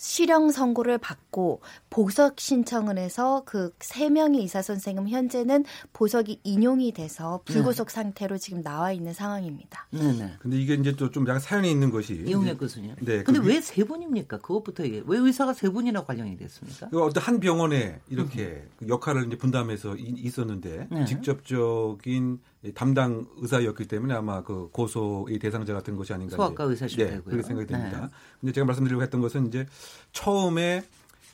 실형 0.00 0.52
선고를 0.52 0.98
받고 0.98 1.60
보석 1.90 2.38
신청을 2.38 2.98
해서 2.98 3.42
그 3.44 3.72
세 3.80 4.10
명의 4.10 4.42
의사 4.42 4.62
선생님 4.62 5.08
현재는 5.08 5.64
보석이 5.92 6.40
인용이 6.44 6.92
돼서 6.92 7.40
불구속 7.44 7.88
네. 7.88 7.94
상태로 7.94 8.38
지금 8.38 8.62
나와 8.62 8.92
있는 8.92 9.12
상황입니다. 9.12 9.88
네, 9.90 10.12
네. 10.12 10.34
근데 10.40 10.56
이게 10.56 10.74
이제 10.74 10.92
또 10.92 11.08
좀 11.10 11.26
약간 11.26 11.40
사연이 11.40 11.70
있는 11.70 11.90
것이 11.90 12.22
이용혁 12.26 12.58
교수님. 12.58 12.94
네. 13.00 13.22
근데 13.24 13.40
그, 13.40 13.46
왜세 13.46 13.82
분입니까? 13.84 14.38
그것부터 14.38 14.84
얘기해. 14.84 15.02
왜 15.06 15.18
의사가 15.18 15.54
세 15.54 15.68
분이나 15.70 16.04
관련이 16.04 16.36
됐습니까? 16.36 16.90
그 16.90 17.02
어떤 17.02 17.22
한 17.22 17.40
병원에 17.40 18.00
이렇게 18.08 18.68
음. 18.82 18.88
역할을 18.88 19.26
이제 19.26 19.36
분담해서 19.38 19.96
있었는데 19.96 20.88
네. 20.90 21.04
직접적인 21.06 22.40
담당 22.74 23.26
의사였기 23.38 23.86
때문에 23.86 24.14
아마 24.14 24.42
그 24.42 24.68
고소의 24.72 25.38
대상자 25.38 25.72
같은 25.72 25.96
것이 25.96 26.12
아닌가. 26.12 26.36
소아과 26.36 26.64
의사실 26.64 26.98
네, 27.06 27.20
그렇게 27.24 27.42
생각이 27.42 27.66
됩니다. 27.66 28.00
네. 28.02 28.08
근데 28.40 28.52
제가 28.52 28.66
말씀드리려고 28.66 29.02
했던 29.02 29.20
것은 29.20 29.46
이제 29.46 29.66
처음에 30.12 30.84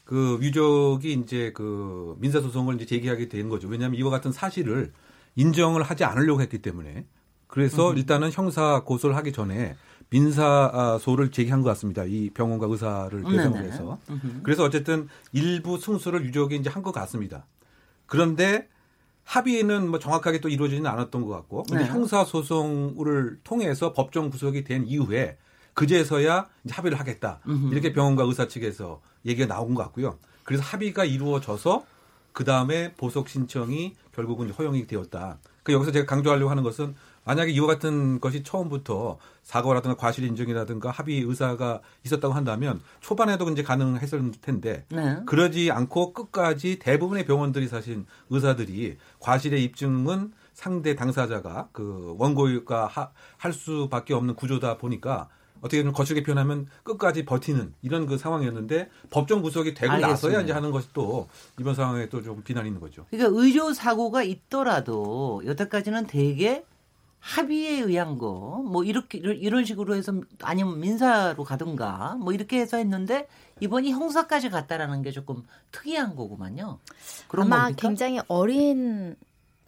그 0.04 0.38
유족이 0.42 1.12
이제 1.12 1.52
그 1.54 2.16
민사소송을 2.20 2.74
이제 2.76 2.86
제기하게 2.86 3.28
된 3.28 3.48
거죠. 3.48 3.68
왜냐하면 3.68 3.98
이와 3.98 4.10
같은 4.10 4.32
사실을 4.32 4.92
인정을 5.36 5.82
하지 5.82 6.04
않으려고 6.04 6.40
했기 6.42 6.58
때문에 6.58 7.06
그래서 7.46 7.90
음. 7.90 7.96
일단은 7.96 8.30
형사 8.32 8.82
고소를 8.84 9.16
하기 9.16 9.32
전에 9.32 9.76
민사소를 10.10 11.30
제기한 11.30 11.62
것 11.62 11.68
같습니다. 11.70 12.04
이 12.04 12.30
병원과 12.30 12.66
의사를 12.68 13.22
대상으로 13.22 13.64
해서. 13.64 13.98
그래서 14.42 14.64
어쨌든 14.64 15.08
일부 15.32 15.78
승소를 15.78 16.24
유족이 16.26 16.56
이제 16.56 16.70
한 16.70 16.82
것 16.82 16.92
같습니다. 16.92 17.46
그런데 18.06 18.68
합의는 19.24 19.88
뭐 19.88 19.98
정확하게 19.98 20.40
또 20.40 20.50
이루어지지는 20.50 20.88
않았던 20.90 21.22
것 21.24 21.30
같고 21.30 21.62
근데 21.62 21.84
네. 21.84 21.90
형사 21.90 22.24
소송을 22.24 23.38
통해서 23.42 23.94
법정 23.94 24.28
구속이 24.28 24.64
된 24.64 24.86
이후에 24.86 25.38
그제서야 25.74 26.48
이제 26.64 26.74
합의를 26.74 26.98
하겠다. 26.98 27.40
음흠. 27.46 27.72
이렇게 27.72 27.92
병원과 27.92 28.24
의사 28.24 28.48
측에서 28.48 29.00
얘기가 29.26 29.46
나온 29.46 29.74
것 29.74 29.82
같고요. 29.82 30.18
그래서 30.44 30.62
합의가 30.62 31.04
이루어져서 31.04 31.84
그 32.32 32.44
다음에 32.44 32.92
보석 32.94 33.28
신청이 33.28 33.94
결국은 34.12 34.50
허용이 34.50 34.86
되었다. 34.86 35.38
그 35.62 35.72
여기서 35.72 35.92
제가 35.92 36.06
강조하려고 36.06 36.50
하는 36.50 36.62
것은 36.62 36.94
만약에 37.24 37.52
이와 37.52 37.66
같은 37.66 38.20
것이 38.20 38.42
처음부터 38.42 39.18
사고라든가 39.42 39.96
과실 39.96 40.24
인정이라든가 40.24 40.90
합의 40.90 41.20
의사가 41.20 41.80
있었다고 42.04 42.34
한다면 42.34 42.82
초반에도 43.00 43.48
이제 43.50 43.62
가능했을 43.62 44.32
텐데 44.42 44.84
네. 44.90 45.20
그러지 45.24 45.70
않고 45.70 46.12
끝까지 46.12 46.78
대부분의 46.80 47.24
병원들이 47.24 47.68
사실 47.68 48.04
의사들이 48.28 48.98
과실의 49.20 49.64
입증은 49.64 50.32
상대 50.52 50.94
당사자가 50.94 51.68
그 51.72 52.14
원고가 52.18 52.90
할 53.38 53.52
수밖에 53.52 54.12
없는 54.12 54.34
구조다 54.34 54.76
보니까 54.76 55.28
어떻게 55.64 55.78
보면 55.80 55.94
거칠게 55.94 56.22
표현하면 56.22 56.66
끝까지 56.82 57.24
버티는 57.24 57.72
이런 57.80 58.06
그 58.06 58.18
상황이었는데 58.18 58.90
법정 59.08 59.40
구속이 59.40 59.72
되고 59.72 59.92
알겠습니다. 59.92 60.08
나서야 60.28 60.42
이제 60.42 60.52
하는 60.52 60.70
것이 60.70 60.88
또 60.92 61.26
이번 61.58 61.74
상황에 61.74 62.08
또 62.10 62.22
좀 62.22 62.42
비난이 62.42 62.68
있는 62.68 62.80
거죠. 62.80 63.06
그러니까 63.10 63.38
의료 63.40 63.72
사고가 63.72 64.22
있더라도 64.22 65.42
여태까지는 65.44 66.06
대개 66.06 66.64
합의에 67.20 67.80
의한 67.80 68.18
거, 68.18 68.62
뭐 68.66 68.84
이렇게 68.84 69.16
이런 69.16 69.64
식으로 69.64 69.94
해서 69.94 70.12
아니면 70.42 70.78
민사로 70.80 71.42
가든가 71.44 72.16
뭐 72.20 72.34
이렇게 72.34 72.58
해서 72.60 72.76
했는데 72.76 73.26
이번이 73.60 73.92
형사까지 73.92 74.50
갔다라는 74.50 75.00
게 75.00 75.10
조금 75.10 75.42
특이한 75.72 76.16
거구만요. 76.16 76.78
그런 77.28 77.46
아마 77.46 77.62
겁니까? 77.62 77.80
굉장히 77.88 78.20
어린 78.28 79.16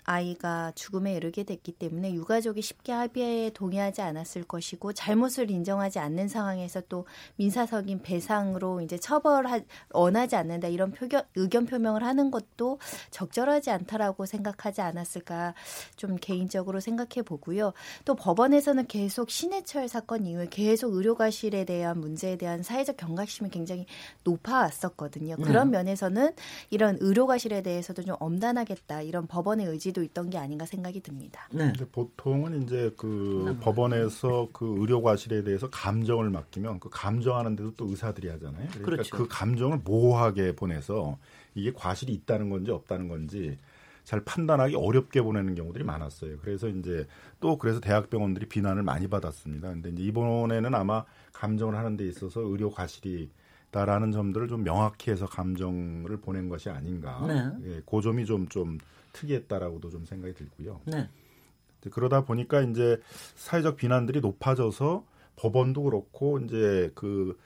아이가 0.06 0.70
죽음에 0.76 1.14
이르게 1.14 1.42
됐기 1.42 1.72
때문에 1.72 2.14
유가족이 2.14 2.62
쉽게 2.62 2.92
합의에 2.92 3.50
동의하지 3.50 4.02
않았을 4.02 4.44
것이고 4.44 4.92
잘못을 4.92 5.50
인정하지 5.50 5.98
않는 5.98 6.28
상황에서 6.28 6.80
또 6.88 7.06
민사적인 7.34 8.02
배상으로 8.02 8.80
이제 8.80 8.96
처벌 8.98 9.44
원하지 9.90 10.36
않는다 10.36 10.68
이런 10.68 10.92
표견, 10.92 11.24
의견 11.34 11.66
표명을 11.66 12.04
하는 12.04 12.30
것도 12.30 12.78
적절하지 13.10 13.70
않다라고 13.70 14.26
생각하지 14.26 14.80
않았을까 14.80 15.54
좀 15.96 16.16
개인적으로 16.20 16.78
생각해 16.78 17.22
보고요. 17.24 17.72
또 18.04 18.14
법원에서는 18.14 18.86
계속 18.86 19.30
신해철 19.30 19.88
사건 19.88 20.24
이후에 20.24 20.46
계속 20.50 20.94
의료과실에 20.94 21.64
대한 21.64 21.98
문제에 21.98 22.36
대한 22.36 22.62
사회적 22.62 22.96
경각심이 22.96 23.50
굉장히 23.50 23.86
높아왔었거든요. 24.22 25.36
그런 25.36 25.68
음. 25.68 25.70
면에서는 25.72 26.32
이런 26.70 26.96
의료과실에 27.00 27.62
대해서도 27.62 28.04
좀 28.04 28.14
엄단하겠다 28.20 29.02
이런 29.02 29.26
법원의 29.26 29.66
의지 29.66 29.95
의지도 29.96 30.02
있던 30.02 30.30
게 30.30 30.38
아닌가 30.38 30.66
생각이 30.66 31.00
듭니다. 31.00 31.48
네. 31.50 31.72
보통은 31.92 32.62
이제 32.62 32.92
그 32.96 33.56
법원에서 33.60 34.48
그 34.52 34.76
의료 34.78 35.00
과실에 35.00 35.42
대해서 35.42 35.68
감정을 35.70 36.30
맡기면 36.30 36.80
그 36.80 36.90
감정하는데도 36.90 37.74
또 37.76 37.88
의사들이 37.88 38.28
하잖아요. 38.28 38.68
그러니까 38.68 38.84
그렇죠. 38.84 39.16
그 39.16 39.26
감정을 39.28 39.80
모호하게 39.84 40.54
보내서 40.54 41.18
이게 41.54 41.72
과실이 41.72 42.12
있다는 42.12 42.50
건지 42.50 42.70
없다는 42.70 43.08
건지 43.08 43.56
잘 44.04 44.20
판단하기 44.20 44.76
어렵게 44.76 45.22
보내는 45.22 45.54
경우들이 45.54 45.82
많았어요. 45.82 46.36
그래서 46.38 46.68
이제 46.68 47.06
또 47.40 47.58
그래서 47.58 47.80
대학병원들이 47.80 48.46
비난을 48.46 48.82
많이 48.82 49.08
받았습니다. 49.08 49.68
근데 49.70 49.90
이제 49.90 50.02
이번에는 50.04 50.74
아마 50.74 51.04
감정을 51.32 51.74
하는 51.74 51.96
데 51.96 52.06
있어서 52.06 52.40
의료 52.40 52.70
과실이 52.70 53.30
다라는 53.72 54.12
점들을 54.12 54.48
좀 54.48 54.62
명확히 54.62 55.10
해서 55.10 55.26
감정을 55.26 56.18
보낸 56.18 56.48
것이 56.48 56.70
아닌가. 56.70 57.24
네. 57.26 57.50
예, 57.68 57.82
그 57.84 58.00
점이 58.00 58.24
좀, 58.24 58.48
좀 58.48 58.78
특이했다라고도 59.16 59.90
좀 59.90 60.04
생각이 60.04 60.34
들고요. 60.34 60.80
네. 60.84 61.08
그러다 61.90 62.24
보니까 62.24 62.62
이제 62.62 63.00
사회적 63.34 63.76
비난들이 63.76 64.20
높아져서 64.20 65.04
법원도 65.36 65.84
그렇고 65.84 66.38
이제 66.40 66.90
그 66.94 67.38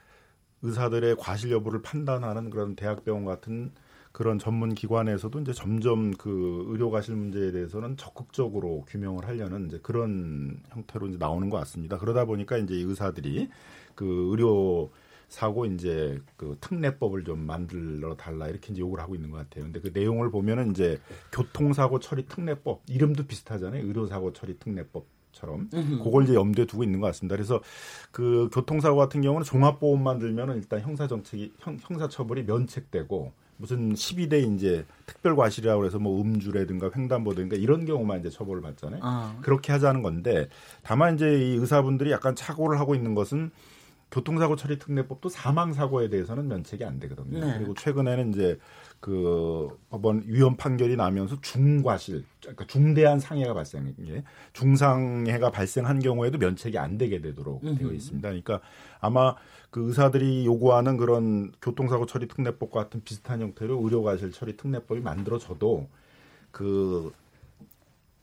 의사들의 0.62 1.16
과실 1.18 1.50
여부를 1.50 1.82
판단하는 1.82 2.50
그런 2.50 2.76
대학병원 2.76 3.24
같은 3.24 3.72
그런 4.12 4.38
전문 4.38 4.74
기관에서도 4.74 5.40
이제 5.40 5.52
점점 5.52 6.12
그 6.12 6.64
의료 6.68 6.90
가실 6.90 7.14
문제에 7.14 7.52
대해서는 7.52 7.96
적극적으로 7.96 8.84
규명을 8.88 9.26
하려는 9.26 9.66
이제 9.66 9.78
그런 9.82 10.60
형태로 10.70 11.08
이제 11.08 11.18
나오는 11.18 11.48
것 11.48 11.58
같습니다. 11.58 11.96
그러다 11.96 12.24
보니까 12.24 12.58
이제 12.58 12.74
의사들이 12.74 13.48
그 13.94 14.28
의료 14.30 14.90
사고 15.30 15.64
이제 15.64 16.20
그 16.36 16.58
특례법을 16.60 17.24
좀 17.24 17.46
만들어 17.46 18.16
달라 18.16 18.48
이렇게 18.48 18.72
이제 18.72 18.80
요구를 18.80 19.02
하고 19.02 19.14
있는 19.14 19.30
것 19.30 19.38
같아요. 19.38 19.64
근데 19.64 19.80
그 19.80 19.90
내용을 19.94 20.30
보면은 20.30 20.72
이제 20.72 21.00
교통사고 21.32 22.00
처리 22.00 22.26
특례법 22.26 22.82
이름도 22.88 23.26
비슷하잖아요. 23.26 23.86
의료사고 23.86 24.34
처리 24.34 24.58
특례법. 24.58 25.06
처럼 25.32 25.70
그걸 25.70 26.24
이제 26.24 26.34
염두에 26.34 26.64
두고 26.64 26.82
있는 26.82 26.98
것 26.98 27.06
같습니다. 27.06 27.36
그래서 27.36 27.60
그 28.10 28.50
교통사고 28.52 28.96
같은 28.96 29.22
경우는 29.22 29.44
종합보험만 29.44 30.18
들면은 30.18 30.56
일단 30.56 30.80
형사 30.80 31.06
정책이 31.06 31.52
형, 31.60 31.78
형사 31.80 32.08
처벌이 32.08 32.42
면책되고 32.42 33.32
무슨 33.56 33.94
12대 33.94 34.52
이제 34.52 34.84
특별 35.06 35.36
과실이라고 35.36 35.84
해서 35.84 36.00
뭐 36.00 36.20
음주라든가 36.20 36.90
횡단보도든가 36.94 37.56
이런 37.56 37.84
경우만 37.84 38.18
이제 38.18 38.28
처벌을 38.28 38.60
받잖아요. 38.60 39.00
아. 39.04 39.38
그렇게 39.40 39.70
하자는 39.70 40.02
건데 40.02 40.48
다만 40.82 41.14
이제 41.14 41.26
이 41.32 41.54
의사분들이 41.58 42.10
약간 42.10 42.34
착오를 42.34 42.80
하고 42.80 42.96
있는 42.96 43.14
것은 43.14 43.52
교통사고 44.10 44.56
처리 44.56 44.78
특례법도 44.78 45.28
사망 45.28 45.72
사고에 45.72 46.08
대해서는 46.08 46.48
면책이 46.48 46.84
안 46.84 46.98
되거든요. 47.00 47.46
네. 47.46 47.54
그리고 47.58 47.74
최근에는 47.74 48.30
이제 48.30 48.58
그 48.98 49.68
법원 49.88 50.24
위헌 50.26 50.56
판결이 50.56 50.96
나면서 50.96 51.40
중과실, 51.40 52.24
그러니까 52.40 52.66
중대한 52.66 53.20
상해가 53.20 53.54
발생한 53.54 53.94
게 53.96 54.24
중상해가 54.52 55.50
발생한 55.50 56.00
경우에도 56.00 56.38
면책이 56.38 56.76
안 56.76 56.98
되게 56.98 57.20
되도록 57.20 57.62
음흠. 57.64 57.78
되어 57.78 57.92
있습니다. 57.92 58.28
그러니까 58.28 58.60
아마 59.00 59.36
그 59.70 59.86
의사들이 59.86 60.44
요구하는 60.44 60.96
그런 60.96 61.52
교통사고 61.62 62.06
처리 62.06 62.26
특례법과 62.26 62.84
같은 62.84 63.02
비슷한 63.04 63.40
형태로 63.40 63.80
의료과실 63.82 64.32
처리 64.32 64.56
특례법이 64.56 65.00
만들어져도 65.00 65.88
그 66.50 67.12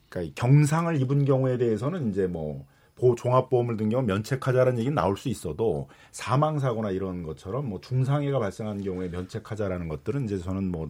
그러니까 0.10 0.34
경상을 0.36 1.00
입은 1.02 1.26
경우에 1.26 1.58
대해서는 1.58 2.10
이제 2.10 2.28
뭐 2.28 2.56
보, 2.56 2.66
종합보험을 3.16 3.78
든 3.78 3.90
경우 3.90 4.04
면책하자라는 4.04 4.80
얘기는 4.80 4.96
나올 4.96 5.18
수 5.18 5.30
있어도 5.30 5.88
사망사고나 6.12 6.92
이런 6.92 7.24
것처럼 7.24 7.70
뭐 7.70 7.80
중상해가 7.80 8.40
발생한 8.40 8.82
경우에 8.82 9.10
면책하자라는 9.10 9.88
것들은 9.88 10.26
이제 10.26 10.38
저는 10.40 10.72
뭐 10.72 10.88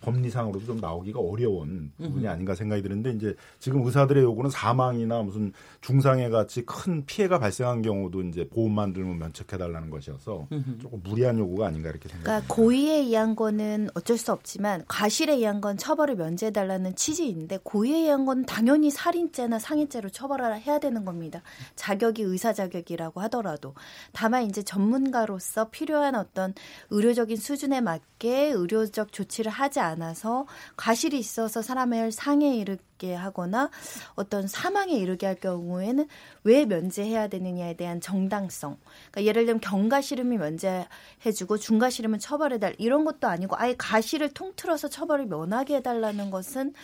법리상으로도 0.00 0.66
좀 0.66 0.78
나오기가 0.78 1.20
어려운 1.20 1.92
부분이 1.96 2.26
아닌가 2.28 2.54
생각이 2.54 2.82
드는데 2.82 3.12
이제 3.12 3.34
지금 3.58 3.84
의사들의 3.84 4.22
요구는 4.22 4.50
사망이나 4.50 5.22
무슨 5.22 5.52
중상해 5.80 6.28
같이 6.30 6.64
큰 6.64 7.04
피해가 7.06 7.38
발생한 7.38 7.82
경우도 7.82 8.22
이제 8.22 8.48
보험만 8.48 8.92
들면 8.92 9.18
면책해 9.18 9.58
달라는 9.58 9.90
것이어서 9.90 10.48
조금 10.80 11.00
무리한 11.04 11.38
요구가 11.38 11.66
아닌가 11.66 11.90
이렇게 11.90 12.08
생각합니다. 12.08 12.46
그러니까 12.46 12.54
고의에 12.54 12.96
의한 13.00 13.36
거는 13.36 13.88
어쩔 13.94 14.18
수 14.18 14.32
없지만 14.32 14.84
과실에 14.88 15.34
의한 15.34 15.60
건 15.60 15.76
처벌을 15.76 16.16
면제해 16.16 16.52
달라는 16.52 16.94
취지인데 16.94 17.58
고의에 17.62 17.98
의한 18.02 18.24
건 18.26 18.44
당연히 18.44 18.90
살인죄나 18.90 19.58
상해죄로 19.58 20.10
처벌을 20.10 20.60
해야 20.60 20.78
되는 20.78 21.04
겁니다. 21.04 21.42
자격이 21.74 22.22
의사 22.22 22.52
자격이라고 22.52 23.20
하더라도 23.22 23.74
다만 24.12 24.44
이제 24.44 24.62
전문가로서 24.62 25.68
필요한 25.70 26.14
어떤 26.14 26.54
의료적인 26.90 27.36
수준에 27.36 27.80
맞게 27.80 28.50
의료적 28.50 29.12
조치를 29.12 29.50
하지 29.50 29.80
않아서 29.86 30.46
과실이 30.76 31.18
있어서 31.18 31.62
사람을 31.62 32.12
상해에 32.12 32.56
이르게 32.56 33.14
하거나 33.14 33.70
어떤 34.14 34.46
사망에 34.46 34.92
이르게 34.92 35.26
할 35.26 35.34
경우에는 35.36 36.06
왜 36.44 36.64
면제해야 36.64 37.28
되느냐에 37.28 37.74
대한 37.74 38.00
정당성. 38.00 38.76
그러니까 39.10 39.24
예를 39.24 39.46
들면 39.46 39.60
경과실험이 39.60 40.38
면제해주고 40.38 41.58
중과실험은 41.58 42.18
처벌해달 42.18 42.76
이런 42.78 43.04
것도 43.04 43.28
아니고 43.28 43.56
아예 43.58 43.74
가실을 43.76 44.32
통틀어서 44.32 44.88
처벌을 44.88 45.26
면하게 45.26 45.76
해달라는 45.76 46.30
것은 46.30 46.74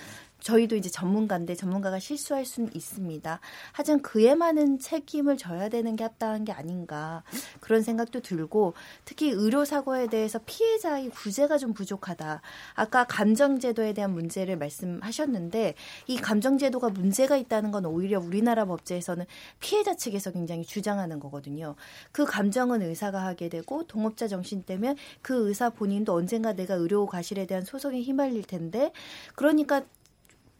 저희도 0.42 0.76
이제 0.76 0.90
전문가인데 0.90 1.54
전문가가 1.54 1.98
실수할 1.98 2.44
수는 2.44 2.70
있습니다. 2.74 3.40
하지만 3.72 4.02
그에 4.02 4.34
많은 4.34 4.78
책임을 4.78 5.36
져야 5.36 5.68
되는 5.68 5.96
게 5.96 6.04
합당한 6.04 6.44
게 6.44 6.52
아닌가 6.52 7.22
그런 7.60 7.82
생각도 7.82 8.20
들고 8.20 8.74
특히 9.04 9.30
의료 9.30 9.64
사고에 9.64 10.08
대해서 10.08 10.40
피해자의 10.44 11.10
구제가 11.10 11.58
좀 11.58 11.72
부족하다. 11.72 12.42
아까 12.74 13.04
감정 13.04 13.58
제도에 13.58 13.92
대한 13.92 14.12
문제를 14.12 14.56
말씀하셨는데 14.56 15.74
이 16.08 16.16
감정 16.16 16.58
제도가 16.58 16.90
문제가 16.90 17.36
있다는 17.36 17.70
건 17.70 17.86
오히려 17.86 18.20
우리나라 18.20 18.64
법제에서는 18.64 19.24
피해자 19.60 19.94
측에서 19.96 20.32
굉장히 20.32 20.64
주장하는 20.64 21.20
거거든요. 21.20 21.76
그 22.10 22.24
감정은 22.24 22.82
의사가 22.82 23.24
하게 23.24 23.48
되고 23.48 23.84
동업자 23.84 24.26
정신 24.28 24.62
때문에 24.62 24.96
그 25.20 25.48
의사 25.48 25.70
본인도 25.70 26.14
언젠가 26.14 26.52
내가 26.52 26.74
의료 26.74 27.06
과실에 27.06 27.46
대한 27.46 27.64
소송에 27.64 28.02
휘말릴 28.02 28.44
텐데 28.44 28.92
그러니까 29.34 29.82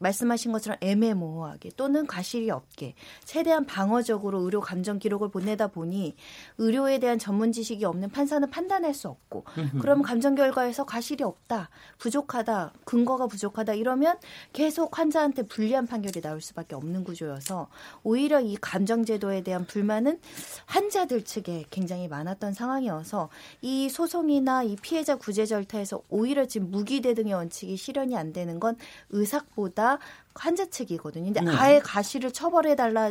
말씀하신 0.02 0.52
것처럼 0.52 0.78
애매모호하게 0.80 1.70
또는 1.76 2.06
과실이 2.06 2.50
없게 2.50 2.94
최대한 3.24 3.64
방어적으로 3.64 4.40
의료 4.40 4.60
감정 4.60 4.98
기록을 4.98 5.30
보내다 5.30 5.68
보니 5.68 6.14
의료에 6.58 6.98
대한 6.98 7.18
전문 7.18 7.52
지식이 7.52 7.84
없는 7.84 8.10
판사는 8.10 8.48
판단할 8.50 8.94
수 8.94 9.08
없고 9.08 9.44
그럼 9.80 10.02
감정 10.02 10.34
결과에서 10.34 10.84
과실이 10.84 11.24
없다 11.24 11.70
부족하다 11.98 12.72
근거가 12.84 13.26
부족하다 13.26 13.74
이러면 13.74 14.18
계속 14.52 14.98
환자한테 14.98 15.44
불리한 15.44 15.86
판결이 15.86 16.20
나올 16.20 16.40
수밖에 16.40 16.74
없는 16.74 17.04
구조여서 17.04 17.68
오히려 18.02 18.40
이 18.40 18.56
감정 18.60 19.04
제도에 19.04 19.42
대한 19.42 19.66
불만은 19.66 20.20
환자들 20.66 21.24
측에 21.24 21.64
굉장히 21.70 22.08
많았던 22.08 22.52
상황이어서 22.52 23.28
이 23.60 23.88
소송이나 23.88 24.64
이 24.64 24.76
피해자 24.76 25.16
구제 25.16 25.46
절차에서 25.46 26.02
오히려 26.08 26.46
지금 26.46 26.70
무기대 26.70 27.14
등의 27.14 27.34
원칙이 27.34 27.76
실현이 27.76 28.16
안 28.16 28.32
되는 28.32 28.58
건 28.60 28.76
의삭보다 29.10 29.91
환자 30.34 30.64
측이거든요. 30.66 31.32
근데 31.32 31.40
네. 31.40 31.52
아예 31.56 31.78
가시를 31.80 32.32
처벌해 32.32 32.76
달라 32.76 33.10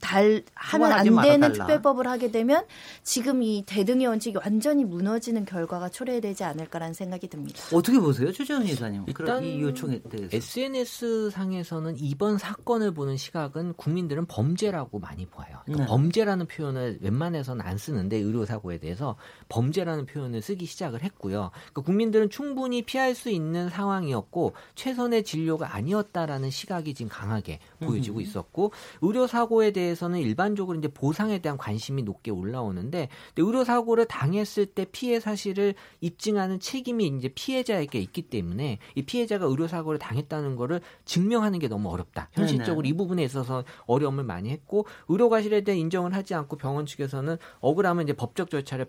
달 0.00 0.42
하면 0.54 0.92
안 0.92 1.22
되는 1.22 1.52
특별법을 1.52 2.06
하게 2.06 2.30
되면 2.30 2.64
지금 3.02 3.42
이 3.42 3.64
대등의 3.66 4.06
원칙이 4.06 4.38
완전히 4.38 4.84
무너지는 4.84 5.44
결과가 5.44 5.88
초래되지 5.88 6.44
않을까라는 6.44 6.94
생각이 6.94 7.28
듭니다. 7.28 7.60
어떻게 7.72 7.98
보세요, 7.98 8.32
최재훈 8.32 8.66
이사님? 8.66 9.04
일단 9.06 9.44
이 9.44 9.60
요청에 9.60 10.00
대해서 10.00 10.36
SNS 10.36 11.30
상에서는 11.30 11.96
이번 11.98 12.38
사건을 12.38 12.92
보는 12.92 13.16
시각은 13.16 13.74
국민들은 13.74 14.26
범죄라고 14.26 14.98
많이 14.98 15.26
봐요. 15.26 15.58
그러니까 15.64 15.84
네. 15.84 15.88
범죄라는 15.88 16.46
표현을 16.46 16.98
웬만해서는 17.00 17.64
안 17.64 17.78
쓰는데 17.78 18.16
의료 18.16 18.44
사고에 18.44 18.78
대해서 18.78 19.16
범죄라는 19.48 20.06
표현을 20.06 20.42
쓰기 20.42 20.66
시작을 20.66 21.02
했고요. 21.02 21.50
그러니까 21.52 21.82
국민들은 21.82 22.30
충분히 22.30 22.82
피할 22.82 23.14
수 23.14 23.30
있는 23.30 23.68
상황이었고 23.68 24.54
최선의 24.74 25.24
진료가 25.24 25.74
아니었다라는 25.74 26.50
시각이 26.50 26.94
지금 26.94 27.08
강하게 27.10 27.58
보여지고 27.80 28.20
있었고 28.20 28.72
의료 29.02 29.26
사고에 29.26 29.72
대해 29.72 29.88
대해서는 29.88 30.20
일반적으로 30.20 30.78
이제 30.78 30.88
보상에 30.88 31.38
대한 31.38 31.56
관심이 31.56 32.02
높게 32.02 32.30
올라오는데 32.30 33.08
의료 33.36 33.64
사고를 33.64 34.06
당했을 34.06 34.66
때 34.66 34.86
피해 34.90 35.20
사실을 35.20 35.74
입증하는 36.00 36.60
책임이 36.60 37.06
이제 37.06 37.28
피해자에게 37.34 37.98
있기 38.00 38.22
때문에 38.22 38.78
이 38.94 39.02
피해자가 39.02 39.46
의료 39.46 39.66
사고를 39.66 39.98
당했다는 39.98 40.56
거를 40.56 40.80
증명하는 41.04 41.58
게 41.58 41.68
너무 41.68 41.88
어렵다. 41.90 42.28
현실적으로 42.32 42.82
네네. 42.82 42.88
이 42.88 42.96
부분에 42.96 43.24
있어서 43.24 43.64
어려움을 43.86 44.24
많이 44.24 44.50
했고 44.50 44.86
의료 45.08 45.28
과실에 45.28 45.62
대한 45.62 45.78
인정을 45.78 46.14
하지 46.14 46.34
않고 46.34 46.56
병원 46.56 46.86
측에서는 46.86 47.36
억울하면 47.60 48.04
이제 48.04 48.12
법적 48.12 48.50
절차를 48.50 48.86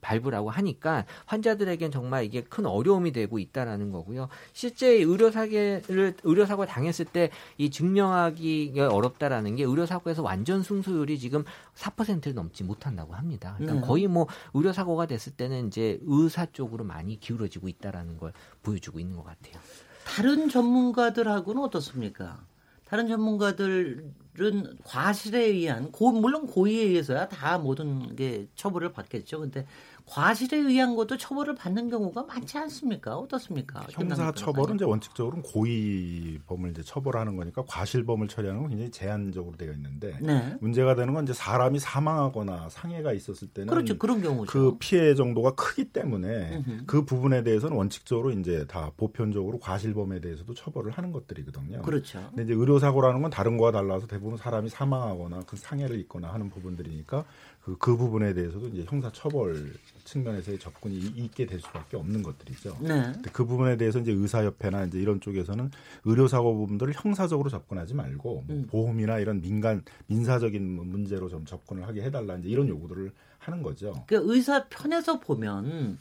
밟으라고 0.00 0.50
하니까 0.50 1.04
환자들에겐 1.26 1.90
정말 1.90 2.24
이게 2.24 2.42
큰 2.42 2.66
어려움이 2.66 3.12
되고 3.12 3.38
있다라는 3.38 3.92
거고요. 3.92 4.28
실제 4.52 4.88
의료 4.88 5.30
사고를 5.30 6.14
의료 6.24 6.46
사고를 6.46 6.68
당했을 6.68 7.04
때 7.04 7.30
이 7.58 7.70
증명하 7.70 8.29
기 8.34 8.72
어렵다라는 8.76 9.56
게 9.56 9.64
의료 9.64 9.86
사고에서 9.86 10.22
완 10.22 10.40
안전 10.40 10.62
승소율이 10.62 11.18
지금 11.18 11.44
4%를 11.74 12.34
넘지 12.34 12.64
못한다고 12.64 13.14
합니다. 13.14 13.54
그러니까 13.58 13.80
네. 13.80 13.86
거의 13.86 14.06
뭐 14.06 14.26
의료 14.54 14.72
사고가 14.72 15.04
됐을 15.04 15.32
때는 15.32 15.66
이제 15.66 16.00
의사 16.04 16.46
쪽으로 16.46 16.82
많이 16.82 17.20
기울어지고 17.20 17.68
있다라는 17.68 18.16
걸 18.16 18.32
보여주고 18.62 18.98
있는 19.00 19.16
것 19.16 19.24
같아요. 19.24 19.60
다른 20.04 20.48
전문가들하고는 20.48 21.62
어떻습니까? 21.62 22.40
다른 22.86 23.06
전문가들은 23.06 24.78
과실에 24.82 25.44
의한 25.44 25.92
고, 25.92 26.10
물론 26.10 26.46
고의에 26.46 26.84
의해서야 26.84 27.28
다 27.28 27.58
모든 27.58 28.16
게 28.16 28.48
처벌을 28.54 28.92
받겠죠. 28.92 29.40
근데 29.40 29.66
과실에 30.10 30.58
의한 30.58 30.96
것도 30.96 31.16
처벌을 31.16 31.54
받는 31.54 31.88
경우가 31.88 32.24
많지 32.24 32.58
않습니까? 32.58 33.16
어떻습니까? 33.16 33.86
형사 33.90 34.32
처벌은 34.32 34.74
이제 34.74 34.84
원칙적으로는 34.84 35.42
고의범을 35.44 36.70
이제 36.70 36.82
처벌하는 36.82 37.36
거니까 37.36 37.62
과실범을 37.66 38.26
처리하는 38.26 38.62
건 38.62 38.70
굉장히 38.70 38.90
제한적으로 38.90 39.56
되어 39.56 39.72
있는데 39.72 40.18
네. 40.20 40.56
문제가 40.60 40.96
되는 40.96 41.14
건 41.14 41.24
이제 41.24 41.32
사람이 41.32 41.78
사망하거나 41.78 42.70
상해가 42.70 43.12
있었을 43.12 43.48
때는 43.48 43.68
그렇죠. 43.68 43.98
그런 43.98 44.20
경우죠. 44.20 44.50
그 44.50 44.76
피해 44.80 45.14
정도가 45.14 45.54
크기 45.54 45.84
때문에 45.84 46.56
으흠. 46.56 46.84
그 46.86 47.04
부분에 47.04 47.44
대해서는 47.44 47.76
원칙적으로 47.76 48.32
이제 48.32 48.66
다 48.66 48.90
보편적으로 48.96 49.60
과실범에 49.60 50.20
대해서도 50.20 50.54
처벌을 50.54 50.90
하는 50.90 51.12
것들이거든요. 51.12 51.82
그렇죠. 51.82 52.20
근데 52.30 52.42
이제 52.42 52.52
의료 52.52 52.80
사고라는 52.80 53.22
건 53.22 53.30
다른 53.30 53.56
거와 53.56 53.70
달라서 53.70 54.08
대부분 54.08 54.36
사람이 54.36 54.70
사망하거나 54.70 55.42
그 55.46 55.56
상해를 55.56 56.00
입거나 56.00 56.32
하는 56.32 56.50
부분들이니까 56.50 57.24
그, 57.62 57.76
그 57.78 57.96
부분에 57.96 58.34
대해서도 58.34 58.68
이제 58.68 58.84
형사 58.88 59.10
처벌 59.12 59.72
측면에서의 60.04 60.58
접근이 60.58 60.96
있게 61.16 61.46
될 61.46 61.60
수밖에 61.60 61.96
없는 61.96 62.22
것들이죠. 62.22 62.76
네. 62.80 63.12
그 63.32 63.44
부분에 63.44 63.76
대해서 63.76 63.98
이제 63.98 64.12
의사협회나 64.12 64.84
이제 64.84 64.98
이런 64.98 65.20
쪽에서는 65.20 65.70
의료사고 66.04 66.56
부분들을 66.56 66.92
형사적으로 66.96 67.50
접근하지 67.50 67.94
말고 67.94 68.44
뭐 68.46 68.56
음. 68.56 68.66
보험이나 68.70 69.18
이런 69.18 69.40
민간 69.40 69.82
민사적인 70.06 70.62
문제로 70.62 71.28
좀 71.28 71.44
접근을 71.44 71.86
하게 71.86 72.02
해달라 72.02 72.36
이제 72.36 72.48
이런 72.48 72.68
요구들을 72.68 73.12
하는 73.38 73.62
거죠. 73.62 74.04
그 74.06 74.20
의사 74.24 74.66
편에서 74.68 75.20
보면 75.20 75.98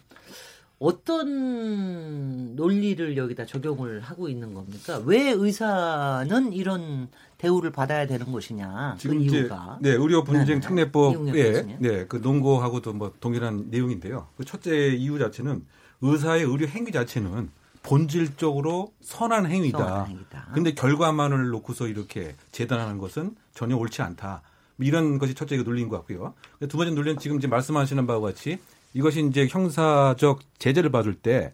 어떤 0.79 2.55
논리를 2.55 3.17
여기다 3.17 3.45
적용을 3.45 3.99
하고 3.99 4.29
있는 4.29 4.53
겁니까? 4.53 5.01
왜 5.05 5.29
의사는 5.31 6.53
이런 6.53 7.09
대우를 7.39 7.71
받아야 7.71 8.06
되는 8.06 8.32
것이냐? 8.32 8.93
그 8.95 9.02
지금 9.02 9.17
그 9.17 9.23
이유가 9.23 9.80
네 9.82 9.91
의료 9.91 10.23
분쟁 10.23 10.60
특례법에 10.60 11.78
네그 11.80 12.17
논거하고도 12.17 12.93
뭐 12.93 13.13
동일한 13.19 13.67
내용인데요. 13.69 14.28
그 14.38 14.45
첫째 14.45 14.89
이유 14.89 15.17
자체는 15.17 15.65
의사의 16.02 16.43
의료 16.43 16.67
행위 16.67 16.91
자체는 16.91 17.49
본질적으로 17.82 18.93
선한 19.02 19.49
행위다. 19.49 20.10
근데 20.54 20.73
결과만을 20.73 21.47
놓고서 21.47 21.88
이렇게 21.88 22.36
재단하는 22.52 22.97
것은 22.97 23.36
전혀 23.54 23.75
옳지 23.78 24.02
않다. 24.02 24.41
뭐 24.75 24.86
이런 24.86 25.17
것이 25.17 25.34
첫째 25.34 25.56
논리인 25.58 25.88
것 25.88 25.97
같고요. 25.97 26.34
두 26.67 26.78
번째 26.78 26.93
논리는 26.93 27.17
지금 27.19 27.38
이제 27.38 27.47
말씀하시는 27.47 28.06
바와 28.06 28.19
같이 28.19 28.60
이것이 28.93 29.25
이제 29.25 29.47
형사적 29.47 30.41
제재를 30.58 30.91
받을 30.91 31.15
때 31.15 31.54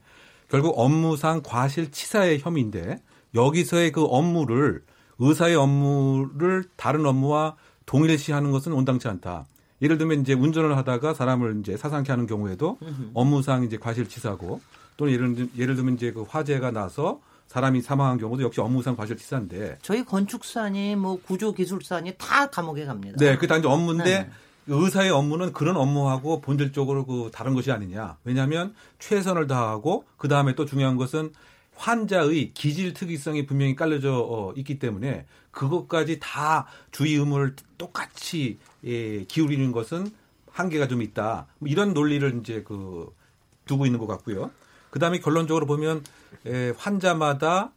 결국 0.49 0.79
업무상 0.79 1.41
과실치사의 1.43 2.39
혐의인데 2.39 3.01
여기서의 3.35 3.91
그 3.91 4.03
업무를 4.03 4.81
의사의 5.19 5.55
업무를 5.55 6.65
다른 6.75 7.05
업무와 7.05 7.55
동일시하는 7.85 8.51
것은 8.51 8.73
온당치 8.73 9.07
않다. 9.07 9.45
예를 9.81 9.97
들면 9.97 10.21
이제 10.21 10.33
운전을 10.33 10.77
하다가 10.77 11.13
사람을 11.13 11.59
이제 11.59 11.77
사상케 11.77 12.11
하는 12.11 12.27
경우에도 12.27 12.77
업무상 13.13 13.63
이제 13.63 13.77
과실치사고 13.77 14.61
또는 14.97 15.13
예를, 15.13 15.49
예를 15.57 15.75
들면 15.75 15.95
이제 15.95 16.11
그 16.11 16.23
화재가 16.27 16.71
나서 16.71 17.19
사람이 17.47 17.81
사망한 17.81 18.17
경우도 18.17 18.43
역시 18.43 18.61
업무상 18.61 18.95
과실치사인데 18.95 19.77
저희 19.81 20.03
건축사니 20.03 20.95
뭐 20.95 21.19
구조기술사니 21.21 22.13
다 22.17 22.47
감옥에 22.47 22.85
갑니다. 22.85 23.17
네, 23.19 23.37
그다 23.37 23.57
이제 23.57 23.67
업무인데 23.67 24.03
네. 24.03 24.29
의사의 24.67 25.11
업무는 25.11 25.53
그런 25.53 25.77
업무하고 25.77 26.41
본질적으로 26.41 27.05
그 27.05 27.29
다른 27.31 27.53
것이 27.53 27.71
아니냐. 27.71 28.17
왜냐하면 28.23 28.73
최선을 28.99 29.47
다하고 29.47 30.05
그 30.17 30.27
다음에 30.27 30.55
또 30.55 30.65
중요한 30.65 30.97
것은 30.97 31.33
환자의 31.75 32.53
기질 32.53 32.93
특이성이 32.93 33.45
분명히 33.45 33.75
깔려져 33.75 34.17
어, 34.17 34.53
있기 34.55 34.79
때문에 34.79 35.25
그것까지 35.51 36.19
다 36.19 36.67
주의 36.91 37.15
의무를 37.15 37.55
똑같이 37.77 38.57
예, 38.83 39.23
기울이는 39.25 39.71
것은 39.71 40.09
한계가 40.51 40.87
좀 40.87 41.01
있다. 41.01 41.47
뭐 41.59 41.69
이런 41.69 41.93
논리를 41.93 42.39
이제 42.39 42.63
그 42.63 43.13
두고 43.65 43.85
있는 43.85 43.99
것 43.99 44.07
같고요. 44.07 44.51
그 44.89 44.99
다음에 44.99 45.19
결론적으로 45.19 45.65
보면 45.65 46.03
에, 46.45 46.73
환자마다 46.77 47.71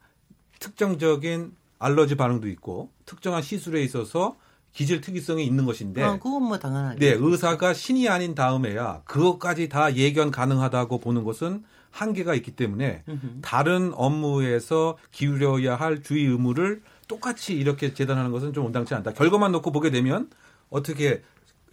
특정적인 0.60 1.56
알러지 1.78 2.16
반응도 2.16 2.48
있고 2.48 2.90
특정한 3.06 3.42
시술에 3.42 3.82
있어서 3.82 4.36
기질 4.72 5.00
특이성이 5.00 5.44
있는 5.44 5.64
것인데. 5.64 6.02
아, 6.02 6.18
그건 6.18 6.44
뭐 6.44 6.58
당연하죠. 6.58 6.98
네, 6.98 7.16
의사가 7.18 7.74
신이 7.74 8.08
아닌 8.08 8.34
다음에야 8.34 9.02
그것까지 9.04 9.68
다 9.68 9.94
예견 9.96 10.30
가능하다고 10.30 10.98
보는 11.00 11.24
것은 11.24 11.64
한계가 11.98 12.34
있기 12.34 12.52
때문에. 12.52 13.02
다른 13.42 13.92
업무에서 13.94 14.96
기울여야 15.10 15.76
할 15.76 16.02
주의 16.02 16.24
의무를 16.26 16.82
똑같이 17.08 17.54
이렇게 17.54 17.94
재단하는 17.94 18.30
것은 18.30 18.52
좀 18.52 18.66
온당치 18.66 18.94
않다. 18.94 19.12
결과만 19.12 19.50
놓고 19.52 19.72
보게 19.72 19.90
되면 19.90 20.30
어떻게 20.70 21.22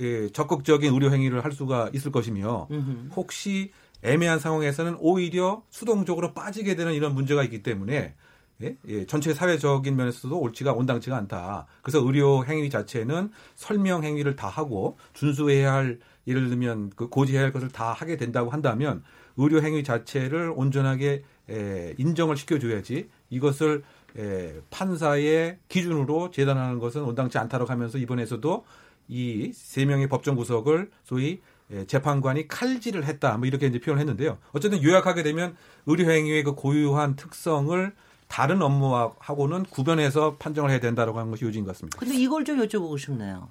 예, 0.01 0.29
적극적인 0.29 0.93
의료 0.93 1.11
행위를 1.11 1.43
할 1.45 1.51
수가 1.51 1.89
있을 1.93 2.11
것이며. 2.11 2.67
혹시 3.15 3.71
애매한 4.03 4.39
상황에서는 4.39 4.97
오히려 4.99 5.63
수동적으로 5.69 6.33
빠지게 6.33 6.75
되는 6.75 6.93
이런 6.93 7.13
문제가 7.13 7.43
있기 7.43 7.63
때문에 7.63 8.15
예? 8.63 8.77
예, 8.87 9.05
전체 9.05 9.33
사회적인 9.33 9.95
면에서도 9.95 10.37
옳지가 10.37 10.73
온당치가 10.73 11.17
않다. 11.17 11.67
그래서 11.81 11.99
의료 11.99 12.45
행위 12.45 12.69
자체는 12.69 13.31
설명 13.55 14.03
행위를 14.03 14.35
다 14.35 14.47
하고 14.47 14.97
준수해야 15.13 15.73
할 15.73 15.99
예를 16.27 16.49
들면 16.49 16.91
그 16.95 17.09
고지해야 17.09 17.43
할 17.43 17.51
것을 17.51 17.69
다 17.69 17.91
하게 17.91 18.17
된다고 18.17 18.49
한다면 18.49 19.03
의료 19.37 19.61
행위 19.61 19.83
자체를 19.83 20.51
온전하게 20.55 21.23
에, 21.49 21.93
인정을 21.97 22.37
시켜줘야지 22.37 23.09
이것을 23.29 23.83
에, 24.17 24.53
판사의 24.69 25.57
기준으로 25.69 26.31
재단하는 26.31 26.79
것은 26.79 27.03
온당치 27.03 27.37
않다고 27.37 27.65
하면서 27.65 27.97
이번에서도 27.97 28.65
이 29.07 29.51
세 29.53 29.85
명의 29.85 30.07
법정 30.09 30.35
구속을 30.35 30.89
소위 31.03 31.41
에, 31.71 31.85
재판관이 31.85 32.47
칼질을 32.47 33.05
했다. 33.05 33.37
뭐 33.37 33.45
이렇게 33.47 33.67
이제 33.67 33.79
표현을 33.79 33.99
했는데요. 33.99 34.37
어쨌든 34.51 34.81
요약하게 34.81 35.21
되면 35.23 35.55
의료 35.85 36.09
행위의 36.09 36.43
그 36.43 36.53
고유한 36.55 37.15
특성을 37.15 37.93
다른 38.27 38.61
업무하고는 38.63 39.63
구별해서 39.63 40.37
판정을 40.37 40.71
해야 40.71 40.79
된다라고 40.79 41.19
하는 41.19 41.29
것이 41.29 41.45
요지인 41.45 41.65
것 41.65 41.73
같습니다. 41.73 41.99
근데 41.99 42.15
이걸 42.15 42.43
좀 42.43 42.57
여쭤보고 42.59 42.97
싶네요. 42.97 43.49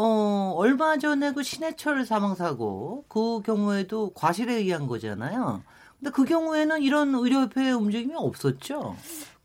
어, 0.00 0.52
얼마 0.54 0.96
전에 0.96 1.32
그 1.32 1.42
신해철 1.42 2.06
사망 2.06 2.36
사고 2.36 3.04
그 3.08 3.42
경우에도 3.42 4.12
과실에 4.14 4.54
의한 4.54 4.86
거잖아요. 4.86 5.64
근데 5.98 6.12
그 6.12 6.24
경우에는 6.24 6.80
이런 6.82 7.12
의료협회의 7.16 7.72
움직임이 7.72 8.14
없었죠. 8.14 8.94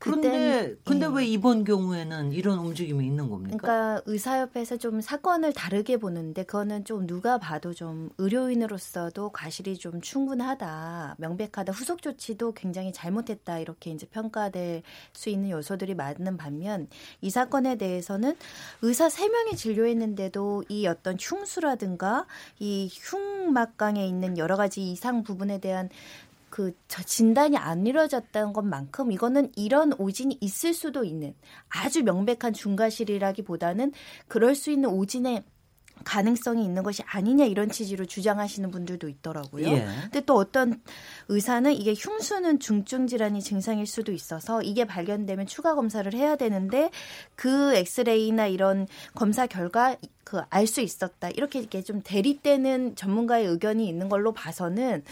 그런데 0.04 0.76
근데 0.84 1.06
예. 1.06 1.10
왜 1.14 1.26
이번 1.26 1.64
경우에는 1.64 2.34
이런 2.34 2.60
움직임이 2.60 3.06
있는 3.06 3.30
겁니까? 3.30 3.58
그러니까 3.58 4.02
의사협회에서 4.06 4.76
좀 4.76 5.00
사건을 5.00 5.54
다르게 5.54 5.96
보는데 5.96 6.44
그거는 6.44 6.84
좀 6.84 7.08
누가 7.08 7.38
봐도 7.38 7.74
좀 7.74 8.10
의료인으로서도 8.18 9.30
과실이 9.30 9.78
좀 9.78 10.02
충분하다, 10.02 11.16
명백하다, 11.20 11.72
후속 11.72 12.02
조치도 12.02 12.52
굉장히 12.52 12.92
잘못했다 12.92 13.60
이렇게 13.60 13.92
이제 13.92 14.06
평가될 14.08 14.84
수 15.14 15.30
있는 15.30 15.52
요소들이 15.52 15.96
많은 15.96 16.36
반면 16.36 16.88
이 17.22 17.30
사건에 17.30 17.78
대해서는 17.78 18.36
의사 18.82 19.08
세 19.08 19.30
명이 19.30 19.56
진료했는데도 19.56 20.66
이 20.68 20.86
어떤 20.86 21.16
흉수라든가 21.18 22.26
이 22.60 22.90
흉막강에 22.92 24.06
있는 24.06 24.38
여러 24.38 24.58
가지 24.58 24.92
이상 24.92 25.24
부분에 25.24 25.60
대한 25.60 25.90
그 26.54 26.72
진단이 26.88 27.58
안 27.58 27.88
이루어졌다는 27.88 28.54
것만큼 28.54 29.12
이거는 29.12 29.52
이런 29.56 29.92
오진이 29.98 30.38
있을 30.40 30.76
수도 30.76 31.04
있는 31.04 31.34
아주 31.68 32.04
명백한 32.04 32.54
중과실이라기보다는 32.54 33.92
그럴 34.28 34.54
수 34.54 34.70
있는 34.70 34.90
오진의 34.90 35.44
가능성이 36.04 36.64
있는 36.64 36.84
것이 36.84 37.02
아니냐 37.08 37.46
이런 37.46 37.70
취지로 37.70 38.06
주장하시는 38.06 38.70
분들도 38.70 39.10
있더라고요. 39.10 39.68
예. 39.68 39.88
근데 40.04 40.22
또 40.22 40.36
어떤 40.36 40.80
의사는 41.28 41.74
이게 41.74 41.96
흉수는 41.98 42.60
중증 42.60 43.08
질환이 43.08 43.42
증상일 43.42 43.88
수도 43.88 44.12
있어서 44.12 44.62
이게 44.62 44.86
발견되면 44.86 45.48
추가 45.48 45.74
검사를 45.74 46.12
해야 46.14 46.36
되는데 46.36 46.92
그 47.36 47.74
엑스레이나 47.76 48.46
이런 48.46 48.86
검사 49.16 49.48
결과 49.48 49.96
그 50.24 50.42
알 50.50 50.68
수 50.68 50.82
있었다. 50.82 51.30
이렇게 51.30 51.60
이렇게 51.60 51.82
좀 51.84 52.02
대립되는 52.04 52.96
전문가의 52.96 53.46
의견이 53.46 53.88
있는 53.88 54.10
걸로 54.10 54.32
봐서는 54.32 55.04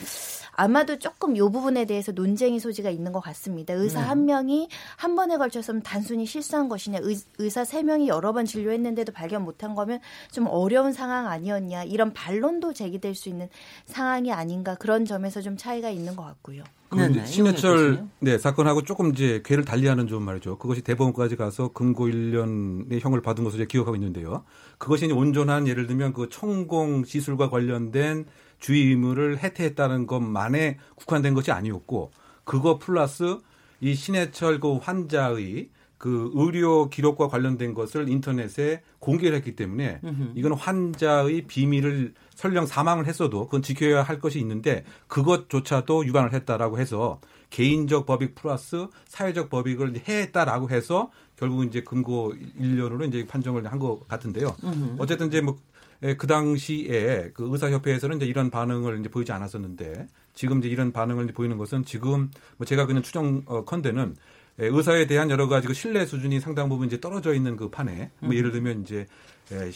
아마도 0.54 1.00
조금 1.00 1.38
요 1.38 1.50
부분에 1.50 1.86
대해서 1.86 2.12
논쟁의 2.12 2.60
소지가 2.60 2.90
있는 2.90 3.12
것 3.12 3.20
같습니다. 3.22 3.74
의사 3.74 4.02
네. 4.02 4.08
한 4.08 4.26
명이 4.26 4.70
한 4.98 5.16
번에 5.16 5.38
걸쳐서 5.38 5.80
단순히 5.82 6.26
실수한 6.26 6.70
것이냐, 6.70 7.00
의, 7.02 7.50
사세 7.50 7.84
명이 7.84 8.08
여러 8.08 8.34
번 8.34 8.46
진료했는데도 8.46 9.12
발견 9.12 9.44
못한 9.44 9.76
거면 9.76 10.00
좀 10.32 10.48
어려운 10.48 10.94
상황 10.94 11.28
아니었냐 11.28 11.84
이런 11.84 12.14
반론도 12.14 12.74
제기될 12.74 13.16
수 13.16 13.30
있는 13.30 13.50
상황이 13.86 14.32
아닌가 14.32 14.76
그런 14.76 15.06
점에서 15.06 15.42
좀 15.42 15.58
차이가 15.58 15.90
있는 15.90 16.16
것 16.16 16.24
같고요. 16.24 16.64
네, 16.96 17.08
네. 17.10 17.26
신해철 17.26 18.06
네, 18.20 18.38
사건하고 18.38 18.84
조금 18.84 19.12
이제 19.12 19.42
괴를 19.46 19.64
달리하는 19.64 20.08
좀 20.08 20.24
말이죠. 20.24 20.58
그것이 20.58 20.82
대법원까지 20.82 21.38
가서 21.38 21.70
금고 21.70 22.08
1년의 22.08 23.00
형을 23.00 23.22
받은 23.22 23.44
것을 23.44 23.66
기억하고 23.66 23.96
있는데요. 23.96 24.44
그것이 24.78 25.06
이제 25.06 25.14
온전한 25.14 25.68
예를 25.68 25.88
들면 25.88 26.14
그 26.14 26.30
천공 26.30 27.06
시술과 27.06 27.50
관련된 27.50 28.26
주의 28.60 28.88
의무를 28.88 29.40
해태했다는 29.40 30.06
것만에 30.06 30.78
국한된 30.96 31.34
것이 31.34 31.52
아니었고 31.52 32.12
그거 32.44 32.78
플러스 32.78 33.38
이 33.80 33.96
신해철 33.96 34.60
그 34.60 34.78
환자의 34.78 35.70
그 35.98 36.32
의료 36.34 36.90
기록과 36.90 37.28
관련된 37.28 37.76
것을 37.76 38.10
인터넷에 38.10 38.82
공개를 39.00 39.38
했기 39.38 39.56
때문에 39.56 40.02
이건 40.34 40.54
환자의 40.54 41.44
비밀을 41.44 42.14
설령 42.42 42.66
사망을 42.66 43.06
했어도 43.08 43.46
그건 43.46 43.62
지켜야 43.62 44.02
할 44.02 44.20
것이 44.20 44.40
있는데 44.40 44.84
그것조차도 45.08 46.00
위반을 46.00 46.34
했다라고 46.34 46.80
해서 46.80 47.22
개인적 47.52 48.06
법익 48.06 48.36
플러스 48.36 48.88
사회적 49.08 49.50
법익을 49.50 50.02
해했다라고 50.08 50.70
해서 50.70 51.12
결국 51.38 51.66
이제 51.66 51.82
금고 51.82 52.34
1년으로 52.60 53.08
이제 53.08 53.26
판정을 53.28 53.66
한 53.72 53.80
것 53.80 54.08
같은데요. 54.08 54.56
어쨌든 55.00 55.28
이제 55.28 55.42
뭐 55.42 55.58
그 56.18 56.26
당시에 56.26 57.30
그 57.34 57.48
의사협회에서는 57.52 58.18
이제 58.18 58.26
이런 58.26 58.50
반응을 58.50 59.00
이제 59.00 59.10
보이지 59.10 59.32
않았었는데 59.32 60.08
지금 60.34 60.58
이제 60.60 60.68
이런 60.68 60.92
반응을 60.92 61.26
이제 61.26 61.34
보이는 61.34 61.58
것은 61.58 61.86
지금 61.86 62.32
뭐 62.58 62.66
제가 62.66 62.88
그냥 62.88 63.04
추정 63.04 63.44
어, 63.46 63.64
컨대는 63.64 64.16
예, 64.60 64.66
의사에 64.66 65.06
대한 65.06 65.30
여러 65.30 65.48
가지 65.48 65.68
그 65.68 65.74
신뢰 65.74 66.06
수준이 66.06 66.40
상당 66.40 66.70
부분 66.70 66.88
이제 66.88 67.00
떨어져 67.00 67.36
있는 67.36 67.56
그 67.56 67.70
판에 67.70 68.10
뭐 68.20 68.36
예를 68.36 68.52
들면 68.52 68.82
이제 68.82 69.06
에, 69.52 69.72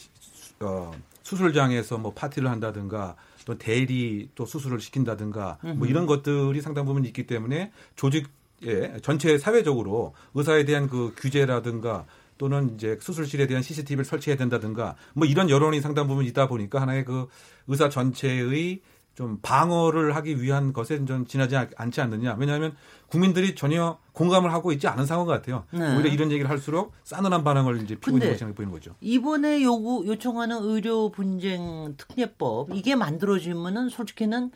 어, 0.61 0.91
수술장에서 1.25 1.97
뭐 1.97 2.13
파티를 2.13 2.49
한다든가 2.49 3.15
또 3.43 3.57
대리 3.57 4.29
또 4.35 4.45
수술을 4.45 4.79
시킨다든가 4.79 5.57
뭐 5.75 5.87
이런 5.87 6.05
것들이 6.05 6.61
상당 6.61 6.85
부분 6.85 7.03
있기 7.03 7.27
때문에 7.27 7.71
조직 7.95 8.29
예, 8.63 8.97
전체 9.01 9.37
사회적으로 9.37 10.13
의사에 10.33 10.63
대한 10.63 10.87
그 10.87 11.13
규제라든가 11.17 12.05
또는 12.37 12.73
이제 12.75 12.97
수술실에 13.01 13.47
대한 13.47 13.63
CCTV를 13.63 14.05
설치해야 14.05 14.37
된다든가 14.37 14.95
뭐 15.13 15.27
이런 15.27 15.49
여론이 15.49 15.81
상당 15.81 16.07
부분 16.07 16.25
있다 16.25 16.47
보니까 16.47 16.81
하나의 16.81 17.05
그 17.05 17.27
의사 17.67 17.89
전체의 17.89 18.81
좀 19.15 19.39
방어를 19.41 20.15
하기 20.17 20.41
위한 20.41 20.73
것에 20.73 21.03
좀 21.05 21.25
지나지 21.25 21.55
않지 21.55 22.01
않느냐. 22.01 22.35
왜냐하면 22.37 22.75
국민들이 23.07 23.55
전혀 23.55 23.97
공감을 24.11 24.51
하고 24.51 24.73
있지 24.73 24.87
않은 24.87 25.05
상황 25.05 25.25
같아요. 25.25 25.63
네. 25.71 25.95
오히려 25.95 26.09
이런 26.09 26.31
얘기를 26.31 26.49
할수록 26.49 26.91
싸늘한 27.05 27.45
반응을 27.45 27.81
이제 27.83 27.95
피고 27.95 28.17
있는 28.17 28.31
것처럼 28.31 28.53
보이는 28.53 28.73
거죠. 28.73 28.93
이번에 28.99 29.63
요구 29.63 30.03
요청하는 30.05 30.57
의료 30.63 31.09
분쟁 31.09 31.95
특례법 31.97 32.75
이게 32.75 32.95
만들어지면은 32.95 33.87
솔직히는 33.89 34.51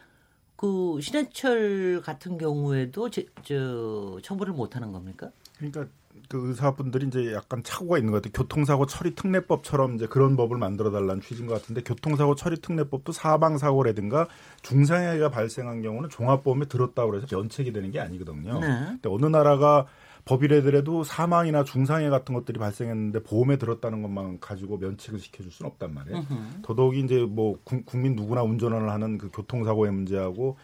그 0.58 1.00
신해철 1.02 2.02
같은 2.04 2.38
경우에도 2.38 3.10
제, 3.10 3.28
저 3.44 4.20
처벌을 4.22 4.54
못 4.54 4.76
하는 4.76 4.92
겁니까? 4.92 5.32
그러니까 5.58 5.88
그 6.30 6.50
의사분들이 6.50 7.08
이제 7.08 7.34
약간 7.34 7.64
착오가 7.64 7.98
있는 7.98 8.12
것 8.12 8.22
같아요. 8.22 8.32
교통사고 8.34 8.86
처리 8.86 9.16
특례법처럼 9.16 9.96
이제 9.96 10.06
그런 10.06 10.38
법을 10.38 10.58
만들어 10.58 10.92
달라는 10.92 11.22
취지인 11.22 11.48
것 11.48 11.56
같은데 11.56 11.82
교통사고 11.82 12.36
처리 12.36 12.62
특례법도 12.62 13.12
사방 13.12 13.58
사고라든가 13.58 14.28
중상해가 14.62 15.30
발생한 15.32 15.82
경우는 15.82 16.10
종합보험에 16.10 16.66
들었다고 16.68 17.16
해서 17.16 17.26
면책이 17.32 17.74
되는 17.74 17.90
게 17.92 18.00
아니거든요. 18.00 18.60
네. 18.60 18.68
근데 18.68 19.10
어느 19.10 19.26
나라가 19.26 19.88
법이래더라도 20.26 21.04
사망이나 21.04 21.64
중상해 21.64 22.10
같은 22.10 22.36
것들이 22.36 22.60
발생했는데 22.60 23.24
보험에 23.24 23.58
들었다는 23.58 24.04
것만 24.04 24.40
가지고 24.40 24.78
면책을 24.78 25.20
시켜줄 25.20 25.52
수는 25.52 25.72
없단 25.72 25.96
말이에요. 25.96 26.18
으흠. 26.20 26.62
더더욱이 26.62 27.00
이제 27.00 27.26
뭐 27.28 27.58
국민 27.64 28.16
누구나 28.16 28.44
운전을 28.44 28.92
하는 28.92 29.18
그 29.18 29.32
교통사고의 29.32 29.92
문제하고 29.92 30.58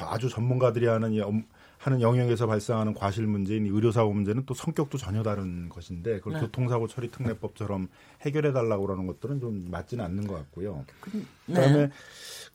아주 0.00 0.30
전문가들이 0.30 0.86
하는 0.86 1.12
하는 1.80 2.02
영역에서 2.02 2.46
발생하는 2.46 2.92
과실 2.92 3.26
문제인 3.26 3.64
의료사고 3.64 4.12
문제는 4.12 4.44
또 4.44 4.52
성격도 4.52 4.98
전혀 4.98 5.22
다른 5.22 5.70
것인데 5.70 6.18
그걸 6.18 6.34
네. 6.34 6.40
교통사고 6.40 6.88
처리 6.88 7.10
특례법처럼 7.10 7.88
해결해 8.20 8.52
달라고 8.52 8.86
그러는 8.86 9.06
것들은 9.06 9.40
좀 9.40 9.70
맞지는 9.70 10.04
않는 10.04 10.26
것 10.26 10.34
같고요. 10.34 10.84
그, 11.00 11.10
네. 11.46 11.54
그다음에 11.54 11.90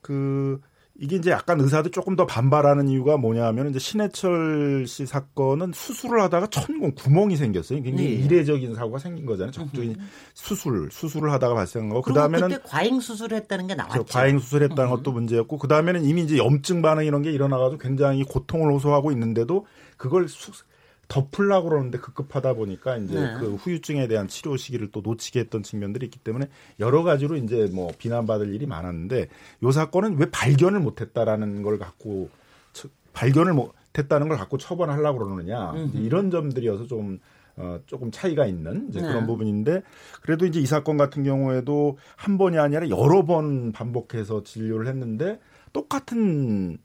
그 0.01 0.61
이게 0.97 1.17
이제 1.17 1.29
약간 1.29 1.59
의사들 1.59 1.91
조금 1.91 2.15
더 2.15 2.25
반발하는 2.25 2.87
이유가 2.87 3.17
뭐냐하면 3.17 3.69
이제 3.69 3.79
신해철 3.79 4.85
씨 4.87 5.05
사건은 5.05 5.73
수술을 5.73 6.21
하다가 6.21 6.47
천공 6.47 6.93
구멍이 6.95 7.35
생겼어요. 7.35 7.81
굉장히 7.81 8.17
네. 8.17 8.23
이례적인 8.23 8.75
사고가 8.75 8.99
생긴 8.99 9.25
거잖아요. 9.25 9.51
적극적인 9.51 9.97
수술 10.33 10.89
수술을 10.91 11.31
하다가 11.33 11.53
발생한 11.53 11.89
거. 11.89 12.01
그다음에는 12.01 12.47
그때 12.47 12.61
과잉 12.63 13.01
수술했다는 13.01 13.67
게 13.67 13.75
나왔죠. 13.75 14.05
과잉 14.05 14.39
수술했다는 14.39 14.89
것도 14.89 15.11
문제였고 15.11 15.57
그다음에는 15.57 16.05
이미 16.05 16.21
이제 16.23 16.37
염증 16.37 16.81
반응 16.81 17.05
이런 17.05 17.21
게 17.21 17.31
일어나가지고 17.31 17.79
굉장히 17.79 18.23
고통을 18.23 18.71
호소하고 18.71 19.11
있는데도 19.11 19.65
그걸 19.97 20.29
수, 20.29 20.51
덮으려고 21.07 21.69
그러는데 21.69 21.97
급급하다 21.99 22.53
보니까 22.53 22.97
이제 22.97 23.19
네. 23.19 23.33
그 23.39 23.55
후유증에 23.55 24.07
대한 24.07 24.27
치료 24.27 24.57
시기를 24.57 24.91
또 24.91 25.01
놓치게 25.01 25.39
했던 25.39 25.63
측면들이 25.63 26.05
있기 26.07 26.19
때문에 26.19 26.47
여러 26.79 27.03
가지로 27.03 27.37
이제 27.37 27.69
뭐 27.71 27.91
비난받을 27.97 28.53
일이 28.53 28.65
많았는데 28.65 29.27
요 29.63 29.71
사건은 29.71 30.17
왜 30.17 30.29
발견을 30.31 30.79
못했다라는 30.79 31.61
걸 31.61 31.77
갖고 31.77 32.29
발견을 33.13 33.53
못했다는 33.53 34.27
걸 34.27 34.37
갖고 34.37 34.57
처벌하려고 34.57 35.25
그러느냐 35.25 35.73
이런 35.93 36.31
점들이어서 36.31 36.85
좀 36.87 37.19
어, 37.57 37.79
조금 37.85 38.11
차이가 38.11 38.45
있는 38.45 38.87
이제 38.89 38.99
그런 38.99 39.21
네. 39.21 39.27
부분인데 39.27 39.81
그래도 40.21 40.45
이제 40.45 40.59
이 40.59 40.65
사건 40.65 40.97
같은 40.97 41.23
경우에도 41.23 41.97
한 42.17 42.37
번이 42.37 42.57
아니라 42.57 42.89
여러 42.89 43.23
번 43.25 43.71
반복해서 43.71 44.43
진료를 44.43 44.87
했는데 44.87 45.39
똑같은 45.71 46.77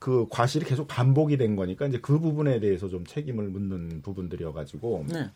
그 0.00 0.26
과실이 0.30 0.64
계속 0.64 0.88
반복이 0.88 1.36
된 1.36 1.54
거니까 1.54 1.86
이제 1.86 2.00
그 2.00 2.18
부분에 2.18 2.58
대해서 2.58 2.88
좀 2.88 3.04
책임을 3.04 3.48
묻는 3.48 4.00
부분들이어 4.02 4.52
가지고 4.52 5.04
네. 5.06 5.30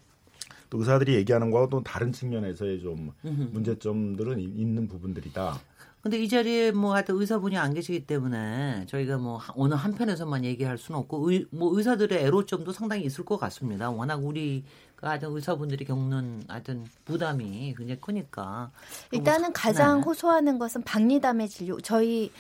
또 0.70 0.78
의사들이 0.78 1.14
얘기하는 1.16 1.50
거하고 1.50 1.68
또 1.68 1.82
다른 1.82 2.12
측면에서의 2.12 2.80
좀 2.80 3.12
문제점들은 3.20 4.40
있는 4.40 4.88
부분들이다. 4.88 5.60
근데 6.00 6.18
이 6.18 6.28
자리에 6.28 6.70
뭐 6.70 6.94
하여튼 6.94 7.18
의사분이 7.18 7.56
안 7.56 7.74
계시기 7.74 8.06
때문에 8.06 8.86
저희가 8.88 9.18
뭐 9.18 9.38
어느 9.54 9.74
한편에서만 9.74 10.44
얘기할 10.44 10.76
수는 10.78 11.00
없고 11.00 11.30
의, 11.30 11.46
뭐 11.50 11.76
의사들의 11.76 12.22
애로점도 12.24 12.72
상당히 12.72 13.04
있을 13.04 13.24
것 13.24 13.36
같습니다. 13.38 13.90
워낙 13.90 14.16
우리가 14.16 14.62
하여튼 15.02 15.30
의사분들이 15.34 15.84
겪는 15.84 16.44
하여튼 16.48 16.86
부담이 17.04 17.74
굉장히 17.76 18.00
크니까. 18.00 18.70
일단은 19.12 19.52
가장 19.52 20.00
네. 20.00 20.04
호소하는 20.04 20.58
것은 20.58 20.82
박리담의 20.82 21.48
진료. 21.48 21.80
저희 21.80 22.30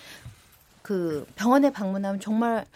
그 0.84 1.26
병원에 1.34 1.72
방문하면 1.72 2.20
정말 2.20 2.66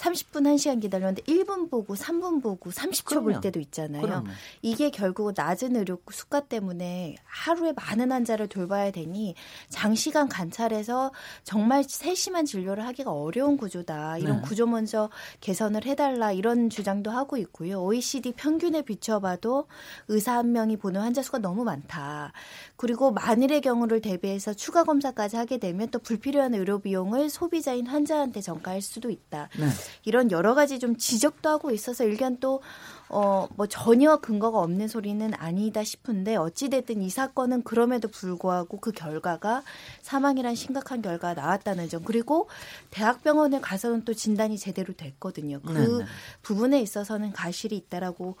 30분 0.00 0.42
1시간 0.54 0.80
기다렸는데 0.80 1.22
1분 1.22 1.70
보고 1.70 1.94
3분 1.94 2.42
보고 2.42 2.70
30초 2.70 3.22
볼 3.22 3.40
때도 3.40 3.60
있잖아요. 3.60 4.02
그럼요. 4.02 4.28
이게 4.62 4.90
결국 4.90 5.32
낮은 5.36 5.76
의료 5.76 5.98
수가 6.10 6.40
때문에 6.40 7.16
하루에 7.24 7.72
많은 7.72 8.10
환자를 8.10 8.48
돌봐야 8.48 8.90
되니 8.90 9.34
장시간 9.68 10.28
관찰해서 10.28 11.12
정말 11.44 11.84
세심한 11.84 12.46
진료를 12.46 12.86
하기가 12.86 13.12
어려운 13.12 13.58
구조다. 13.58 14.18
이런 14.18 14.36
네. 14.36 14.42
구조 14.42 14.66
먼저 14.66 15.10
개선을 15.40 15.84
해달라 15.84 16.32
이런 16.32 16.70
주장도 16.70 17.10
하고 17.10 17.36
있고요. 17.36 17.82
OECD 17.82 18.32
평균에 18.32 18.82
비춰봐도 18.82 19.66
의사 20.08 20.36
한 20.36 20.52
명이 20.52 20.78
보는 20.78 21.00
환자 21.00 21.22
수가 21.22 21.38
너무 21.38 21.64
많다. 21.64 22.32
그리고 22.76 23.10
만일의 23.12 23.60
경우를 23.60 24.00
대비해서 24.00 24.54
추가 24.54 24.84
검사까지 24.84 25.36
하게 25.36 25.58
되면 25.58 25.90
또 25.90 25.98
불필요한 25.98 26.54
의료 26.54 26.78
비용을 26.78 27.28
소비자인 27.28 27.86
환자한테 27.86 28.40
전가할 28.40 28.80
수도 28.80 29.10
있다. 29.10 29.48
네. 29.58 29.66
이런 30.04 30.30
여러 30.30 30.54
가지 30.54 30.78
좀 30.78 30.96
지적도 30.96 31.48
하고 31.48 31.70
있어서 31.70 32.04
일견 32.04 32.38
또 32.38 32.62
어, 33.10 33.48
뭐 33.56 33.66
전혀 33.66 34.16
근거가 34.16 34.58
없는 34.58 34.88
소리는 34.88 35.32
아니다 35.34 35.84
싶은데 35.84 36.36
어찌됐든 36.36 37.02
이 37.02 37.10
사건은 37.10 37.62
그럼에도 37.62 38.08
불구하고 38.08 38.78
그 38.78 38.92
결과가 38.92 39.62
사망이란 40.02 40.54
심각한 40.54 41.02
결과가 41.02 41.40
나왔다는 41.40 41.88
점. 41.88 42.02
그리고 42.04 42.48
대학병원에 42.90 43.60
가서는 43.60 44.04
또 44.04 44.14
진단이 44.14 44.58
제대로 44.58 44.92
됐거든요. 44.94 45.60
그 45.60 45.72
네네. 45.72 46.04
부분에 46.42 46.80
있어서는 46.80 47.32
가실이 47.32 47.76
있다라고 47.76 48.36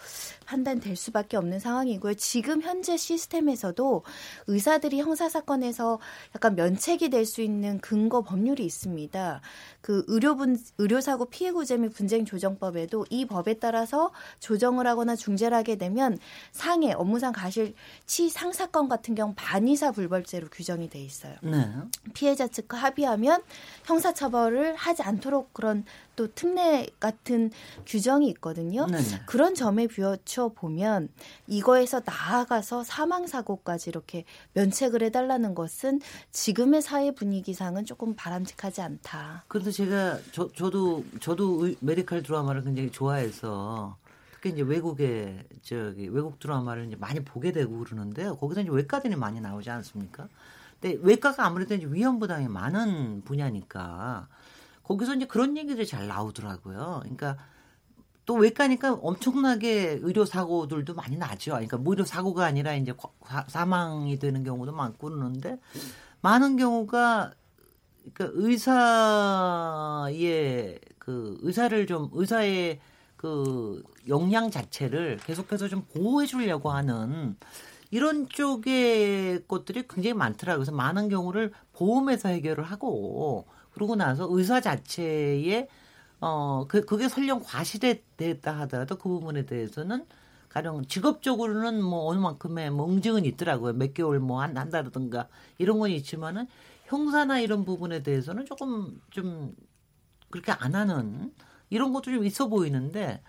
판단될 0.46 0.96
수밖에 0.96 1.36
없는 1.36 1.58
상황이고요. 1.58 2.14
지금 2.14 2.62
현재 2.62 2.96
시스템에서도 2.96 4.02
의사들이 4.46 5.00
형사 5.00 5.28
사건에서 5.28 5.98
약간 6.34 6.54
면책이 6.54 7.08
될 7.08 7.20
수 7.30 7.42
있는 7.42 7.78
근거 7.80 8.22
법률이 8.22 8.64
있습니다. 8.64 9.40
그 9.80 10.04
의료분, 10.08 10.58
의료사고 10.78 11.26
피해구제 11.26 11.78
및 11.78 11.90
분쟁 11.90 12.24
조정법에도 12.24 13.06
이 13.08 13.24
법에 13.24 13.54
따라서 13.54 14.10
조 14.40 14.58
조정을 14.60 14.86
하거나 14.86 15.16
중재를 15.16 15.56
하게 15.56 15.76
되면 15.76 16.18
상해 16.52 16.92
업무상 16.92 17.32
가실 17.32 17.74
치 18.06 18.28
상 18.28 18.52
사건 18.52 18.88
같은 18.88 19.14
경우 19.14 19.32
반의사 19.34 19.92
불벌죄로 19.92 20.48
규정이 20.52 20.90
돼 20.90 21.00
있어요. 21.00 21.34
네. 21.42 21.66
피해자 22.14 22.46
측과 22.46 22.76
합의하면 22.76 23.42
형사 23.84 24.12
처벌을 24.12 24.74
하지 24.76 25.02
않도록 25.02 25.52
그런 25.54 25.84
또 26.14 26.28
특례 26.34 26.86
같은 27.00 27.50
규정이 27.86 28.28
있거든요. 28.28 28.86
네네. 28.86 29.22
그런 29.26 29.54
점에 29.54 29.86
비춰 29.86 30.48
보면 30.54 31.08
이거에서 31.46 32.02
나아가서 32.04 32.84
사망 32.84 33.26
사고까지 33.26 33.88
이렇게 33.90 34.24
면책을 34.52 35.02
해달라는 35.04 35.54
것은 35.54 36.00
지금의 36.30 36.82
사회 36.82 37.10
분위기상은 37.12 37.86
조금 37.86 38.14
바람직하지 38.14 38.82
않다. 38.82 39.44
그런데 39.48 39.70
제가 39.70 40.18
저, 40.32 40.48
저도 40.52 41.04
저도 41.20 41.70
메디컬 41.80 42.22
드라마를 42.22 42.62
굉장히 42.64 42.90
좋아해서 42.92 43.96
특히 44.40 44.52
이제 44.52 44.62
외국의 44.62 45.44
저기 45.60 46.08
외국 46.08 46.38
드라마를 46.38 46.86
이제 46.86 46.96
많이 46.96 47.20
보게 47.20 47.52
되고 47.52 47.78
그러는데요. 47.78 48.36
거기서 48.38 48.62
이제 48.62 48.70
외과들이 48.70 49.14
많이 49.14 49.38
나오지 49.38 49.68
않습니까? 49.68 50.28
근데 50.80 50.98
외과가 51.02 51.44
아무래도 51.44 51.74
이제 51.74 51.86
위험 51.86 52.18
부담이 52.18 52.48
많은 52.48 53.20
분야니까 53.26 54.28
거기서 54.82 55.16
이제 55.16 55.26
그런 55.26 55.58
얘기들이 55.58 55.86
잘 55.86 56.06
나오더라고요. 56.06 57.00
그러니까 57.02 57.36
또 58.24 58.32
외과니까 58.34 58.94
엄청나게 58.94 59.98
의료 60.00 60.24
사고들도 60.24 60.94
많이 60.94 61.18
나죠. 61.18 61.50
그러니까 61.50 61.76
뭐 61.76 61.92
의료 61.92 62.06
사고가 62.06 62.46
아니라 62.46 62.74
이제 62.74 62.94
사망이 63.48 64.18
되는 64.18 64.42
경우도 64.42 64.72
많고 64.72 65.10
그러는데 65.10 65.60
많은 66.22 66.56
경우가 66.56 67.34
그러니까 68.14 68.40
의사의 68.40 70.08
그 70.98 71.36
의사를 71.42 71.86
좀 71.86 72.08
의사의 72.12 72.80
그 73.20 73.82
역량 74.08 74.50
자체를 74.50 75.18
계속해서 75.24 75.68
좀 75.68 75.82
보호해 75.92 76.26
주려고 76.26 76.70
하는 76.70 77.36
이런 77.90 78.28
쪽의 78.28 79.44
것들이 79.48 79.86
굉장히 79.88 80.14
많더라고요. 80.14 80.58
그래서 80.60 80.72
많은 80.72 81.08
경우를 81.08 81.52
보험에서 81.72 82.28
해결을 82.28 82.64
하고 82.64 83.46
그러고 83.72 83.96
나서 83.96 84.26
의사 84.30 84.60
자체의 84.60 85.68
어, 86.20 86.66
그, 86.68 86.84
그게 86.84 87.08
설령 87.08 87.42
과실됐다 87.44 88.58
하더라도 88.60 88.96
그 88.96 89.08
부분에 89.08 89.46
대해서는 89.46 90.04
가령 90.50 90.84
직업적으로는 90.86 91.82
뭐 91.82 92.06
어느 92.06 92.18
만큼의 92.18 92.70
뭐 92.70 92.88
응징은 92.90 93.24
있더라고요. 93.24 93.72
몇 93.72 93.94
개월 93.94 94.18
뭐 94.18 94.42
한, 94.42 94.56
한다든가 94.56 95.28
이런 95.58 95.78
건 95.78 95.90
있지만은 95.90 96.46
형사나 96.86 97.38
이런 97.38 97.64
부분에 97.64 98.02
대해서는 98.02 98.46
조금 98.46 99.00
좀 99.10 99.54
그렇게 100.28 100.52
안 100.52 100.74
하는 100.74 101.32
이런 101.70 101.92
것도 101.92 102.10
좀 102.10 102.24
있어 102.24 102.48
보이는데 102.48 103.22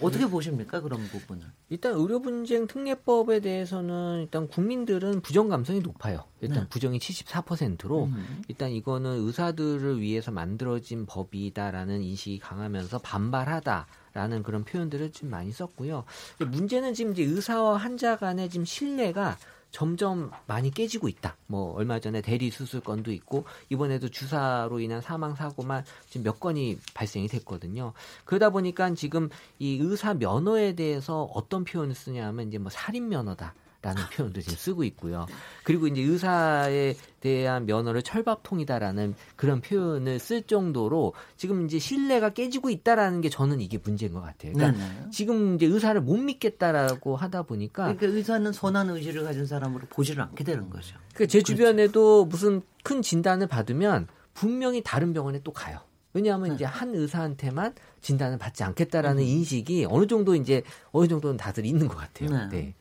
어떻게 0.00 0.26
보십니까 0.26 0.80
그런 0.80 1.02
부분은? 1.08 1.46
일단 1.68 1.92
의료 1.92 2.20
분쟁 2.20 2.66
특례법에 2.66 3.40
대해서는 3.40 4.22
일단 4.22 4.48
국민들은 4.48 5.20
부정 5.20 5.48
감성이 5.48 5.80
높아요. 5.80 6.24
일단 6.40 6.64
네. 6.64 6.68
부정이 6.68 6.98
74%로 6.98 8.04
음. 8.04 8.42
일단 8.48 8.70
이거는 8.70 9.26
의사들을 9.26 10.00
위해서 10.00 10.30
만들어진 10.30 11.06
법이다라는 11.06 12.02
인식이 12.02 12.38
강하면서 12.38 12.98
반발하다 12.98 13.86
라는 14.12 14.42
그런 14.42 14.64
표현들을 14.64 15.12
좀 15.12 15.30
많이 15.30 15.52
썼고요. 15.52 16.04
문제는 16.38 16.94
지금 16.94 17.12
이제 17.12 17.22
의사와 17.22 17.76
환자 17.76 18.16
간의 18.16 18.50
지금 18.50 18.64
신뢰가 18.64 19.38
점점 19.70 20.30
많이 20.46 20.70
깨지고 20.70 21.08
있다. 21.08 21.36
뭐 21.46 21.74
얼마 21.74 22.00
전에 22.00 22.20
대리 22.20 22.50
수술 22.50 22.80
건도 22.80 23.12
있고 23.12 23.44
이번에도 23.68 24.08
주사로 24.08 24.80
인한 24.80 25.00
사망 25.00 25.34
사고만 25.34 25.84
지금 26.08 26.24
몇 26.24 26.40
건이 26.40 26.78
발생이 26.94 27.28
됐거든요. 27.28 27.92
그러다 28.24 28.50
보니까 28.50 28.92
지금 28.94 29.28
이 29.58 29.78
의사 29.80 30.14
면허에 30.14 30.74
대해서 30.74 31.24
어떤 31.34 31.64
표현을 31.64 31.94
쓰냐면 31.94 32.48
이제 32.48 32.58
뭐 32.58 32.70
살인 32.70 33.08
면허다. 33.08 33.54
라는 33.82 34.02
표현도 34.12 34.42
지금 34.42 34.56
쓰고 34.56 34.84
있고요. 34.84 35.26
그리고 35.64 35.86
이제 35.86 36.02
의사에 36.02 36.94
대한 37.20 37.64
면허를 37.64 38.02
철밥통이다라는 38.02 39.14
그런 39.36 39.62
표현을 39.62 40.18
쓸 40.18 40.42
정도로 40.42 41.14
지금 41.38 41.64
이제 41.64 41.78
신뢰가 41.78 42.30
깨지고 42.30 42.68
있다라는 42.68 43.22
게 43.22 43.30
저는 43.30 43.60
이게 43.60 43.78
문제인 43.78 44.12
것 44.12 44.20
같아요. 44.20 44.52
그러니까 44.52 44.78
네네. 44.78 45.10
지금 45.10 45.54
이제 45.54 45.64
의사를 45.64 45.98
못 46.00 46.16
믿겠다라고 46.18 47.16
하다 47.16 47.44
보니까 47.44 47.94
그러니까 47.94 48.06
의사는 48.06 48.52
선한 48.52 48.90
의지를 48.90 49.24
가진 49.24 49.46
사람으로 49.46 49.86
보지를 49.88 50.22
않게 50.24 50.44
되는 50.44 50.68
거죠. 50.68 50.96
그러니까 51.14 51.26
제 51.26 51.38
그렇죠. 51.38 51.44
주변에도 51.54 52.26
무슨 52.26 52.60
큰 52.82 53.00
진단을 53.00 53.46
받으면 53.46 54.08
분명히 54.34 54.82
다른 54.82 55.14
병원에 55.14 55.40
또 55.42 55.52
가요. 55.52 55.80
왜냐하면 56.12 56.50
네. 56.50 56.54
이제 56.56 56.64
한 56.64 56.94
의사한테만 56.94 57.74
진단을 58.02 58.36
받지 58.38 58.62
않겠다라는 58.64 59.22
음. 59.22 59.26
인식이 59.26 59.86
어느 59.88 60.06
정도 60.06 60.34
이제 60.34 60.62
어느 60.90 61.08
정도는 61.08 61.36
다들 61.36 61.64
있는 61.64 61.88
것 61.88 61.96
같아요. 61.96 62.30
네. 62.30 62.48
네. 62.48 62.74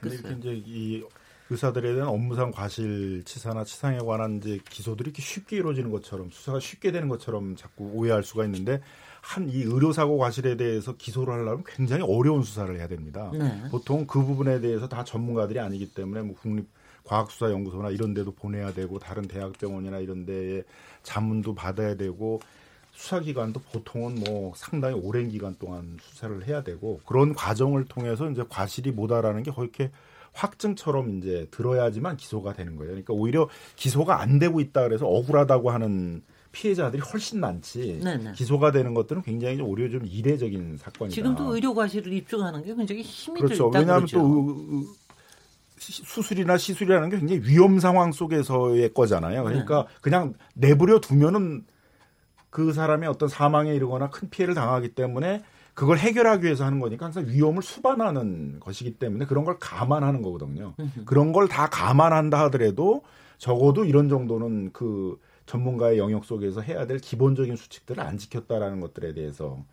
근데 0.00 0.16
이렇게 0.16 0.34
이제 0.38 0.62
이 0.66 1.04
의사들에 1.50 1.94
대한 1.94 2.08
업무상 2.08 2.50
과실치사나 2.50 3.64
치상에 3.64 3.98
관한 3.98 4.38
이제 4.38 4.58
기소들이 4.70 5.08
이렇게 5.08 5.22
쉽게 5.22 5.56
이루어지는 5.56 5.90
것처럼 5.90 6.30
수사가 6.30 6.60
쉽게 6.60 6.92
되는 6.92 7.08
것처럼 7.08 7.56
자꾸 7.56 7.90
오해할 7.92 8.22
수가 8.22 8.44
있는데 8.46 8.80
한 9.20 9.48
이 9.48 9.62
의료사고 9.62 10.18
과실에 10.18 10.56
대해서 10.56 10.96
기소를 10.96 11.32
하려면 11.34 11.62
굉장히 11.66 12.02
어려운 12.02 12.42
수사를 12.42 12.74
해야 12.76 12.88
됩니다. 12.88 13.30
네. 13.32 13.62
보통 13.70 14.06
그 14.06 14.24
부분에 14.24 14.60
대해서 14.60 14.88
다 14.88 15.04
전문가들이 15.04 15.60
아니기 15.60 15.92
때문에 15.94 16.22
뭐 16.22 16.34
국립 16.34 16.66
과학수사연구소나 17.04 17.90
이런 17.90 18.14
데도 18.14 18.32
보내야 18.32 18.72
되고 18.72 18.98
다른 18.98 19.22
대학병원이나 19.28 19.98
이런 19.98 20.24
데에 20.26 20.62
자문도 21.02 21.54
받아야 21.54 21.94
되고 21.96 22.40
수사 22.92 23.20
기간도 23.20 23.60
보통은 23.72 24.16
뭐 24.26 24.52
상당히 24.54 24.94
오랜 24.94 25.28
기간 25.28 25.56
동안 25.58 25.96
수사를 26.00 26.46
해야 26.46 26.62
되고 26.62 27.00
그런 27.06 27.34
과정을 27.34 27.86
통해서 27.86 28.30
이제 28.30 28.44
과실이 28.48 28.92
뭐다라는 28.92 29.42
게 29.42 29.50
이렇게 29.56 29.90
확증처럼 30.32 31.18
이제 31.18 31.48
들어야지만 31.50 32.16
기소가 32.16 32.52
되는 32.52 32.76
거예요. 32.76 32.90
그러니까 32.90 33.12
오히려 33.12 33.48
기소가 33.76 34.20
안 34.20 34.38
되고 34.38 34.60
있다 34.60 34.82
그래서 34.82 35.06
억울하다고 35.06 35.70
하는 35.70 36.22
피해자들이 36.52 37.02
훨씬 37.02 37.40
많지 37.40 38.00
네네. 38.04 38.32
기소가 38.32 38.72
되는 38.72 38.92
것들은 38.92 39.22
굉장히 39.22 39.56
좀 39.56 39.68
오히려 39.68 39.90
좀 39.90 40.06
이례적인 40.06 40.76
사건이다. 40.76 41.14
지금도 41.14 41.54
의료 41.54 41.74
과실을 41.74 42.12
입증하는 42.12 42.62
게 42.62 42.74
굉장히 42.74 43.02
힘이 43.02 43.40
그렇죠. 43.40 43.70
들다 43.70 43.78
왜냐하면 43.78 44.06
그렇죠. 44.06 44.18
또 44.18 44.84
수술이나 45.78 46.58
시술이라는 46.58 47.08
게 47.08 47.18
굉장히 47.18 47.42
위험 47.42 47.80
상황 47.80 48.12
속에서의 48.12 48.92
거잖아요. 48.92 49.44
그러니까 49.44 49.86
네. 49.88 49.94
그냥 50.02 50.34
내버려 50.54 51.00
두면은 51.00 51.64
그 52.52 52.74
사람의 52.74 53.08
어떤 53.08 53.30
사망에 53.30 53.74
이르거나 53.74 54.10
큰 54.10 54.28
피해를 54.28 54.54
당하기 54.54 54.90
때문에 54.90 55.42
그걸 55.72 55.96
해결하기 55.96 56.44
위해서 56.44 56.66
하는 56.66 56.80
거니까 56.80 57.06
항상 57.06 57.24
위험을 57.26 57.62
수반하는 57.62 58.60
것이기 58.60 58.98
때문에 58.98 59.24
그런 59.24 59.44
걸 59.44 59.56
감안하는 59.58 60.20
거거든요. 60.20 60.74
그런 61.06 61.32
걸 61.32 61.48
다 61.48 61.66
감안한다 61.68 62.38
하더라도 62.44 63.02
적어도 63.38 63.86
이런 63.86 64.10
정도는 64.10 64.70
그 64.74 65.18
전문가의 65.46 65.96
영역 65.96 66.26
속에서 66.26 66.60
해야 66.60 66.86
될 66.86 66.98
기본적인 66.98 67.56
수칙들을 67.56 68.02
안 68.02 68.18
지켰다라는 68.18 68.80
것들에 68.80 69.14
대해서 69.14 69.64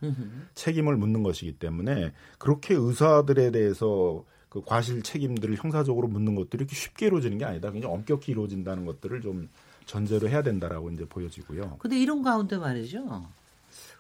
책임을 0.56 0.96
묻는 0.96 1.22
것이기 1.22 1.60
때문에 1.60 2.14
그렇게 2.38 2.76
의사들에 2.76 3.52
대해서 3.52 4.24
그 4.48 4.62
과실 4.66 5.04
책임들을 5.04 5.58
형사적으로 5.58 6.08
묻는 6.08 6.34
것들이 6.36 6.62
이렇게 6.62 6.76
쉽게 6.78 7.08
이루어지는 7.08 7.38
게 7.38 7.44
아니다. 7.44 7.72
굉장히 7.72 7.94
엄격히 7.94 8.32
이루어진다는 8.32 8.86
것들을 8.86 9.20
좀 9.20 9.50
전제로 9.90 10.30
해야 10.30 10.44
된다라고 10.44 10.92
이제 10.92 11.04
보여지고요. 11.06 11.78
근데 11.80 12.00
이런 12.00 12.22
가운데 12.22 12.58
말이죠. 12.58 13.26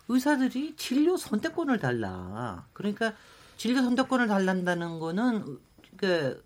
의사들이 0.07 0.75
진료 0.75 1.17
선택권을 1.17 1.79
달라. 1.79 2.67
그러니까 2.73 3.13
진료 3.57 3.81
선택권을 3.81 4.27
달란다는 4.27 4.99
거는 4.99 5.57
그 5.97 6.43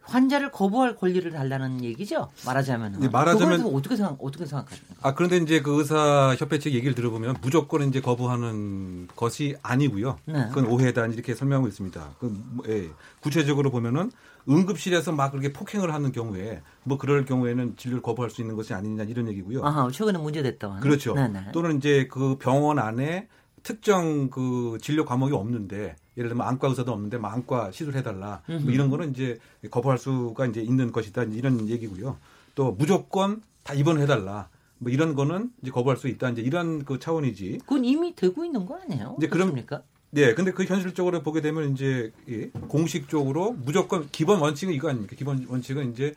환자를 0.00 0.50
거부할 0.50 0.96
권리를 0.96 1.30
달라는 1.30 1.84
얘기죠. 1.84 2.30
말하자면. 2.46 3.00
네, 3.00 3.08
말하자면 3.10 3.74
어떻게 3.74 3.94
생각 3.96 4.16
어떻게 4.22 4.46
생각하십니까? 4.46 5.06
아 5.06 5.14
그런데 5.14 5.36
이제 5.36 5.60
그 5.60 5.78
의사 5.78 6.34
협회 6.38 6.58
측 6.58 6.72
얘기를 6.72 6.94
들어보면 6.94 7.36
무조건 7.42 7.86
이제 7.86 8.00
거부하는 8.00 9.08
것이 9.16 9.54
아니고요. 9.62 10.18
네. 10.24 10.46
그건 10.48 10.64
오해다 10.64 11.06
이렇게 11.08 11.34
설명하고 11.34 11.68
있습니다. 11.68 12.14
그 12.18 12.26
뭐, 12.26 12.64
예. 12.68 12.88
구체적으로 13.20 13.70
보면은 13.70 14.10
응급실에서 14.48 15.12
막 15.12 15.30
그렇게 15.30 15.52
폭행을 15.52 15.92
하는 15.92 16.12
경우에 16.12 16.62
뭐 16.84 16.98
그럴 16.98 17.24
경우에는 17.24 17.76
진료를 17.76 18.02
거부할 18.02 18.30
수 18.30 18.40
있는 18.40 18.56
것이 18.56 18.74
아니냐 18.74 19.04
이런 19.04 19.28
얘기고요. 19.28 19.64
아 19.64 19.88
최근에 19.92 20.18
문제됐다. 20.18 20.80
그렇죠. 20.80 21.14
네네. 21.14 21.40
네. 21.40 21.52
또는 21.52 21.76
이제 21.76 22.08
그 22.10 22.36
병원 22.38 22.78
안에 22.78 23.28
특정 23.62 24.30
그 24.30 24.78
진료 24.80 25.04
과목이 25.04 25.34
없는데 25.34 25.96
예를 26.16 26.28
들면 26.30 26.46
안과 26.46 26.68
의사도 26.68 26.92
없는데 26.92 27.18
뭐 27.18 27.30
안과 27.30 27.70
시술해달라 27.70 28.42
뭐 28.46 28.72
이런 28.72 28.90
거는 28.90 29.10
이제 29.10 29.38
거부할 29.70 29.98
수가 29.98 30.46
이제 30.46 30.60
있는 30.60 30.92
것이다 30.92 31.24
이런 31.24 31.68
얘기고요. 31.68 32.16
또 32.54 32.72
무조건 32.72 33.42
다 33.62 33.74
입원해달라. 33.74 34.48
뭐 34.78 34.90
이런 34.90 35.14
거는 35.14 35.50
이제 35.60 35.70
거부할 35.70 35.98
수 35.98 36.08
있다. 36.08 36.30
이제 36.30 36.40
이런 36.40 36.86
그 36.86 36.98
차원이지. 36.98 37.58
그건 37.60 37.84
이미 37.84 38.14
되고 38.16 38.44
있는 38.44 38.64
거 38.64 38.80
아니에요? 38.80 39.16
이제 39.18 39.28
그럽니까? 39.28 39.82
네, 40.10 40.34
근데 40.34 40.50
그 40.52 40.64
현실적으로 40.64 41.22
보게 41.22 41.40
되면 41.40 41.72
이제 41.72 42.12
예, 42.28 42.50
공식적으로 42.68 43.52
무조건 43.52 44.08
기본 44.10 44.40
원칙은 44.40 44.74
이거 44.74 44.88
아닙니까? 44.88 45.14
기본 45.16 45.46
원칙은 45.48 45.92
이제 45.92 46.14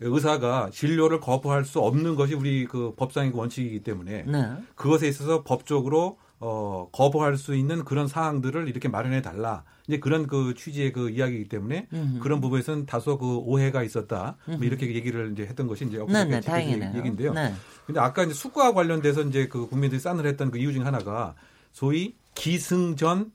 의사가 0.00 0.70
진료를 0.72 1.20
거부할 1.20 1.64
수 1.64 1.80
없는 1.80 2.14
것이 2.16 2.34
우리 2.34 2.66
그 2.66 2.94
법상의 2.96 3.32
그 3.32 3.38
원칙이기 3.38 3.80
때문에 3.80 4.24
네. 4.26 4.52
그것에 4.74 5.08
있어서 5.08 5.42
법적으로 5.42 6.18
어, 6.40 6.88
거부할 6.90 7.36
수 7.36 7.54
있는 7.54 7.84
그런 7.84 8.08
사항들을 8.08 8.68
이렇게 8.68 8.88
마련해 8.88 9.22
달라. 9.22 9.62
이제 9.86 9.98
그런 9.98 10.26
그 10.26 10.54
취지의 10.54 10.92
그 10.92 11.10
이야기이기 11.10 11.48
때문에 11.48 11.88
음흠. 11.92 12.18
그런 12.20 12.40
부분에서는 12.40 12.86
다소 12.86 13.18
그 13.18 13.36
오해가 13.38 13.82
있었다. 13.82 14.36
뭐 14.46 14.58
이렇게 14.62 14.92
얘기를 14.92 15.32
이제 15.32 15.44
했던 15.44 15.66
것이 15.66 15.84
이제 15.84 15.98
네, 16.08 16.24
네, 16.24 16.40
다행이네요. 16.40 16.98
얘기인데요. 16.98 17.32
네. 17.32 17.54
근데 17.86 18.00
아까 18.00 18.24
이제 18.24 18.34
수과 18.34 18.74
관련돼서 18.74 19.22
이제 19.22 19.46
그 19.48 19.68
국민들이 19.68 20.00
싸늘했던 20.00 20.50
그 20.50 20.58
이유 20.58 20.72
중 20.72 20.84
하나가 20.86 21.34
소위 21.72 22.14
기승전 22.34 23.32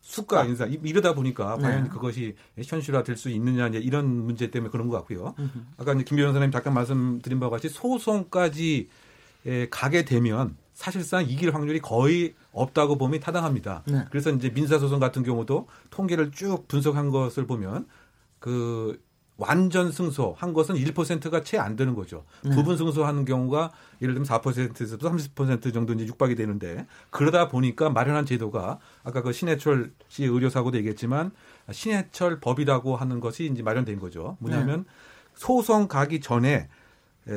수가 0.00 0.44
인사 0.44 0.64
이러다 0.64 1.14
보니까 1.14 1.56
네. 1.56 1.62
과연 1.62 1.88
그것이 1.90 2.34
현실화 2.64 3.02
될 3.02 3.16
수 3.16 3.28
있느냐 3.30 3.68
이제 3.68 3.78
이런 3.78 4.06
문제 4.06 4.50
때문에 4.50 4.70
그런 4.70 4.88
것 4.88 4.96
같고요. 4.96 5.34
아까 5.76 5.92
이제 5.92 6.04
김 6.04 6.16
변호사님 6.16 6.50
잠깐 6.50 6.72
말씀드린 6.72 7.38
바와 7.40 7.50
같이 7.50 7.68
소송까지 7.68 8.88
가게 9.70 10.04
되면 10.04 10.56
사실상 10.72 11.28
이길 11.28 11.54
확률이 11.54 11.80
거의 11.80 12.34
없다고 12.52 12.96
보면 12.96 13.20
타당합니다. 13.20 13.82
네. 13.86 14.04
그래서 14.10 14.30
이제 14.30 14.48
민사소송 14.48 15.00
같은 15.00 15.24
경우도 15.24 15.66
통계를 15.90 16.30
쭉 16.30 16.66
분석한 16.68 17.10
것을 17.10 17.46
보면 17.46 17.86
그 18.38 19.02
완전 19.40 19.92
승소한 19.92 20.52
것은 20.52 20.74
1%가 20.74 21.42
채 21.42 21.58
안 21.58 21.76
되는 21.76 21.94
거죠. 21.94 22.24
네. 22.42 22.50
부분 22.50 22.76
승소하는 22.76 23.24
경우가 23.24 23.70
예를 24.02 24.14
들면 24.14 24.28
4%에서 24.28 24.98
30% 24.98 25.72
정도 25.72 25.92
이제 25.92 26.04
육박이 26.06 26.34
되는데 26.34 26.86
그러다 27.10 27.48
보니까 27.48 27.88
마련한 27.88 28.26
제도가 28.26 28.80
아까 29.04 29.22
그 29.22 29.32
신해철 29.32 29.92
씨 30.08 30.24
의료사고도 30.24 30.76
얘기했지만 30.78 31.30
신해철 31.70 32.40
법이라고 32.40 32.96
하는 32.96 33.20
것이 33.20 33.46
이제 33.46 33.62
마련된 33.62 34.00
거죠. 34.00 34.36
뭐냐면 34.40 34.80
네. 34.80 34.84
소송 35.34 35.86
가기 35.86 36.20
전에 36.20 36.68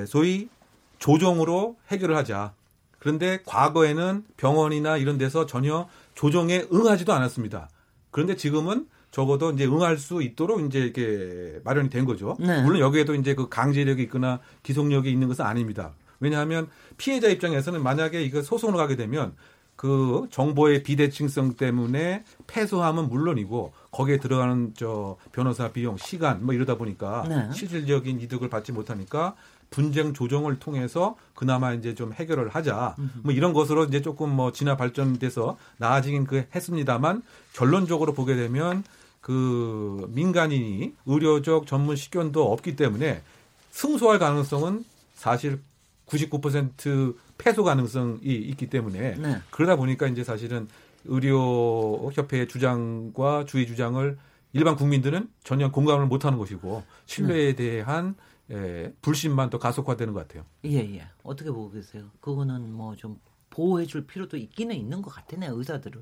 소위 0.08 0.50
조정으로 0.98 1.78
해결을 1.90 2.16
하자. 2.18 2.54
그런데 2.98 3.42
과거에는 3.46 4.26
병원이나 4.38 4.98
이런 4.98 5.18
데서 5.20 5.46
전혀 5.46 5.88
조정에 6.16 6.66
응하지도 6.74 7.14
않았습니다. 7.14 7.70
그런데 8.10 8.36
지금은 8.36 8.88
적어도 9.12 9.52
이제 9.52 9.66
응할 9.66 9.98
수 9.98 10.24
있도록 10.24 10.62
이제 10.62 10.80
이렇게 10.80 11.60
마련이 11.64 11.90
된 11.90 12.06
거죠. 12.06 12.38
네. 12.40 12.62
물론 12.64 12.80
여기에도 12.80 13.14
이제 13.14 13.36
그 13.36 13.50
강제력이 13.50 14.04
있거나 14.04 14.40
기속력이 14.64 15.12
있는 15.12 15.28
것은 15.28 15.46
아닙니다. 15.46 15.92
왜냐하면 16.20 16.70
피해자 16.98 17.28
입장에서는 17.28 17.84
만약에 17.84 18.24
이거 18.24 18.42
소송으로 18.42 18.78
가게 18.78 18.96
되면 18.96 19.34
그 19.76 20.28
정보의 20.30 20.84
비대칭성 20.84 21.56
때문에 21.56 22.24
패소함은 22.48 23.10
물론이고 23.10 23.74
거기에 23.90 24.18
들어가는 24.18 24.74
저 24.76 25.18
변호사 25.32 25.72
비용, 25.72 25.98
시간 25.98 26.46
뭐 26.46 26.54
이러다 26.54 26.76
보니까 26.76 27.26
네. 27.28 27.50
실질적인 27.52 28.22
이득을 28.22 28.48
받지 28.50 28.72
못하니까 28.72 29.36
분쟁 29.72 30.14
조정을 30.14 30.60
통해서 30.60 31.16
그나마 31.34 31.74
이제 31.74 31.96
좀 31.96 32.14
해결을 32.14 32.50
하자. 32.50 32.96
뭐 33.24 33.34
이런 33.34 33.54
것으로 33.54 33.86
이제 33.86 34.02
조금 34.02 34.30
뭐 34.30 34.52
진화 34.52 34.78
발전돼서 34.78 35.58
나아지긴 35.78 36.26
그 36.26 36.46
했습니다만 36.54 37.24
결론적으로 37.54 38.14
보게 38.14 38.36
되면 38.36 38.84
그 39.22 40.08
민간인이 40.10 40.96
의료적 41.06 41.68
전문 41.68 41.96
식견도 41.96 42.52
없기 42.52 42.76
때문에 42.76 43.22
승소할 43.70 44.20
가능성은 44.20 44.84
사실 45.14 45.62
99% 46.08 47.16
패소 47.38 47.64
가능성이 47.64 48.20
있기 48.24 48.68
때문에 48.70 49.16
네. 49.16 49.38
그러다 49.52 49.76
보니까 49.78 50.08
이제 50.08 50.24
사실은 50.24 50.68
의료 51.06 52.12
협회의 52.14 52.48
주장과 52.48 53.46
주의 53.46 53.66
주장을 53.66 54.18
일반 54.54 54.76
국민들은 54.76 55.30
전혀 55.44 55.72
공감을 55.72 56.08
못 56.08 56.26
하는 56.26 56.38
것이고 56.38 56.84
신뢰에 57.06 57.56
네. 57.56 57.56
대한 57.56 58.16
예, 58.52 58.94
불신만 59.02 59.50
더 59.50 59.60
가속화되는 59.60 60.14
것 60.14 60.28
같아요. 60.28 60.44
예, 60.66 60.80
예. 60.80 61.08
어떻게 61.24 61.50
보고 61.50 61.72
계세요? 61.72 62.04
그거는 62.20 62.74
뭐 62.74 62.96
좀 62.98 63.18
보호해줄 63.52 64.08
필요도 64.08 64.38
있기는 64.38 64.76
있는 64.76 65.04
것 65.04 65.14
같아요, 65.14 65.56
의사들을. 65.56 66.02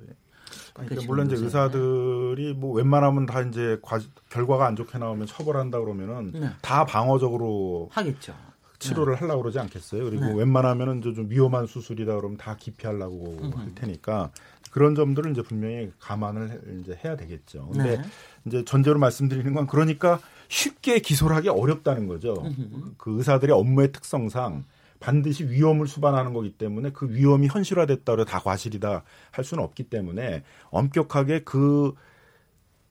그러니까 0.74 1.06
물론 1.06 1.28
이제 1.28 1.36
의사들이 1.36 2.54
뭐 2.54 2.74
웬만하면 2.74 3.26
다 3.26 3.42
이제 3.42 3.78
과, 3.82 4.00
결과가 4.30 4.66
안 4.66 4.76
좋게 4.76 4.98
나오면 4.98 5.28
처벌한다 5.28 5.80
그러면은 5.80 6.32
네. 6.32 6.50
다 6.62 6.86
방어적으로 6.86 7.90
하겠죠. 7.92 8.34
치료를 8.80 9.16
네. 9.16 9.20
하려고 9.20 9.42
그러지 9.42 9.60
않겠어요. 9.60 10.06
그리고 10.06 10.26
네. 10.26 10.34
웬만하면은 10.34 11.02
좀 11.02 11.30
위험한 11.30 11.68
수술이다 11.68 12.16
그러면 12.16 12.38
다 12.38 12.56
기피하려고 12.56 13.38
음흠. 13.42 13.58
할 13.58 13.76
테니까 13.76 14.32
그런 14.72 14.96
점들을 14.96 15.32
이제 15.32 15.42
분명히 15.42 15.92
감안을 16.00 16.80
이제 16.82 16.98
해야 17.04 17.18
되겠죠. 17.18 17.68
근데 17.74 17.98
네. 17.98 18.04
이제 18.46 18.64
전제로 18.64 18.98
말씀드리는 19.00 19.54
건 19.54 19.68
그러니까 19.68 20.20
쉽게 20.48 21.00
기소를 21.00 21.36
하기 21.38 21.50
어렵다는 21.50 22.08
거죠. 22.08 22.42
음흠. 22.46 22.94
그 22.98 23.18
의사들의 23.18 23.54
업무의 23.56 23.92
특성상 23.92 24.64
반드시 25.00 25.50
위험을 25.50 25.88
수반하는 25.88 26.34
거기 26.34 26.52
때문에 26.52 26.92
그 26.92 27.10
위험이 27.10 27.48
현실화됐다 27.48 28.16
그래 28.16 28.26
다 28.26 28.40
과실이다 28.40 29.04
할 29.32 29.46
수는 29.46 29.64
없기 29.64 29.84
때문에 29.84 30.44
엄격하게 30.72 31.44
그 31.44 31.94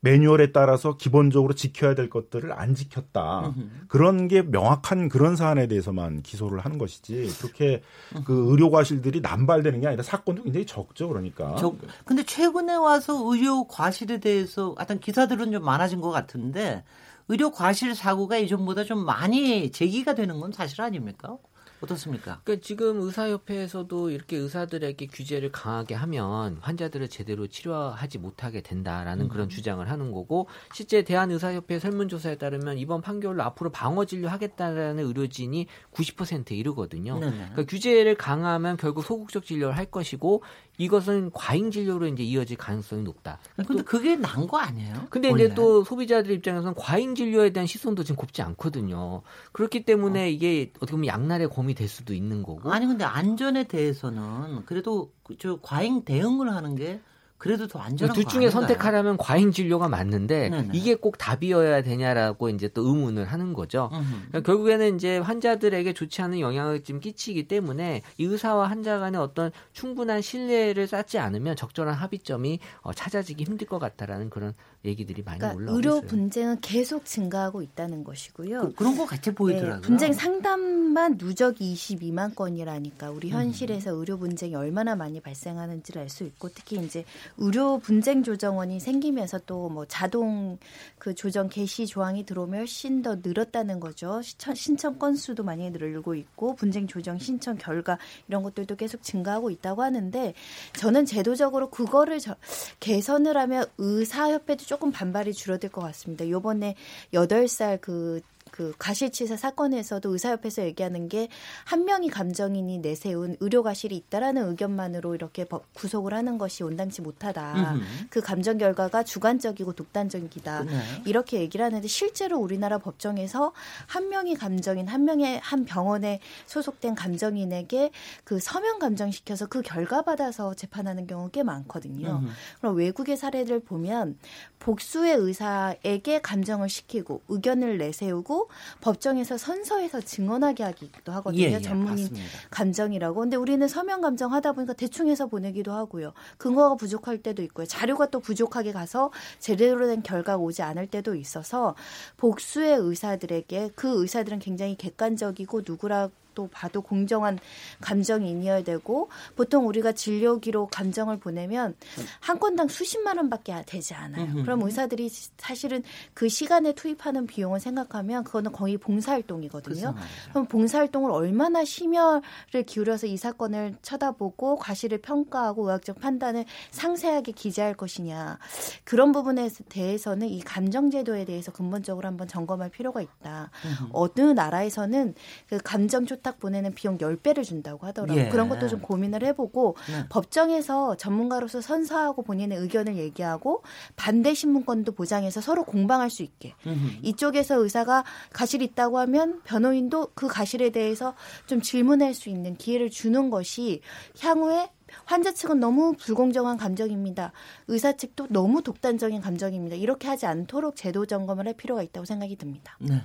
매뉴얼에 0.00 0.52
따라서 0.52 0.96
기본적으로 0.96 1.54
지켜야 1.54 1.94
될 1.94 2.08
것들을 2.08 2.52
안 2.52 2.74
지켰다. 2.74 3.52
그런 3.88 4.28
게 4.28 4.42
명확한 4.42 5.08
그런 5.08 5.34
사안에 5.34 5.66
대해서만 5.66 6.22
기소를 6.22 6.60
하는 6.60 6.78
것이지 6.78 7.28
그렇게 7.40 7.82
그 8.24 8.50
의료 8.50 8.70
과실들이 8.70 9.20
남발되는 9.20 9.80
게 9.80 9.88
아니라 9.88 10.02
사건도 10.02 10.44
굉장히 10.44 10.66
적죠. 10.66 11.08
그러니까. 11.08 11.56
적, 11.56 11.76
근데 12.04 12.22
최근에 12.22 12.76
와서 12.76 13.20
의료 13.26 13.66
과실에 13.66 14.18
대해서 14.18 14.74
어떤 14.78 15.00
기사들은 15.00 15.50
좀 15.50 15.64
많아진 15.64 16.00
것 16.00 16.10
같은데 16.10 16.84
의료 17.26 17.50
과실 17.50 17.94
사고가 17.94 18.38
이전보다 18.38 18.84
좀 18.84 19.04
많이 19.04 19.70
제기가 19.70 20.14
되는 20.14 20.38
건 20.40 20.52
사실 20.52 20.80
아닙니까? 20.80 21.36
어떻습니까? 21.80 22.40
그러니까 22.44 22.64
지금 22.66 23.00
의사협회에서도 23.00 24.10
이렇게 24.10 24.36
의사들에게 24.36 25.06
규제를 25.06 25.52
강하게 25.52 25.94
하면 25.94 26.58
환자들을 26.60 27.08
제대로 27.08 27.46
치료하지 27.46 28.18
못하게 28.18 28.60
된다라는 28.62 29.26
음. 29.26 29.28
그런 29.28 29.48
주장을 29.48 29.88
하는 29.88 30.12
거고 30.12 30.48
실제 30.74 31.02
대한의사협회 31.02 31.78
설문조사에 31.78 32.36
따르면 32.36 32.78
이번 32.78 33.00
판결로 33.00 33.42
앞으로 33.42 33.70
방어 33.70 34.04
진료 34.04 34.28
하겠다라는 34.28 35.04
의료진이 35.04 35.66
90%에 35.92 36.56
이르거든요. 36.56 37.18
네네. 37.18 37.36
그러니까 37.36 37.64
규제를 37.64 38.16
강하면 38.16 38.76
결국 38.76 39.04
소극적 39.04 39.44
진료를 39.44 39.76
할 39.76 39.86
것이고 39.86 40.42
이것은 40.78 41.30
과잉 41.34 41.70
진료로 41.70 42.06
이제 42.06 42.22
이어질 42.22 42.56
가능성이 42.56 43.02
높다. 43.02 43.38
근데 43.66 43.82
그게 43.82 44.16
난 44.16 44.46
거 44.46 44.58
아니에요? 44.58 45.08
근데 45.10 45.28
원래? 45.28 45.44
이제 45.44 45.54
또 45.54 45.84
소비자들 45.84 46.30
입장에서는 46.30 46.74
과잉 46.76 47.14
진료에 47.14 47.50
대한 47.50 47.66
시선도 47.66 48.04
지금 48.04 48.16
곱지 48.16 48.40
않거든요. 48.42 49.22
그렇기 49.52 49.84
때문에 49.84 50.22
어. 50.22 50.26
이게 50.26 50.70
어떻게 50.76 50.92
보면 50.92 51.06
양날의 51.06 51.50
검이 51.50 51.74
될 51.74 51.88
수도 51.88 52.14
있는 52.14 52.42
거고. 52.42 52.70
아니 52.72 52.86
근데 52.86 53.04
안전에 53.04 53.64
대해서는 53.64 54.64
그래도 54.64 55.12
저 55.38 55.58
과잉 55.60 56.04
대응을 56.04 56.54
하는 56.54 56.76
게 56.76 57.00
그래도 57.38 57.68
더 57.68 57.78
안전한 57.78 58.14
둘 58.14 58.24
중에 58.24 58.50
선택하라면 58.50 59.16
과잉 59.16 59.52
진료가 59.52 59.88
맞는데 59.88 60.50
네네. 60.50 60.70
이게 60.72 60.96
꼭 60.96 61.16
답이어야 61.18 61.82
되냐라고 61.82 62.48
이제 62.50 62.68
또 62.68 62.82
의문을 62.86 63.24
하는 63.24 63.52
거죠. 63.52 63.90
그러니까 63.90 64.40
결국에는 64.40 64.96
이제 64.96 65.18
환자들에게 65.18 65.92
좋지 65.92 66.20
않은 66.22 66.40
영향을 66.40 66.82
좀 66.82 66.98
끼치기 67.00 67.46
때문에 67.48 68.02
의사와 68.18 68.68
환자 68.68 68.98
간의 68.98 69.20
어떤 69.20 69.52
충분한 69.72 70.20
신뢰를 70.20 70.88
쌓지 70.88 71.18
않으면 71.18 71.54
적절한 71.54 71.94
합의점이 71.94 72.58
어, 72.82 72.92
찾아지기 72.92 73.44
힘들 73.44 73.66
것 73.68 73.78
같다라는 73.78 74.30
그런 74.30 74.54
얘기들이 74.84 75.22
많이 75.22 75.38
그러니까 75.38 75.56
올라오고 75.56 75.76
의료 75.76 75.96
있어요. 75.98 76.08
분쟁은 76.08 76.60
계속 76.60 77.04
증가하고 77.04 77.62
있다는 77.62 78.02
것이고요. 78.02 78.72
그, 78.76 78.82
런것 78.82 79.06
같이 79.06 79.32
보이더라고요. 79.32 79.76
네, 79.76 79.80
분쟁 79.80 80.12
상담만 80.12 81.16
누적이 81.18 81.74
22만 81.74 82.34
건이라니까 82.34 83.10
우리 83.10 83.30
현실에서 83.30 83.94
음. 83.94 84.00
의료 84.00 84.18
분쟁이 84.18 84.54
얼마나 84.56 84.96
많이 84.96 85.20
발생하는지를 85.20 86.02
알 86.02 86.08
수 86.08 86.24
있고 86.24 86.48
특히 86.48 86.78
이제 86.78 87.04
의료 87.36 87.78
분쟁 87.78 88.22
조정원이 88.22 88.80
생기면서 88.80 89.38
또 89.46 89.68
뭐 89.68 89.84
자동 89.86 90.58
그 90.98 91.14
조정 91.14 91.48
개시 91.48 91.86
조항이 91.86 92.24
들어오면 92.24 92.60
훨씬 92.60 93.02
더 93.02 93.16
늘었다는 93.22 93.80
거죠. 93.80 94.20
신청, 94.22 94.54
신청 94.54 94.98
건수도 94.98 95.42
많이 95.42 95.70
늘고 95.70 96.14
있고 96.14 96.54
분쟁 96.54 96.86
조정 96.86 97.18
신청 97.18 97.56
결과 97.56 97.98
이런 98.28 98.42
것들도 98.42 98.76
계속 98.76 99.02
증가하고 99.02 99.50
있다고 99.50 99.82
하는데 99.82 100.34
저는 100.74 101.06
제도적으로 101.06 101.70
그거를 101.70 102.18
저, 102.18 102.36
개선을 102.80 103.36
하면 103.36 103.66
의사협회도 103.78 104.64
조금 104.64 104.90
반발이 104.90 105.32
줄어들 105.32 105.68
것 105.68 105.80
같습니다. 105.82 106.28
요번에 106.28 106.74
8살 107.12 107.80
그 107.80 108.20
그 108.58 108.74
가실치사 108.78 109.36
사건에서도 109.36 110.10
의사협회에서 110.10 110.64
얘기하는 110.64 111.08
게 111.08 111.28
한 111.64 111.84
명이 111.84 112.08
감정인이 112.10 112.78
내세운 112.78 113.36
의료 113.40 113.62
가실이 113.62 113.96
있다라는 113.96 114.48
의견만으로 114.48 115.14
이렇게 115.14 115.46
구속을 115.74 116.14
하는 116.14 116.38
것이 116.38 116.62
온당치 116.62 117.02
못하다. 117.02 117.74
음흠. 117.74 117.84
그 118.10 118.20
감정 118.20 118.58
결과가 118.58 119.02
주관적이고 119.02 119.72
독단적이다. 119.74 120.64
네. 120.64 120.80
이렇게 121.04 121.40
얘기를 121.40 121.64
하는데 121.64 121.86
실제로 121.86 122.38
우리나라 122.38 122.78
법정에서 122.78 123.52
한 123.86 124.08
명이 124.08 124.34
감정인 124.34 124.88
한 124.88 125.04
명의 125.04 125.38
한 125.40 125.64
병원에 125.64 126.20
소속된 126.46 126.94
감정인에게 126.94 127.90
그 128.24 128.38
서면 128.40 128.78
감정시켜서 128.78 129.46
그 129.46 129.62
결과 129.62 130.02
받아서 130.02 130.54
재판하는 130.54 131.06
경우 131.06 131.28
꽤 131.30 131.42
많거든요. 131.42 132.20
음흠. 132.22 132.32
그럼 132.60 132.76
외국의 132.76 133.16
사례를 133.16 133.60
보면 133.60 134.18
복수의 134.58 135.14
의사에게 135.16 136.20
감정을 136.20 136.68
시키고 136.68 137.22
의견을 137.28 137.78
내세우고 137.78 138.47
법정에서 138.80 139.38
선서에서 139.38 140.00
증언하게 140.00 140.64
하기도 140.64 141.12
하거든요. 141.12 141.42
예, 141.42 141.52
예, 141.52 141.60
전문인 141.60 142.04
맞습니다. 142.04 142.26
감정이라고. 142.50 143.20
근데 143.20 143.36
우리는 143.36 143.66
서면 143.66 144.00
감정 144.00 144.32
하다 144.32 144.52
보니까 144.52 144.72
대충 144.72 145.08
해서 145.08 145.26
보내기도 145.26 145.72
하고요. 145.72 146.12
근거가 146.38 146.76
부족할 146.76 147.18
때도 147.18 147.42
있고요. 147.42 147.66
자료가 147.66 148.10
또 148.10 148.20
부족하게 148.20 148.72
가서 148.72 149.10
제대로 149.38 149.86
된 149.86 150.02
결과가 150.02 150.38
오지 150.38 150.62
않을 150.62 150.86
때도 150.86 151.14
있어서 151.14 151.74
복수의 152.16 152.76
의사들에게 152.78 153.70
그 153.74 154.02
의사들은 154.02 154.38
굉장히 154.38 154.76
객관적이고 154.76 155.62
누구라 155.66 156.10
또 156.38 156.48
봐도 156.52 156.82
공정한 156.82 157.36
감정인이어야 157.80 158.62
되고 158.62 159.08
보통 159.34 159.66
우리가 159.66 159.90
진료 159.90 160.38
기록 160.38 160.70
감정을 160.70 161.18
보내면 161.18 161.74
한 162.20 162.38
건당 162.38 162.68
수십만 162.68 163.16
원밖에 163.16 163.64
되지 163.66 163.94
않아요. 163.94 164.44
그럼 164.44 164.62
의사들이 164.62 165.10
사실은 165.36 165.82
그 166.14 166.28
시간에 166.28 166.74
투입하는 166.74 167.26
비용을 167.26 167.58
생각하면 167.58 168.22
그거는 168.22 168.52
거의 168.52 168.78
봉사활동이거든요. 168.78 169.96
그럼 170.30 170.46
봉사활동을 170.46 171.10
얼마나 171.10 171.64
심혈을 171.64 172.22
기울여서 172.64 173.08
이 173.08 173.16
사건을 173.16 173.74
쳐다보고 173.82 174.58
과실을 174.58 174.98
평가하고 174.98 175.64
의학적 175.64 175.98
판단을 175.98 176.44
상세하게 176.70 177.32
기재할 177.32 177.74
것이냐 177.74 178.38
그런 178.84 179.10
부분에 179.10 179.50
대해서는 179.68 180.28
이 180.28 180.40
감정제도에 180.40 181.24
대해서 181.24 181.50
근본적으로 181.50 182.06
한번 182.06 182.28
점검할 182.28 182.70
필요가 182.70 183.02
있다. 183.02 183.50
어느 183.90 184.20
나라에서는 184.20 185.14
그 185.48 185.58
감정 185.64 186.06
딱 186.28 186.38
보내는 186.38 186.74
비용 186.74 186.98
10배를 186.98 187.42
준다고 187.42 187.86
하더라고요. 187.86 188.26
예. 188.26 188.28
그런 188.28 188.50
것도 188.50 188.68
좀 188.68 188.80
고민을 188.80 189.24
해보고 189.24 189.76
네. 189.90 190.04
법정에서 190.10 190.96
전문가로서 190.96 191.62
선서하고 191.62 192.20
본인의 192.22 192.58
의견을 192.58 192.96
얘기하고 192.96 193.62
반대 193.96 194.34
신문권도 194.34 194.92
보장해서 194.92 195.40
서로 195.40 195.64
공방할 195.64 196.10
수 196.10 196.22
있게 196.22 196.54
음흠. 196.66 196.98
이쪽에서 197.00 197.62
의사가 197.62 198.04
가실 198.30 198.60
있다고 198.60 198.98
하면 198.98 199.40
변호인도 199.44 200.08
그 200.14 200.28
가실에 200.28 200.68
대해서 200.68 201.14
좀 201.46 201.62
질문할 201.62 202.12
수 202.12 202.28
있는 202.28 202.56
기회를 202.56 202.90
주는 202.90 203.30
것이 203.30 203.80
향후에 204.20 204.68
환자 205.06 205.32
측은 205.32 205.60
너무 205.60 205.94
불공정한 205.98 206.58
감정입니다. 206.58 207.32
의사 207.68 207.96
측도 207.96 208.26
너무 208.28 208.62
독단적인 208.62 209.22
감정입니다. 209.22 209.76
이렇게 209.76 210.08
하지 210.08 210.26
않도록 210.26 210.76
제도 210.76 211.06
점검을 211.06 211.46
할 211.46 211.54
필요가 211.54 211.82
있다고 211.82 212.04
생각이 212.04 212.36
듭니다. 212.36 212.76
네. 212.80 213.02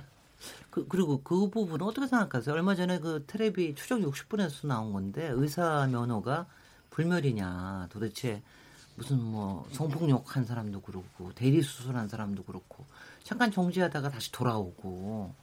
그, 0.70 0.86
그리고 0.88 1.22
그 1.22 1.48
부분은 1.50 1.86
어떻게 1.86 2.06
생각하세요? 2.06 2.54
얼마 2.54 2.74
전에 2.74 2.98
그 2.98 3.24
테레비 3.26 3.74
추적 3.74 4.00
60분에서 4.00 4.66
나온 4.66 4.92
건데 4.92 5.28
의사 5.32 5.86
면허가 5.90 6.46
불멸이냐 6.90 7.88
도대체 7.90 8.42
무슨 8.96 9.20
뭐 9.20 9.66
성폭력 9.72 10.36
한 10.36 10.44
사람도 10.44 10.80
그렇고 10.82 11.32
대리 11.34 11.62
수술한 11.62 12.08
사람도 12.08 12.44
그렇고 12.44 12.84
잠깐 13.24 13.50
정지하다가 13.50 14.10
다시 14.10 14.30
돌아오고 14.30 15.34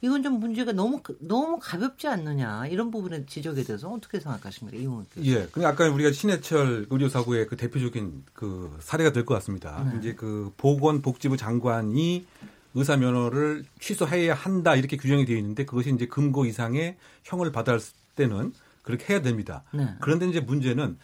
이건 0.00 0.24
좀 0.24 0.40
문제가 0.40 0.72
너무 0.72 1.00
너무 1.20 1.60
가볍지 1.60 2.08
않느냐 2.08 2.66
이런 2.66 2.90
부분에 2.90 3.24
지적에 3.26 3.62
대해서 3.62 3.88
어떻게 3.88 4.18
생각하십니까, 4.18 4.76
이용 4.76 5.06
예, 5.22 5.46
그냥 5.46 5.70
아까 5.70 5.88
우리가 5.88 6.10
신해철 6.10 6.88
의료사고의 6.90 7.46
그 7.46 7.56
대표적인 7.56 8.24
그 8.32 8.76
사례가 8.80 9.12
될 9.12 9.24
것 9.24 9.34
같습니다. 9.34 9.88
네. 9.92 9.98
이제 10.00 10.14
그 10.14 10.52
보건복지부 10.56 11.36
장관이 11.36 12.26
의사 12.74 12.96
면허를 12.96 13.64
취소해야 13.80 14.34
한다 14.34 14.74
이렇게 14.76 14.96
규정이 14.96 15.24
되어 15.24 15.36
있는데 15.36 15.64
그것이 15.64 15.92
이제 15.94 16.06
금고 16.06 16.46
이상의 16.46 16.96
형을 17.24 17.52
받을 17.52 17.80
때는 18.16 18.52
그렇게 18.82 19.12
해야 19.12 19.22
됩니다. 19.22 19.62
네. 19.72 19.88
그런데 20.00 20.26
이제 20.28 20.40
문제는 20.40 20.98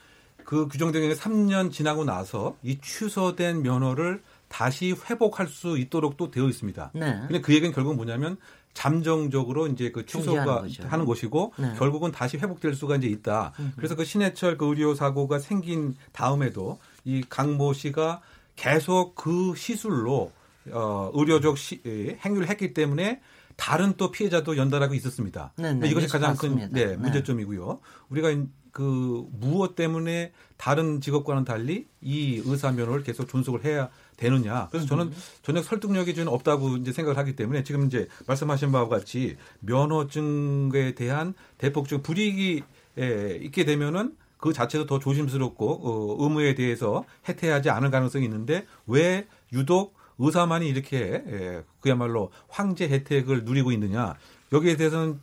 그 0.45 0.66
규정된 0.69 1.09
게 1.09 1.14
3년 1.14 1.71
지나고 1.71 2.05
나서 2.05 2.57
이 2.62 2.79
취소된 2.81 3.62
면허를 3.62 4.23
다시 4.49 4.95
회복할 5.09 5.47
수 5.47 5.77
있도록 5.79 6.16
또 6.16 6.31
되어 6.31 6.49
있습니다. 6.49 6.93
네. 6.95 7.19
근데 7.21 7.41
그 7.41 7.53
얘기는 7.53 7.73
결국 7.75 7.97
뭐냐면 7.97 8.39
잠정적으로 8.73 9.66
이제 9.66 9.91
그 9.91 10.07
취소가 10.07 10.64
하는 10.85 11.05
것이고 11.05 11.53
네. 11.59 11.75
결국은 11.77 12.12
다시 12.12 12.39
회복될 12.39 12.75
수가 12.75 12.97
이제 12.97 13.09
있다. 13.09 13.53
음흠. 13.59 13.73
그래서 13.77 13.95
그 13.95 14.05
신해철 14.05 14.57
그 14.57 14.66
의료 14.66 14.95
사고가 14.95 15.39
생긴 15.39 15.97
다음에도 16.12 16.79
이 17.05 17.23
강모 17.29 17.73
씨가 17.73 18.21
계속 18.57 19.14
그 19.14 19.55
시술로 19.57 20.33
어 20.73 21.11
의료적 21.14 21.59
시, 21.59 21.81
행위를 22.25 22.49
했기 22.49 22.75
때문에 22.75 23.21
다른 23.57 23.95
또 23.97 24.11
피해자도 24.11 24.57
연달하고 24.57 24.95
있었습니다. 24.95 25.53
네, 25.57 25.75
네, 25.75 25.89
이것이 25.89 26.07
가장 26.07 26.37
큰 26.37 26.57
네, 26.57 26.69
네, 26.71 26.97
문제점이고요. 26.97 27.81
우리가 28.09 28.31
그 28.71 29.27
무엇 29.33 29.75
때문에 29.75 30.33
다른 30.57 31.01
직업과는 31.01 31.45
달리 31.45 31.89
이 32.01 32.41
의사 32.45 32.71
면허를 32.71 33.03
계속 33.03 33.29
존속을 33.29 33.64
해야 33.64 33.89
되느냐. 34.16 34.69
그래서 34.71 34.87
저는 34.87 35.11
전혀 35.43 35.62
설득력이 35.62 36.14
좀 36.14 36.29
없다고 36.29 36.77
이제 36.77 36.93
생각을 36.93 37.19
하기 37.19 37.35
때문에 37.35 37.64
지금 37.64 37.87
이제 37.87 38.07
말씀하신 38.29 38.71
바와 38.71 38.89
같이 38.89 39.37
면허증에 39.61 40.95
대한 40.95 41.35
대폭 41.59 41.89
적 41.89 42.05
불이익이 42.05 42.62
에, 42.99 43.39
있게 43.43 43.64
되면은 43.64 44.16
그 44.37 44.53
자체도 44.53 44.87
더 44.87 45.01
조심스럽고 45.01 45.81
어, 45.83 46.16
의무에 46.23 46.55
대해서 46.55 47.05
해태하지 47.29 47.71
않을 47.71 47.91
가능성이 47.91 48.27
있는데 48.27 48.64
왜 48.87 49.27
유독 49.53 49.97
의사만이 50.19 50.69
이렇게 50.69 51.23
에, 51.27 51.62
그야말로 51.81 52.31
황제 52.49 52.89
혜택을 52.89 53.45
누리고 53.45 53.73
있느냐 53.73 54.14
여기에 54.53 54.77
대해서는 54.77 55.21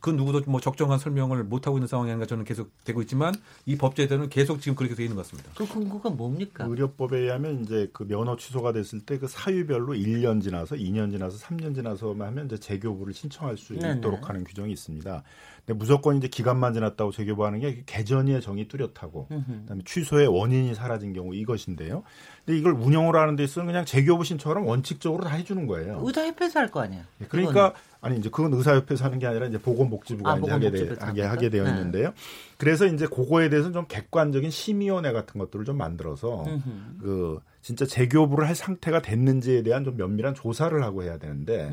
그 0.00 0.08
누구도 0.08 0.40
뭐 0.46 0.62
적정한 0.62 0.98
설명을 0.98 1.44
못 1.44 1.66
하고 1.66 1.76
있는 1.76 1.86
상황이 1.86 2.10
아닌가 2.10 2.24
저는 2.24 2.44
계속 2.44 2.70
되고 2.84 3.02
있지만 3.02 3.34
이 3.66 3.76
법제도는 3.76 4.30
계속 4.30 4.62
지금 4.62 4.74
그렇게 4.74 4.94
되어 4.94 5.04
있는 5.04 5.14
것 5.16 5.24
같습니다. 5.26 5.50
그 5.54 5.68
근거가 5.68 6.08
뭡니까? 6.08 6.64
의료법에 6.64 7.18
의하면 7.18 7.60
이제 7.62 7.90
그 7.92 8.06
면허 8.08 8.34
취소가 8.36 8.72
됐을 8.72 9.00
때 9.00 9.18
그 9.18 9.28
사유별로 9.28 9.92
1년 9.92 10.42
지나서 10.42 10.76
2년 10.76 11.10
지나서 11.10 11.36
3년 11.36 11.74
지나서만 11.74 12.28
하면 12.28 12.46
이제 12.46 12.56
재교부를 12.56 13.12
신청할 13.12 13.58
수 13.58 13.74
네네. 13.74 13.98
있도록 13.98 14.26
하는 14.30 14.42
규정이 14.44 14.72
있습니다. 14.72 15.22
근데 15.70 15.78
무조건 15.78 16.16
이제 16.16 16.26
기간만 16.26 16.74
지났다고 16.74 17.12
재교부하는 17.12 17.60
게 17.60 17.84
개전의 17.86 18.40
정이 18.40 18.66
뚜렷하고 18.66 19.28
그다음에 19.28 19.82
취소의 19.84 20.26
원인이 20.26 20.74
사라진 20.74 21.12
경우 21.12 21.32
이것인데요. 21.32 22.02
근데 22.44 22.58
이걸 22.58 22.72
운영을 22.72 23.14
하는 23.14 23.36
데 23.36 23.44
있어서는 23.44 23.68
그냥 23.68 23.84
재교부 23.84 24.24
신청을 24.24 24.62
원칙적으로 24.62 25.22
다 25.22 25.30
해주는 25.36 25.64
거예요. 25.68 26.02
의사협회에서 26.04 26.58
할 26.58 26.70
거 26.70 26.80
아니야. 26.80 27.02
예, 27.20 27.24
그러니까 27.26 27.72
아니 28.00 28.18
이제 28.18 28.28
그건 28.30 28.52
의사협회에서 28.54 29.04
하는 29.04 29.20
게 29.20 29.28
아니라 29.28 29.46
이제 29.46 29.58
보건복지부가 29.58 30.32
아, 30.32 30.38
이제 30.38 30.50
하게, 30.50 30.70
되, 30.72 30.94
하게, 30.98 31.22
하게 31.22 31.50
되어 31.50 31.62
네. 31.64 31.70
있는데요. 31.70 32.14
그래서 32.58 32.86
이제 32.86 33.06
그거에 33.06 33.48
대해서는 33.48 33.72
좀 33.72 33.86
객관적인 33.86 34.50
심의위원회 34.50 35.12
같은 35.12 35.38
것들을 35.38 35.64
좀 35.64 35.78
만들어서 35.78 36.44
음흠. 36.46 36.62
그 37.00 37.40
진짜 37.62 37.84
재교부를 37.84 38.48
할 38.48 38.54
상태가 38.54 39.02
됐는지에 39.02 39.62
대한 39.62 39.84
좀 39.84 39.96
면밀한 39.96 40.34
조사를 40.34 40.82
하고 40.82 41.02
해야 41.02 41.18
되는데 41.18 41.70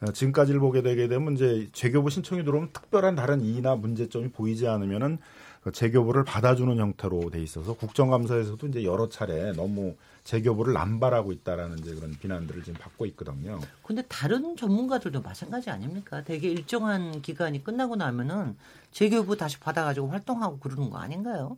어, 0.00 0.12
지금까지를 0.12 0.60
보게 0.60 0.82
되게 0.82 1.08
되면 1.08 1.34
이제 1.34 1.68
재교부 1.72 2.10
신청이 2.10 2.44
들어오면 2.44 2.70
특별한 2.72 3.14
다른 3.16 3.40
이의나 3.40 3.76
문제점이 3.76 4.30
보이지 4.30 4.66
않으면은 4.66 5.18
그 5.62 5.72
재교부를 5.72 6.24
받아주는 6.24 6.78
형태로 6.78 7.30
돼 7.30 7.42
있어서 7.42 7.74
국정감사에서도 7.74 8.66
이제 8.68 8.84
여러 8.84 9.08
차례 9.08 9.52
너무 9.52 9.96
재교부를 10.26 10.74
남발하고 10.74 11.30
있다라는 11.30 11.78
이제 11.78 11.94
그런 11.94 12.10
비난들을 12.10 12.64
지금 12.64 12.78
받고 12.80 13.06
있거든요. 13.06 13.60
근데 13.84 14.02
다른 14.08 14.56
전문가들도 14.56 15.22
마찬가지 15.22 15.70
아닙니까? 15.70 16.24
되게 16.24 16.48
일정한 16.50 17.22
기간이 17.22 17.62
끝나고 17.62 17.94
나면은 17.94 18.56
재교부 18.90 19.36
다시 19.36 19.60
받아가지고 19.60 20.08
활동하고 20.08 20.58
그러는 20.58 20.90
거 20.90 20.98
아닌가요? 20.98 21.56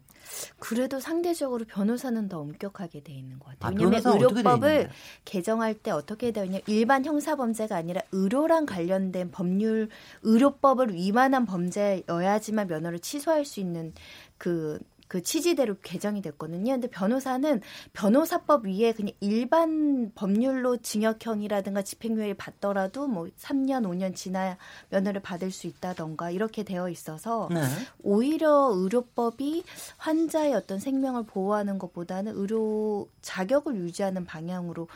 그래도 0.58 1.00
상대적으로 1.00 1.64
변호사는 1.64 2.28
더 2.28 2.40
엄격하게 2.40 3.02
돼 3.04 3.14
있는 3.14 3.38
것 3.38 3.58
같아요. 3.58 3.74
아, 3.74 3.74
왜냐하면 3.74 4.20
의료법을 4.20 4.90
개정할 5.24 5.72
때 5.72 5.90
어떻게 5.90 6.30
되어 6.30 6.44
있냐 6.44 6.58
일반 6.66 7.06
형사 7.06 7.36
범죄가 7.36 7.74
아니라 7.74 8.02
의료랑 8.12 8.66
관련된 8.66 9.30
법률 9.30 9.88
의료법을 10.24 10.92
위반한 10.92 11.46
범죄여야지만 11.46 12.68
면허를 12.68 12.98
취소할 12.98 13.46
수 13.46 13.60
있는 13.60 13.94
그 14.36 14.78
그 15.08 15.22
취지대로 15.22 15.76
개정이 15.82 16.22
됐거든요. 16.22 16.74
근데 16.74 16.88
변호사는 16.88 17.60
변호사법 17.94 18.66
위에 18.66 18.92
그냥 18.92 19.12
일반 19.20 20.12
법률로 20.14 20.76
징역형이라든가 20.76 21.82
집행유예를 21.82 22.34
받더라도 22.34 23.06
뭐 23.08 23.26
3년, 23.38 23.84
5년 23.84 24.14
지나야 24.14 24.56
면허를 24.90 25.22
받을 25.22 25.50
수 25.50 25.66
있다던가 25.66 26.30
이렇게 26.30 26.62
되어 26.62 26.88
있어서 26.90 27.48
네. 27.50 27.62
오히려 28.02 28.70
의료법이 28.74 29.64
환자의 29.96 30.54
어떤 30.54 30.78
생명을 30.78 31.24
보호하는 31.24 31.78
것보다는 31.78 32.32
의료 32.36 33.08
자격을 33.22 33.76
유지하는 33.76 34.26
방향으로 34.26 34.88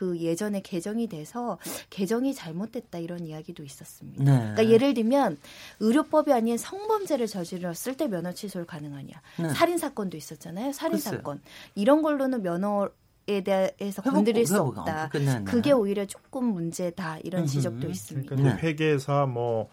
그 0.00 0.16
예전에 0.18 0.62
개정이 0.62 1.08
돼서 1.08 1.58
개정이 1.90 2.32
잘못됐다 2.32 2.96
이런 2.96 3.26
이야기도 3.26 3.62
있었습니다. 3.62 4.24
네. 4.24 4.30
그러니까 4.38 4.70
예를 4.70 4.94
들면 4.94 5.36
의료법이 5.80 6.32
아닌 6.32 6.56
성범죄를 6.56 7.26
저질렀을 7.26 7.98
때 7.98 8.08
면허 8.08 8.32
취소를 8.32 8.66
가능하냐. 8.66 9.12
네. 9.40 9.48
살인 9.50 9.76
사건도 9.76 10.16
있었잖아요. 10.16 10.72
살인 10.72 10.96
사건 10.96 11.42
이런 11.74 12.00
걸로는 12.00 12.42
면허 12.42 12.88
에 13.28 13.42
대해서 13.42 14.00
회복, 14.00 14.14
건드릴 14.14 14.46
수 14.46 14.58
없다. 14.58 15.04
어, 15.04 15.44
그게 15.44 15.72
오히려 15.72 16.06
조금 16.06 16.46
문제다 16.46 17.18
이런 17.18 17.44
지적도 17.44 17.86
음, 17.86 17.90
있습니다. 17.90 18.34
그러니까 18.34 18.56
회계사 18.56 19.26
뭐 19.26 19.68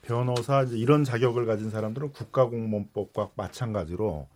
변호사 0.00 0.62
이런 0.70 1.04
자격을 1.04 1.44
가진 1.44 1.68
사람들은 1.68 2.12
국가공무원법과 2.12 3.32
마찬가지로 3.34 4.26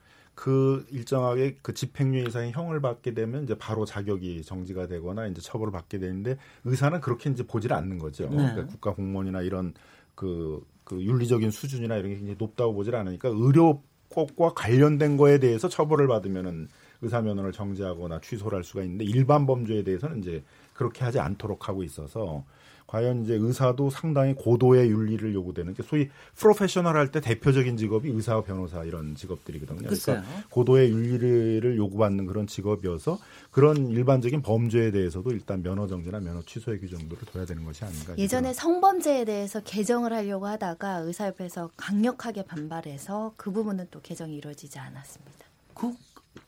그 0.40 0.86
일정하게 0.90 1.58
그 1.60 1.74
집행유예 1.74 2.22
이상의 2.22 2.52
형을 2.52 2.80
받게 2.80 3.12
되면 3.12 3.44
이제 3.44 3.54
바로 3.58 3.84
자격이 3.84 4.42
정지가 4.42 4.86
되거나 4.86 5.26
이제 5.26 5.42
처벌을 5.42 5.70
받게 5.70 5.98
되는데 5.98 6.38
의사는 6.64 6.98
그렇게 7.02 7.28
이제 7.28 7.46
보지를 7.46 7.76
않는 7.76 7.98
거죠. 7.98 8.24
네. 8.30 8.36
그러니까 8.36 8.64
국가 8.64 8.94
공무원이나 8.94 9.42
이런 9.42 9.74
그, 10.14 10.66
그 10.84 10.98
윤리적인 10.98 11.50
수준이나 11.50 11.96
이런 11.96 12.08
게 12.08 12.16
굉장히 12.16 12.36
높다고 12.38 12.72
보질 12.72 12.96
않으니까 12.96 13.28
의료법과 13.28 14.54
관련된 14.54 15.18
거에 15.18 15.38
대해서 15.40 15.68
처벌을 15.68 16.06
받으면은 16.06 16.68
의사 17.02 17.20
면허를 17.20 17.52
정지하거나 17.52 18.22
취소를 18.22 18.56
할 18.56 18.64
수가 18.64 18.82
있는데 18.84 19.04
일반 19.04 19.44
범죄에 19.44 19.82
대해서는 19.82 20.20
이제 20.20 20.42
그렇게 20.72 21.04
하지 21.04 21.20
않도록 21.20 21.68
하고 21.68 21.82
있어서 21.82 22.46
과연 22.90 23.22
이제 23.22 23.34
의사도 23.34 23.88
상당히 23.88 24.34
고도의 24.34 24.90
윤리를 24.90 25.32
요구되는 25.32 25.74
게 25.74 25.82
소위 25.84 26.08
프로페셔널 26.34 26.96
할 26.96 27.12
때 27.12 27.20
대표적인 27.20 27.76
직업이 27.76 28.08
의사와 28.08 28.42
변호사 28.42 28.82
이런 28.82 29.14
직업들이거든요. 29.14 29.88
그러니까 29.88 30.24
고도의 30.50 30.90
윤리를 30.90 31.76
요구받는 31.76 32.26
그런 32.26 32.48
직업이어서 32.48 33.18
그런 33.52 33.88
일반적인 33.90 34.42
범죄에 34.42 34.90
대해서도 34.90 35.30
일단 35.30 35.62
면허 35.62 35.86
정지나 35.86 36.18
면허 36.18 36.42
취소의 36.42 36.80
규정들을 36.80 37.22
둬야 37.32 37.44
되는 37.44 37.64
것이 37.64 37.84
아닌가. 37.84 38.16
예전에 38.18 38.52
성범죄에 38.52 39.24
대해서 39.24 39.60
개정을 39.60 40.12
하려고 40.12 40.46
하다가 40.46 40.98
의사협회에서 40.98 41.70
강력하게 41.76 42.42
반발해서 42.44 43.34
그 43.36 43.52
부분은 43.52 43.86
또 43.92 44.00
개정이 44.00 44.36
이루어지지 44.36 44.80
않았습니다. 44.80 45.46
그 45.74 45.92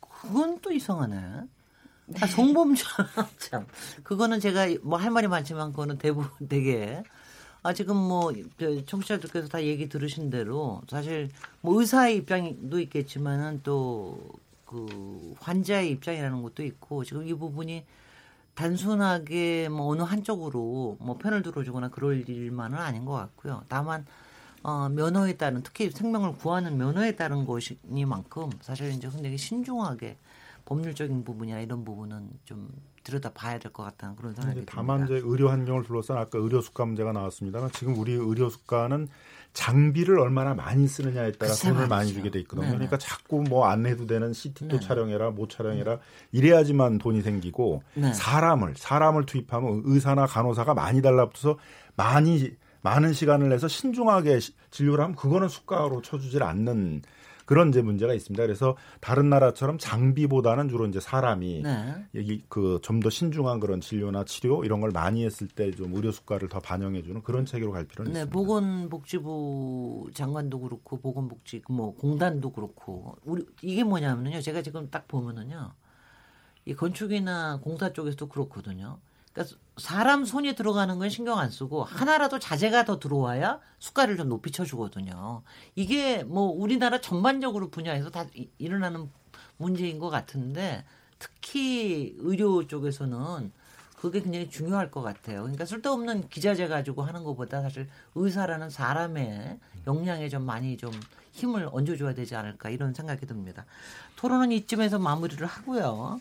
그건 0.01 0.59
또 0.61 0.73
이상하네. 0.73 1.43
아, 2.21 2.27
성범죄 2.27 2.85
참 3.39 3.67
그거는 4.03 4.41
제가 4.41 4.67
뭐 4.83 4.99
할 4.99 5.11
말이 5.11 5.29
많지만 5.29 5.71
그거는 5.71 5.99
대부분 5.99 6.31
되게 6.49 7.03
아 7.63 7.73
지금 7.73 7.97
뭐 7.97 8.33
청취자들께서 8.87 9.49
다 9.49 9.63
얘기 9.63 9.89
들으신 9.89 10.31
대로 10.31 10.83
사실 10.89 11.31
뭐 11.61 11.81
의사의 11.81 12.17
입장도 12.17 12.81
있겠지만은 12.81 13.61
또 13.63 14.43
그 14.73 15.35
환자의 15.41 15.91
입장이라는 15.91 16.43
것도 16.43 16.63
있고 16.65 17.05
지금 17.05 17.27
이 17.27 17.35
부분이 17.35 17.85
단순하게 18.55 19.69
뭐 19.69 19.89
어느 19.89 20.01
한쪽으로 20.03 20.97
뭐 20.99 21.19
편을 21.19 21.43
들어주거나 21.43 21.89
그럴 21.89 22.27
일만은 22.27 22.79
아닌 22.79 23.05
것 23.05 23.13
같고요. 23.13 23.65
다만 23.69 24.07
어, 24.63 24.89
면허에 24.89 25.35
따른 25.35 25.63
특히 25.63 25.91
생명을 25.91 26.37
구하는 26.37 26.79
면허에 26.79 27.17
따른 27.17 27.45
것이니만큼 27.45 28.51
사실 28.63 28.91
이제 28.93 29.11
굉장히 29.11 29.37
신중하게 29.37 30.17
법률적인 30.65 31.25
부분이나 31.25 31.61
이런 31.61 31.85
부분은 31.85 32.29
좀 32.45 32.69
들여다 33.05 33.31
봐야 33.33 33.59
될 33.59 33.73
것 33.73 33.83
같다는 33.83 34.15
그런 34.17 34.33
생각이 34.35 34.55
듭니다. 34.61 34.73
다만 34.77 35.05
이제 35.05 35.21
의료 35.25 35.49
환경을 35.49 35.83
둘러싼 35.85 36.19
아까 36.19 36.39
의료 36.39 36.61
수가 36.61 36.85
문제가 36.87 37.13
나왔습니다만 37.13 37.71
지금 37.73 37.99
우리 37.99 38.13
의료 38.13 38.49
수가는 38.49 39.09
장비를 39.55 40.19
얼마나 40.19 40.55
많이 40.55 40.87
쓰느냐에 40.87 41.33
따라 41.33 41.53
돈을 41.53 41.89
많이 41.89 42.13
주게 42.13 42.31
돼 42.31 42.39
있거든요. 42.41 42.63
네네. 42.65 42.77
그러니까 42.77 42.97
자꾸 42.99 43.43
뭐 43.43 43.67
안 43.67 43.85
해도 43.87 44.07
되는 44.07 44.33
CT도 44.33 44.81
촬영해라, 44.81 45.31
못 45.33 45.51
촬영해라 45.51 45.99
이래야지만 46.31 46.99
돈이 46.99 47.23
생기고 47.23 47.83
네. 47.95 48.13
사람을 48.15 48.75
사람을 48.77 49.27
투입하면 49.27 49.83
의사나 49.85 50.27
간호사가 50.27 50.73
많이 50.75 51.03
달라붙어서 51.03 51.59
많이 51.97 52.51
많은 52.83 53.13
시간을 53.13 53.49
내서 53.51 53.69
신중하게 53.69 54.39
진료를 54.71 55.05
하면 55.05 55.17
그거는 55.17 55.49
수가로 55.49 56.03
쳐주질 56.03 56.43
않는 56.43 57.03
그런 57.53 57.69
이제 57.69 57.83
문제가 57.83 58.15
있습니다. 58.15 58.43
그래서 58.43 58.77
다른 59.01 59.29
나라처럼 59.29 59.77
장비보다는 59.79 60.71
주로 60.71 60.87
이제 60.87 61.01
사람이 61.01 61.61
네. 61.63 62.07
여기 62.15 62.43
그 62.49 62.79
좀 62.83 63.01
더 63.01 63.11
신중한 63.11 63.61
그런 63.61 63.81
진료나 63.83 64.25
치료 64.25 64.65
이런 64.65 64.81
걸 64.81 64.91
많이 64.91 65.25
했을 65.25 65.49
때 65.49 65.71
좀 65.73 65.95
의료 65.95 66.11
수가를 66.13 66.49
더 66.49 66.61
반영해 66.61 67.03
주는 67.03 67.23
그런 67.23 67.45
체계로 67.45 67.73
갈 67.73 67.85
필요는 67.85 68.13
네, 68.13 68.21
있습니다. 68.21 68.33
보건복지부 68.33 70.11
장관도 70.15 70.61
그렇고 70.61 70.99
보건복지 70.99 71.63
뭐 71.69 71.95
공단도 71.95 72.53
그렇고 72.53 73.17
우리 73.25 73.45
이게 73.61 73.85
뭐냐면요. 73.85 74.41
제가 74.41 74.63
지금 74.63 74.89
딱 74.91 75.07
보면은요. 75.09 75.73
이 76.65 76.75
건축이나 76.75 77.59
공사 77.63 77.93
쪽에서도 77.93 78.29
그렇거든요. 78.29 78.99
그러니까 79.33 79.57
사람 79.79 80.25
손이 80.25 80.55
들어가는 80.55 80.99
건 80.99 81.09
신경 81.09 81.39
안 81.39 81.51
쓰고 81.51 81.85
하나라도 81.85 82.39
자재가 82.39 82.85
더 82.85 82.99
들어와야 82.99 83.61
수가를 83.79 84.17
좀 84.17 84.29
높이 84.29 84.51
쳐주거든요. 84.51 85.43
이게 85.75 86.23
뭐 86.25 86.45
우리나라 86.45 87.01
전반적으로 87.01 87.71
분야에서 87.71 88.11
다 88.11 88.27
일어나는 88.59 89.11
문제인 89.57 89.99
것 89.99 90.11
같은데 90.11 90.85
특히 91.19 92.15
의료 92.19 92.67
쪽에서는 92.67 93.53
그게 93.97 94.21
굉장히 94.21 94.51
중요할 94.51 94.91
것 94.91 95.01
같아요. 95.01 95.43
그러니까 95.43 95.65
쓸데없는 95.65 96.29
기자재 96.29 96.67
가지고 96.67 97.03
하는 97.03 97.23
것보다 97.23 97.63
사실 97.63 97.89
의사라는 98.17 98.69
사람의 98.69 99.61
역량에 99.87 100.29
좀 100.29 100.43
많이 100.43 100.77
좀 100.77 100.91
힘을 101.31 101.69
얹어줘야 101.71 102.13
되지 102.13 102.35
않을까 102.35 102.69
이런 102.69 102.93
생각이 102.93 103.27
듭니다. 103.27 103.65
토론은 104.17 104.51
이쯤에서 104.53 104.99
마무리를 104.99 105.47
하고요. 105.47 106.21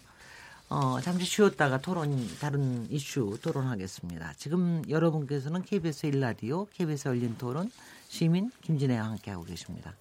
어, 0.72 1.02
잠시 1.02 1.26
쉬었다가 1.26 1.80
토론, 1.82 2.18
다른 2.40 2.90
이슈 2.90 3.38
토론하겠습니다. 3.42 4.36
지금 4.38 4.82
여러분께서는 4.88 5.64
KBS 5.64 6.10
1라디오, 6.12 6.66
KBS 6.72 7.10
열린 7.10 7.38
토론, 7.38 7.70
시민 8.08 8.50
김진애와 8.62 9.04
함께하고 9.04 9.44
계십니다. 9.44 9.94